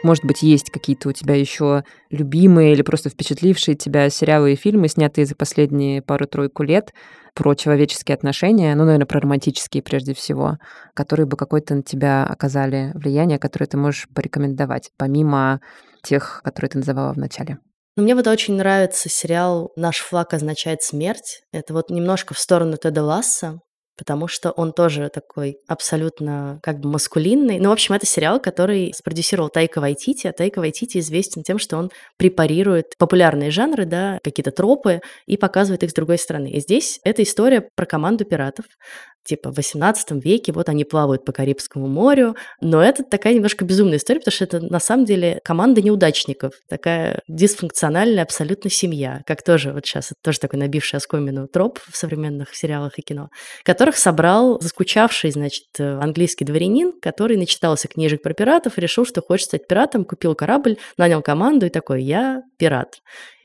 Может 0.03 0.25
быть, 0.25 0.43
есть 0.43 0.71
какие-то 0.71 1.11
у 1.11 1.13
тебя 1.13 1.35
еще 1.35 1.85
любимые 2.11 2.73
или 2.73 2.83
просто 2.83 3.11
впечатлившие 3.11 3.75
тебя 3.75 4.09
сериалы 4.09 4.53
и 4.53 4.57
фильмы, 4.57 4.89
снятые 4.89 5.27
за 5.27 5.35
последние 5.35 6.01
пару-тройку 6.01 6.63
лет 6.63 6.95
про 7.35 7.55
человеческие 7.55 8.15
отношения, 8.15 8.75
ну, 8.75 8.85
наверное, 8.85 9.07
про 9.07 9.21
романтические 9.21 9.83
прежде 9.83 10.15
всего, 10.15 10.59
которые 10.95 11.27
бы 11.27 11.37
какое-то 11.37 11.75
на 11.75 11.83
тебя 11.83 12.25
оказали 12.25 12.93
влияние, 12.95 13.39
которое 13.39 13.67
ты 13.67 13.77
можешь 13.77 14.09
порекомендовать, 14.15 14.91
помимо 14.97 15.61
тех, 16.03 16.41
которые 16.45 16.71
ты 16.71 16.79
называла 16.79 17.13
в 17.13 17.19
начале? 17.19 17.59
Ну, 17.97 18.05
мне 18.05 18.15
вот 18.15 18.27
очень 18.27 18.55
нравится 18.55 19.09
сериал 19.09 19.73
«Наш 19.77 19.99
флаг 19.99 20.33
означает 20.33 20.83
смерть». 20.83 21.43
Это 21.53 21.75
вот 21.75 21.91
немножко 21.91 22.35
в 22.35 22.39
сторону 22.39 22.77
Теда 22.77 23.03
Ласса 23.03 23.61
потому 24.01 24.29
что 24.29 24.51
он 24.53 24.73
тоже 24.73 25.11
такой 25.11 25.59
абсолютно 25.69 26.59
как 26.63 26.81
бы 26.81 26.89
маскулинный. 26.89 27.59
Ну, 27.59 27.69
в 27.69 27.73
общем, 27.73 27.95
это 27.95 28.07
сериал, 28.07 28.41
который 28.41 28.95
спродюсировал 28.97 29.51
Тайка 29.51 29.79
Вайтити, 29.79 30.27
а 30.27 30.33
Тайка 30.33 30.61
Вайтити 30.61 30.97
известен 31.01 31.43
тем, 31.43 31.59
что 31.59 31.77
он 31.77 31.91
препарирует 32.17 32.95
популярные 32.97 33.51
жанры, 33.51 33.85
да, 33.85 34.19
какие-то 34.25 34.53
тропы 34.53 35.03
и 35.27 35.37
показывает 35.37 35.83
их 35.83 35.91
с 35.91 35.93
другой 35.93 36.17
стороны. 36.17 36.51
И 36.51 36.61
здесь 36.61 36.99
эта 37.05 37.23
история 37.23 37.69
про 37.75 37.85
команду 37.85 38.25
пиратов, 38.25 38.65
типа 39.31 39.53
в 39.53 39.57
18 39.57 40.25
веке, 40.25 40.53
вот 40.53 40.69
они 40.69 40.85
плавают 40.85 41.25
по 41.25 41.33
Карибскому 41.33 41.87
морю, 41.87 42.35
но 42.61 42.83
это 42.83 43.05
такая 43.05 43.33
немножко 43.35 43.65
безумная 43.65 43.99
история, 43.99 44.19
потому 44.19 44.33
что 44.33 44.45
это 44.45 44.61
на 44.61 44.81
самом 44.81 45.05
деле 45.05 45.41
команда 45.45 45.81
неудачников, 45.81 46.55
такая 46.69 47.23
дисфункциональная 47.29 48.25
абсолютно 48.25 48.71
семья, 48.71 49.23
как 49.27 49.43
тоже 49.43 49.73
вот 49.73 49.87
сейчас, 49.87 50.07
это 50.07 50.17
тоже 50.23 50.41
такой 50.41 50.59
набивший 50.59 50.97
оскомину 50.97 51.47
троп 51.47 51.79
в 51.89 51.97
современных 51.97 52.57
сериалах 52.57 52.99
и 52.99 53.03
кино, 53.03 53.29
которых 53.63 53.97
собрал 53.97 54.61
заскучавший, 54.61 55.31
значит, 55.31 55.67
английский 55.79 56.45
дворянин, 56.45 56.93
который 57.01 57.37
начитался 57.37 57.87
книжек 57.87 58.23
про 58.23 58.35
пиратов 58.35 58.79
решил, 58.79 59.07
что 59.07 59.23
хочет 59.23 59.47
стать 59.47 59.69
пиратом, 59.69 60.05
купил 60.05 60.35
корабль, 60.35 60.77
нанял 60.97 61.23
команду 61.23 61.67
и 61.67 61.71
такой, 61.71 62.03
я 62.03 62.43
пират. 62.59 62.97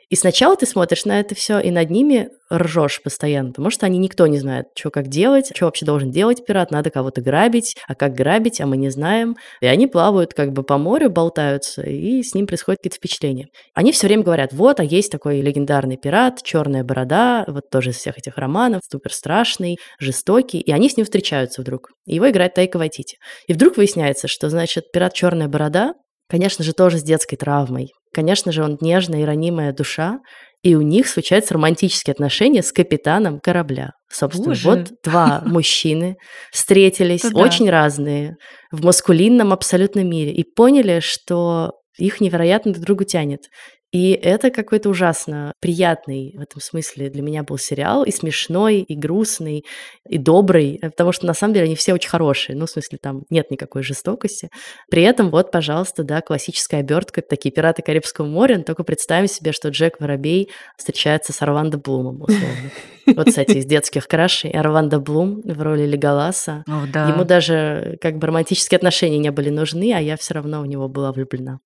И 0.10 0.16
сначала 0.16 0.56
ты 0.56 0.66
смотришь 0.66 1.06
на 1.06 1.20
это 1.20 1.36
все, 1.36 1.60
и 1.60 1.72
над 1.72 1.90
ними 1.90 2.30
ржешь 2.54 3.02
постоянно, 3.02 3.50
потому 3.50 3.70
что 3.70 3.86
они 3.86 3.98
никто 3.98 4.28
не 4.28 4.38
знает, 4.38 4.68
что 4.78 4.92
как 4.92 5.08
делать, 5.08 5.52
что 5.56 5.66
вообще 5.66 5.86
должен 5.86 6.12
делать 6.12 6.46
пират, 6.46 6.72
надо 6.72 6.92
кого-то 6.92 7.22
грабить, 7.22 7.76
а 7.88 7.96
как 7.96 8.14
грабить, 8.14 8.62
а 8.62 8.68
мы 8.68 8.78
не 8.78 8.90
знаем. 8.90 9.36
И 9.62 9.66
они 9.66 9.88
плавают 9.88 10.34
как 10.34 10.52
бы 10.52 10.64
по 10.64 10.78
морю, 10.78 11.10
болтаются, 11.10 11.82
и 11.82 12.22
с 12.22 12.36
ним 12.36 12.46
происходят 12.46 12.80
какие-то 12.80 12.98
впечатления. 12.98 13.48
Они 13.74 13.92
все 13.92 14.08
время 14.08 14.24
говорят, 14.24 14.54
вот, 14.54 14.80
а 14.80 14.84
есть 14.84 15.12
такой 15.12 15.42
легендарный 15.42 15.98
пират, 15.98 16.44
черная 16.44 16.84
борода, 16.84 17.46
вот 17.48 17.70
тоже 17.72 17.90
из 17.90 17.98
всех 17.98 18.18
этих 18.18 18.38
романов, 18.38 18.82
супер 18.90 19.12
страшный, 19.12 19.78
жестокий, 20.00 20.60
и 20.60 20.72
они 20.72 20.90
с 20.90 20.98
ним 20.98 21.06
встречаются 21.06 21.62
вдруг. 21.62 21.90
Его 22.06 22.30
играет 22.30 22.54
Тайка 22.54 22.78
Вайтити. 22.78 23.18
И 23.48 23.54
вдруг 23.54 23.78
выясняется, 23.78 24.28
что, 24.28 24.50
значит, 24.50 24.92
пират 24.92 25.14
черная 25.14 25.48
борода, 25.48 25.94
конечно 26.30 26.64
же, 26.64 26.74
тоже 26.74 27.00
с 27.00 27.04
детской 27.04 27.38
травмой. 27.38 27.90
Конечно 28.16 28.54
же, 28.54 28.64
он 28.64 28.78
нежная 28.80 29.24
и 29.24 29.26
ранимая 29.26 29.74
душа, 29.74 30.22
и 30.64 30.74
у 30.74 30.82
них 30.82 31.06
случаются 31.06 31.56
романтические 31.56 32.14
отношения 32.14 32.64
с 32.64 32.72
капитаном 32.72 33.42
корабля. 33.42 33.92
Собственно, 34.10 34.52
Боже. 34.52 34.70
вот 34.70 34.88
два 35.04 35.42
мужчины 35.46 36.16
встретились, 36.50 37.26
Это 37.26 37.36
да. 37.36 37.42
очень 37.42 37.70
разные, 37.70 38.38
в 38.72 38.86
маскулинном 38.86 39.52
абсолютно 39.52 40.00
мире, 40.00 40.32
и 40.32 40.46
поняли, 40.46 41.02
что 41.02 41.74
их 41.98 42.22
невероятно 42.22 42.72
друг 42.72 42.86
другу 42.86 43.04
тянет. 43.04 43.50
И 43.96 44.12
это 44.12 44.52
какой-то 44.52 44.90
ужасно 44.90 45.54
приятный 45.62 46.34
в 46.36 46.42
этом 46.42 46.60
смысле 46.60 47.10
для 47.10 47.22
меня 47.22 47.44
был 47.44 47.58
сериал, 47.58 48.04
и 48.04 48.12
смешной, 48.12 48.80
и 48.80 48.94
грустный, 48.94 49.64
и 50.06 50.18
добрый, 50.18 50.78
э, 50.82 50.90
потому 50.90 51.14
что 51.14 51.26
на 51.26 51.34
самом 51.34 51.54
деле 51.54 51.68
они 51.68 51.78
все 51.78 51.94
очень 51.94 52.10
хорошие, 52.10 52.58
ну, 52.58 52.66
в 52.66 52.70
смысле, 52.70 52.98
там 53.02 53.24
нет 53.30 53.52
никакой 53.52 53.84
жестокости. 53.84 54.50
При 54.90 55.02
этом 55.04 55.30
вот, 55.30 55.50
пожалуйста, 55.50 56.04
да, 56.04 56.20
классическая 56.20 56.82
обертка, 56.82 57.22
такие 57.22 57.54
«Пираты 57.54 57.84
Карибского 57.84 58.26
моря», 58.26 58.58
но 58.58 58.64
только 58.64 58.84
представим 58.84 59.30
себе, 59.30 59.54
что 59.54 59.70
Джек 59.70 60.02
Воробей 60.02 60.50
встречается 60.78 61.32
с 61.32 61.42
Орландо 61.42 61.78
Блумом, 61.78 62.22
условно. 62.22 62.72
Вот, 63.16 63.28
кстати, 63.28 63.60
из 63.60 63.66
детских 63.66 64.10
крашей. 64.10 64.52
Орландо 64.52 65.00
Блум 65.00 65.40
в 65.42 65.62
роли 65.62 65.86
Леголаса. 65.86 66.66
Ему 67.14 67.24
даже 67.24 67.98
как 68.02 68.18
бы 68.18 68.28
романтические 68.28 68.76
отношения 68.76 69.20
не 69.20 69.32
были 69.32 69.52
нужны, 69.52 69.94
а 69.94 70.02
я 70.02 70.18
все 70.18 70.34
равно 70.34 70.62
в 70.62 70.66
него 70.66 70.90
была 70.90 71.14
влюблена. 71.14 71.60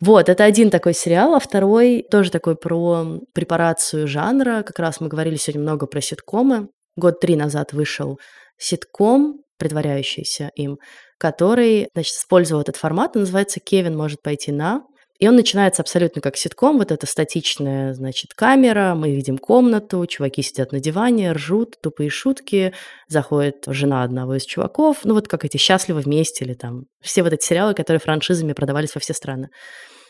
Вот, 0.00 0.28
это 0.28 0.44
один 0.44 0.70
такой 0.70 0.94
сериал, 0.94 1.34
а 1.34 1.40
второй 1.40 2.04
тоже 2.10 2.30
такой 2.30 2.56
про 2.56 3.20
препарацию 3.32 4.08
жанра. 4.08 4.62
Как 4.62 4.78
раз 4.78 5.00
мы 5.00 5.08
говорили 5.08 5.36
сегодня 5.36 5.62
много 5.62 5.86
про 5.86 6.00
ситкомы. 6.00 6.68
Год 6.96 7.20
три 7.20 7.36
назад 7.36 7.72
вышел 7.72 8.18
ситком, 8.56 9.40
притворяющийся 9.58 10.50
им, 10.56 10.78
который, 11.18 11.88
значит, 11.94 12.14
использовал 12.16 12.62
этот 12.62 12.76
формат, 12.76 13.16
он 13.16 13.22
называется 13.22 13.60
«Кевин 13.60 13.96
может 13.96 14.22
пойти 14.22 14.52
на». 14.52 14.82
И 15.20 15.28
он 15.28 15.36
начинается 15.36 15.80
абсолютно 15.80 16.20
как 16.20 16.36
ситком, 16.36 16.78
вот 16.78 16.90
эта 16.90 17.06
статичная, 17.06 17.94
значит, 17.94 18.34
камера, 18.34 18.94
мы 18.96 19.14
видим 19.14 19.38
комнату, 19.38 20.04
чуваки 20.06 20.42
сидят 20.42 20.72
на 20.72 20.80
диване, 20.80 21.32
ржут, 21.32 21.80
тупые 21.80 22.10
шутки, 22.10 22.74
заходит 23.06 23.64
жена 23.68 24.02
одного 24.02 24.34
из 24.34 24.44
чуваков, 24.44 25.04
ну 25.04 25.14
вот 25.14 25.28
как 25.28 25.44
эти 25.44 25.56
«Счастливы 25.56 26.00
вместе» 26.00 26.44
или 26.44 26.54
там 26.54 26.86
все 27.00 27.22
вот 27.22 27.32
эти 27.32 27.44
сериалы, 27.44 27.74
которые 27.74 28.00
франшизами 28.00 28.54
продавались 28.54 28.94
во 28.96 29.00
все 29.00 29.14
страны. 29.14 29.50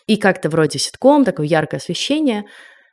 И 0.07 0.17
как-то 0.17 0.49
вроде 0.49 0.79
ситком, 0.79 1.25
такое 1.25 1.47
яркое 1.47 1.81
освещение, 1.81 2.45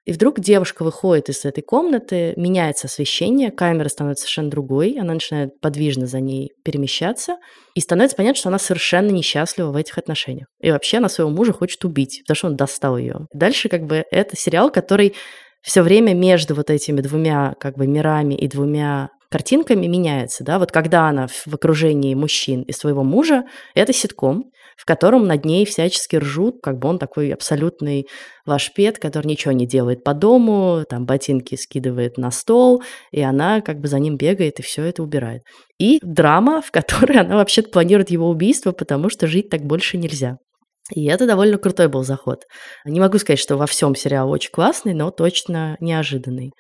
и 0.05 0.13
вдруг 0.13 0.39
девушка 0.39 0.83
выходит 0.83 1.29
из 1.29 1.45
этой 1.45 1.61
комнаты, 1.61 2.33
меняется 2.35 2.87
освещение, 2.87 3.51
камера 3.51 3.87
становится 3.87 4.23
совершенно 4.23 4.49
другой, 4.49 4.97
она 4.99 5.13
начинает 5.13 5.59
подвижно 5.59 6.07
за 6.07 6.19
ней 6.19 6.51
перемещаться, 6.63 7.37
и 7.75 7.79
становится 7.81 8.17
понятно, 8.17 8.39
что 8.39 8.49
она 8.49 8.57
совершенно 8.57 9.11
несчастлива 9.11 9.71
в 9.71 9.75
этих 9.75 9.97
отношениях. 9.97 10.47
И 10.59 10.71
вообще 10.71 10.97
она 10.97 11.07
своего 11.07 11.29
мужа 11.29 11.53
хочет 11.53 11.85
убить, 11.85 12.21
потому 12.23 12.35
что 12.35 12.47
он 12.47 12.55
достал 12.55 12.97
ее. 12.97 13.27
Дальше 13.33 13.69
как 13.69 13.85
бы 13.85 14.03
это 14.09 14.35
сериал, 14.35 14.71
который 14.71 15.13
все 15.61 15.83
время 15.83 16.15
между 16.15 16.55
вот 16.55 16.71
этими 16.71 17.01
двумя 17.01 17.53
как 17.59 17.77
бы 17.77 17.85
мирами 17.85 18.33
и 18.33 18.47
двумя 18.47 19.09
картинками 19.29 19.85
меняется, 19.87 20.43
да, 20.43 20.59
вот 20.59 20.71
когда 20.71 21.07
она 21.07 21.27
в 21.27 21.53
окружении 21.53 22.13
мужчин 22.15 22.63
и 22.63 22.73
своего 22.73 23.03
мужа, 23.03 23.45
это 23.75 23.93
ситком, 23.93 24.51
в 24.81 24.85
котором 24.85 25.27
над 25.27 25.45
ней 25.45 25.63
всячески 25.63 26.15
ржут, 26.15 26.55
как 26.63 26.79
бы 26.79 26.87
он 26.87 26.97
такой 26.97 27.31
абсолютный 27.31 28.07
лашпед, 28.47 28.97
который 28.97 29.27
ничего 29.27 29.51
не 29.51 29.67
делает 29.67 30.03
по 30.03 30.15
дому, 30.15 30.83
там 30.89 31.05
ботинки 31.05 31.53
скидывает 31.53 32.17
на 32.17 32.31
стол, 32.31 32.81
и 33.11 33.21
она 33.21 33.61
как 33.61 33.79
бы 33.79 33.87
за 33.87 33.99
ним 33.99 34.17
бегает 34.17 34.59
и 34.59 34.63
все 34.63 34.83
это 34.85 35.03
убирает. 35.03 35.43
И 35.77 35.99
драма, 36.01 36.63
в 36.63 36.71
которой 36.71 37.19
она 37.19 37.35
вообще-то 37.35 37.69
планирует 37.69 38.09
его 38.09 38.27
убийство, 38.27 38.71
потому 38.71 39.09
что 39.11 39.27
жить 39.27 39.49
так 39.49 39.61
больше 39.61 39.97
нельзя. 39.97 40.37
И 40.95 41.05
это 41.05 41.27
довольно 41.27 41.59
крутой 41.59 41.87
был 41.87 42.03
заход. 42.03 42.45
Не 42.83 42.99
могу 42.99 43.19
сказать, 43.19 43.39
что 43.39 43.57
во 43.57 43.67
всем 43.67 43.93
сериал 43.93 44.31
очень 44.31 44.49
классный, 44.51 44.95
но 44.95 45.11
точно 45.11 45.77
неожиданный. 45.79 46.53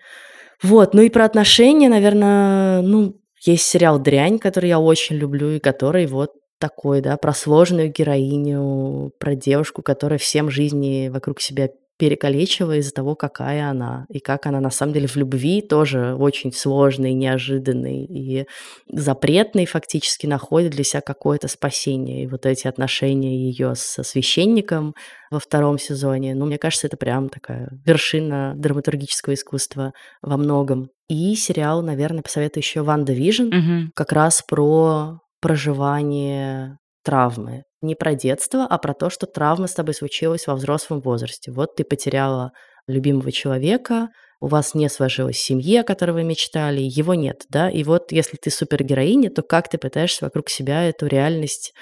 Вот, 0.61 0.93
ну 0.93 1.01
и 1.01 1.09
про 1.09 1.25
отношения, 1.25 1.89
наверное, 1.89 2.83
ну, 2.83 3.15
есть 3.43 3.63
сериал 3.63 3.97
«Дрянь», 3.97 4.37
который 4.37 4.69
я 4.69 4.79
очень 4.79 5.15
люблю, 5.15 5.49
и 5.49 5.59
который 5.59 6.05
вот 6.05 6.29
такой, 6.61 7.01
да, 7.01 7.17
про 7.17 7.33
сложную 7.33 7.91
героиню, 7.91 9.11
про 9.19 9.35
девушку, 9.35 9.81
которая 9.81 10.17
всем 10.19 10.49
жизни 10.49 11.09
вокруг 11.09 11.41
себя 11.41 11.69
перекалечила 11.97 12.77
из-за 12.77 12.93
того, 12.93 13.13
какая 13.15 13.69
она, 13.69 14.05
и 14.09 14.19
как 14.19 14.47
она 14.47 14.59
на 14.59 14.71
самом 14.71 14.93
деле 14.93 15.05
в 15.07 15.15
любви 15.17 15.61
тоже 15.61 16.15
очень 16.15 16.51
сложный, 16.51 17.13
неожиданный 17.13 18.05
и 18.05 18.47
запретный 18.91 19.67
фактически 19.67 20.25
находит 20.25 20.71
для 20.71 20.83
себя 20.83 21.01
какое-то 21.01 21.47
спасение. 21.47 22.23
И 22.23 22.27
вот 22.27 22.47
эти 22.47 22.67
отношения 22.67 23.37
ее 23.37 23.75
со 23.75 24.01
священником 24.01 24.95
во 25.29 25.39
втором 25.39 25.77
сезоне, 25.77 26.33
ну, 26.33 26.47
мне 26.47 26.57
кажется, 26.57 26.87
это 26.87 26.97
прям 26.97 27.29
такая 27.29 27.69
вершина 27.85 28.53
драматургического 28.57 29.35
искусства 29.35 29.93
во 30.23 30.37
многом. 30.37 30.89
И 31.07 31.35
сериал, 31.35 31.83
наверное, 31.83 32.23
посоветую 32.23 32.63
еще 32.63 32.81
«WandaVision», 32.81 33.49
Мгм. 33.49 33.91
как 33.93 34.11
раз 34.11 34.41
про 34.47 35.19
проживание 35.41 36.77
травмы. 37.03 37.63
Не 37.81 37.95
про 37.95 38.13
детство, 38.13 38.65
а 38.69 38.77
про 38.77 38.93
то, 38.93 39.09
что 39.09 39.25
травма 39.25 39.67
с 39.67 39.73
тобой 39.73 39.93
случилась 39.93 40.47
во 40.47 40.55
взрослом 40.55 41.01
возрасте. 41.01 41.51
Вот 41.51 41.75
ты 41.75 41.83
потеряла 41.83 42.51
любимого 42.87 43.31
человека, 43.31 44.09
у 44.39 44.47
вас 44.47 44.73
не 44.73 44.89
сложилась 44.89 45.37
семья, 45.37 45.81
о 45.81 45.83
которой 45.83 46.11
вы 46.11 46.23
мечтали, 46.23 46.81
его 46.81 47.13
нет, 47.13 47.43
да, 47.49 47.69
и 47.69 47.83
вот 47.83 48.11
если 48.11 48.37
ты 48.37 48.49
супергероиня, 48.49 49.29
то 49.29 49.43
как 49.43 49.69
ты 49.69 49.77
пытаешься 49.77 50.25
вокруг 50.25 50.49
себя 50.49 50.83
эту 50.83 51.05
реальность 51.05 51.73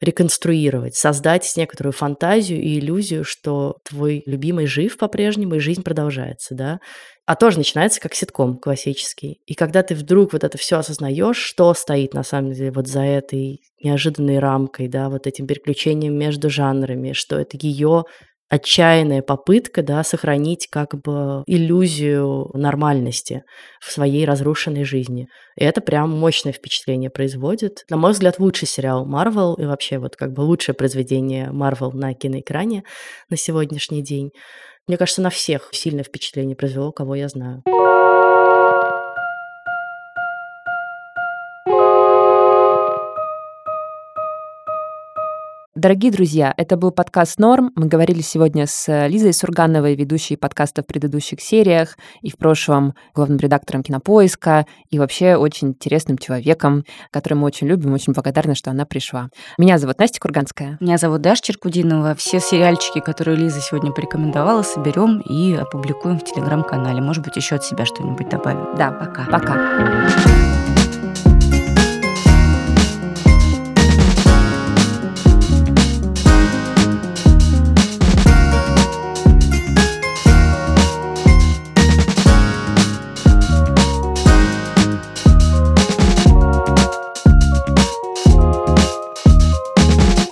реконструировать, 0.00 0.94
создать 0.94 1.52
некоторую 1.56 1.92
фантазию 1.92 2.60
и 2.60 2.78
иллюзию, 2.78 3.24
что 3.24 3.78
твой 3.84 4.22
любимый 4.26 4.66
жив 4.66 4.96
по-прежнему, 4.98 5.56
и 5.56 5.60
жизнь 5.60 5.82
продолжается, 5.82 6.54
да. 6.54 6.80
А 7.26 7.36
тоже 7.36 7.58
начинается 7.58 8.00
как 8.00 8.14
ситком 8.14 8.58
классический. 8.58 9.40
И 9.46 9.54
когда 9.54 9.82
ты 9.82 9.94
вдруг 9.94 10.34
вот 10.34 10.44
это 10.44 10.58
все 10.58 10.78
осознаешь, 10.78 11.38
что 11.38 11.72
стоит 11.72 12.12
на 12.12 12.22
самом 12.22 12.52
деле 12.52 12.70
вот 12.70 12.86
за 12.86 13.00
этой 13.00 13.62
неожиданной 13.82 14.38
рамкой, 14.38 14.88
да, 14.88 15.08
вот 15.08 15.26
этим 15.26 15.46
переключением 15.46 16.18
между 16.18 16.50
жанрами, 16.50 17.12
что 17.12 17.38
это 17.38 17.56
ее 17.56 18.04
отчаянная 18.48 19.22
попытка, 19.22 19.82
да, 19.82 20.02
сохранить 20.04 20.68
как 20.70 20.94
бы 21.00 21.42
иллюзию 21.46 22.50
нормальности 22.54 23.42
в 23.80 23.90
своей 23.90 24.24
разрушенной 24.24 24.84
жизни. 24.84 25.28
И 25.56 25.64
это 25.64 25.80
прям 25.80 26.10
мощное 26.10 26.52
впечатление 26.52 27.10
производит. 27.10 27.84
На 27.90 27.96
мой 27.96 28.12
взгляд, 28.12 28.38
лучший 28.38 28.68
сериал 28.68 29.06
Marvel 29.08 29.54
и 29.60 29.66
вообще 29.66 29.98
вот 29.98 30.16
как 30.16 30.32
бы 30.32 30.42
лучшее 30.42 30.74
произведение 30.74 31.50
Marvel 31.50 31.92
на 31.92 32.14
киноэкране 32.14 32.84
на 33.30 33.36
сегодняшний 33.36 34.02
день. 34.02 34.30
Мне 34.86 34.98
кажется, 34.98 35.22
на 35.22 35.30
всех 35.30 35.70
сильное 35.72 36.04
впечатление 36.04 36.56
произвело, 36.56 36.92
кого 36.92 37.14
я 37.14 37.28
знаю. 37.28 37.62
Дорогие 45.84 46.10
друзья, 46.10 46.54
это 46.56 46.78
был 46.78 46.92
подкаст 46.92 47.38
«Норм». 47.38 47.70
Мы 47.76 47.84
говорили 47.88 48.22
сегодня 48.22 48.66
с 48.66 49.06
Лизой 49.06 49.34
Сургановой, 49.34 49.94
ведущей 49.96 50.34
подкаста 50.34 50.82
в 50.82 50.86
предыдущих 50.86 51.42
сериях, 51.42 51.98
и 52.22 52.30
в 52.30 52.38
прошлом 52.38 52.94
главным 53.14 53.36
редактором 53.36 53.82
«Кинопоиска», 53.82 54.64
и 54.88 54.98
вообще 54.98 55.36
очень 55.36 55.68
интересным 55.68 56.16
человеком, 56.16 56.86
который 57.10 57.34
мы 57.34 57.44
очень 57.44 57.66
любим, 57.66 57.92
очень 57.92 58.14
благодарны, 58.14 58.54
что 58.54 58.70
она 58.70 58.86
пришла. 58.86 59.28
Меня 59.58 59.76
зовут 59.76 59.98
Настя 59.98 60.20
Курганская. 60.20 60.78
Меня 60.80 60.96
зовут 60.96 61.20
Даша 61.20 61.42
Черкудинова. 61.42 62.14
Все 62.14 62.40
сериальчики, 62.40 63.00
которые 63.00 63.36
Лиза 63.36 63.60
сегодня 63.60 63.92
порекомендовала, 63.92 64.62
соберем 64.62 65.20
и 65.20 65.54
опубликуем 65.54 66.18
в 66.18 66.24
Телеграм-канале. 66.24 67.02
Может 67.02 67.22
быть, 67.22 67.36
еще 67.36 67.56
от 67.56 67.64
себя 67.64 67.84
что-нибудь 67.84 68.30
добавим. 68.30 68.74
Да, 68.78 68.90
пока. 68.90 69.26
Пока. 69.26 70.63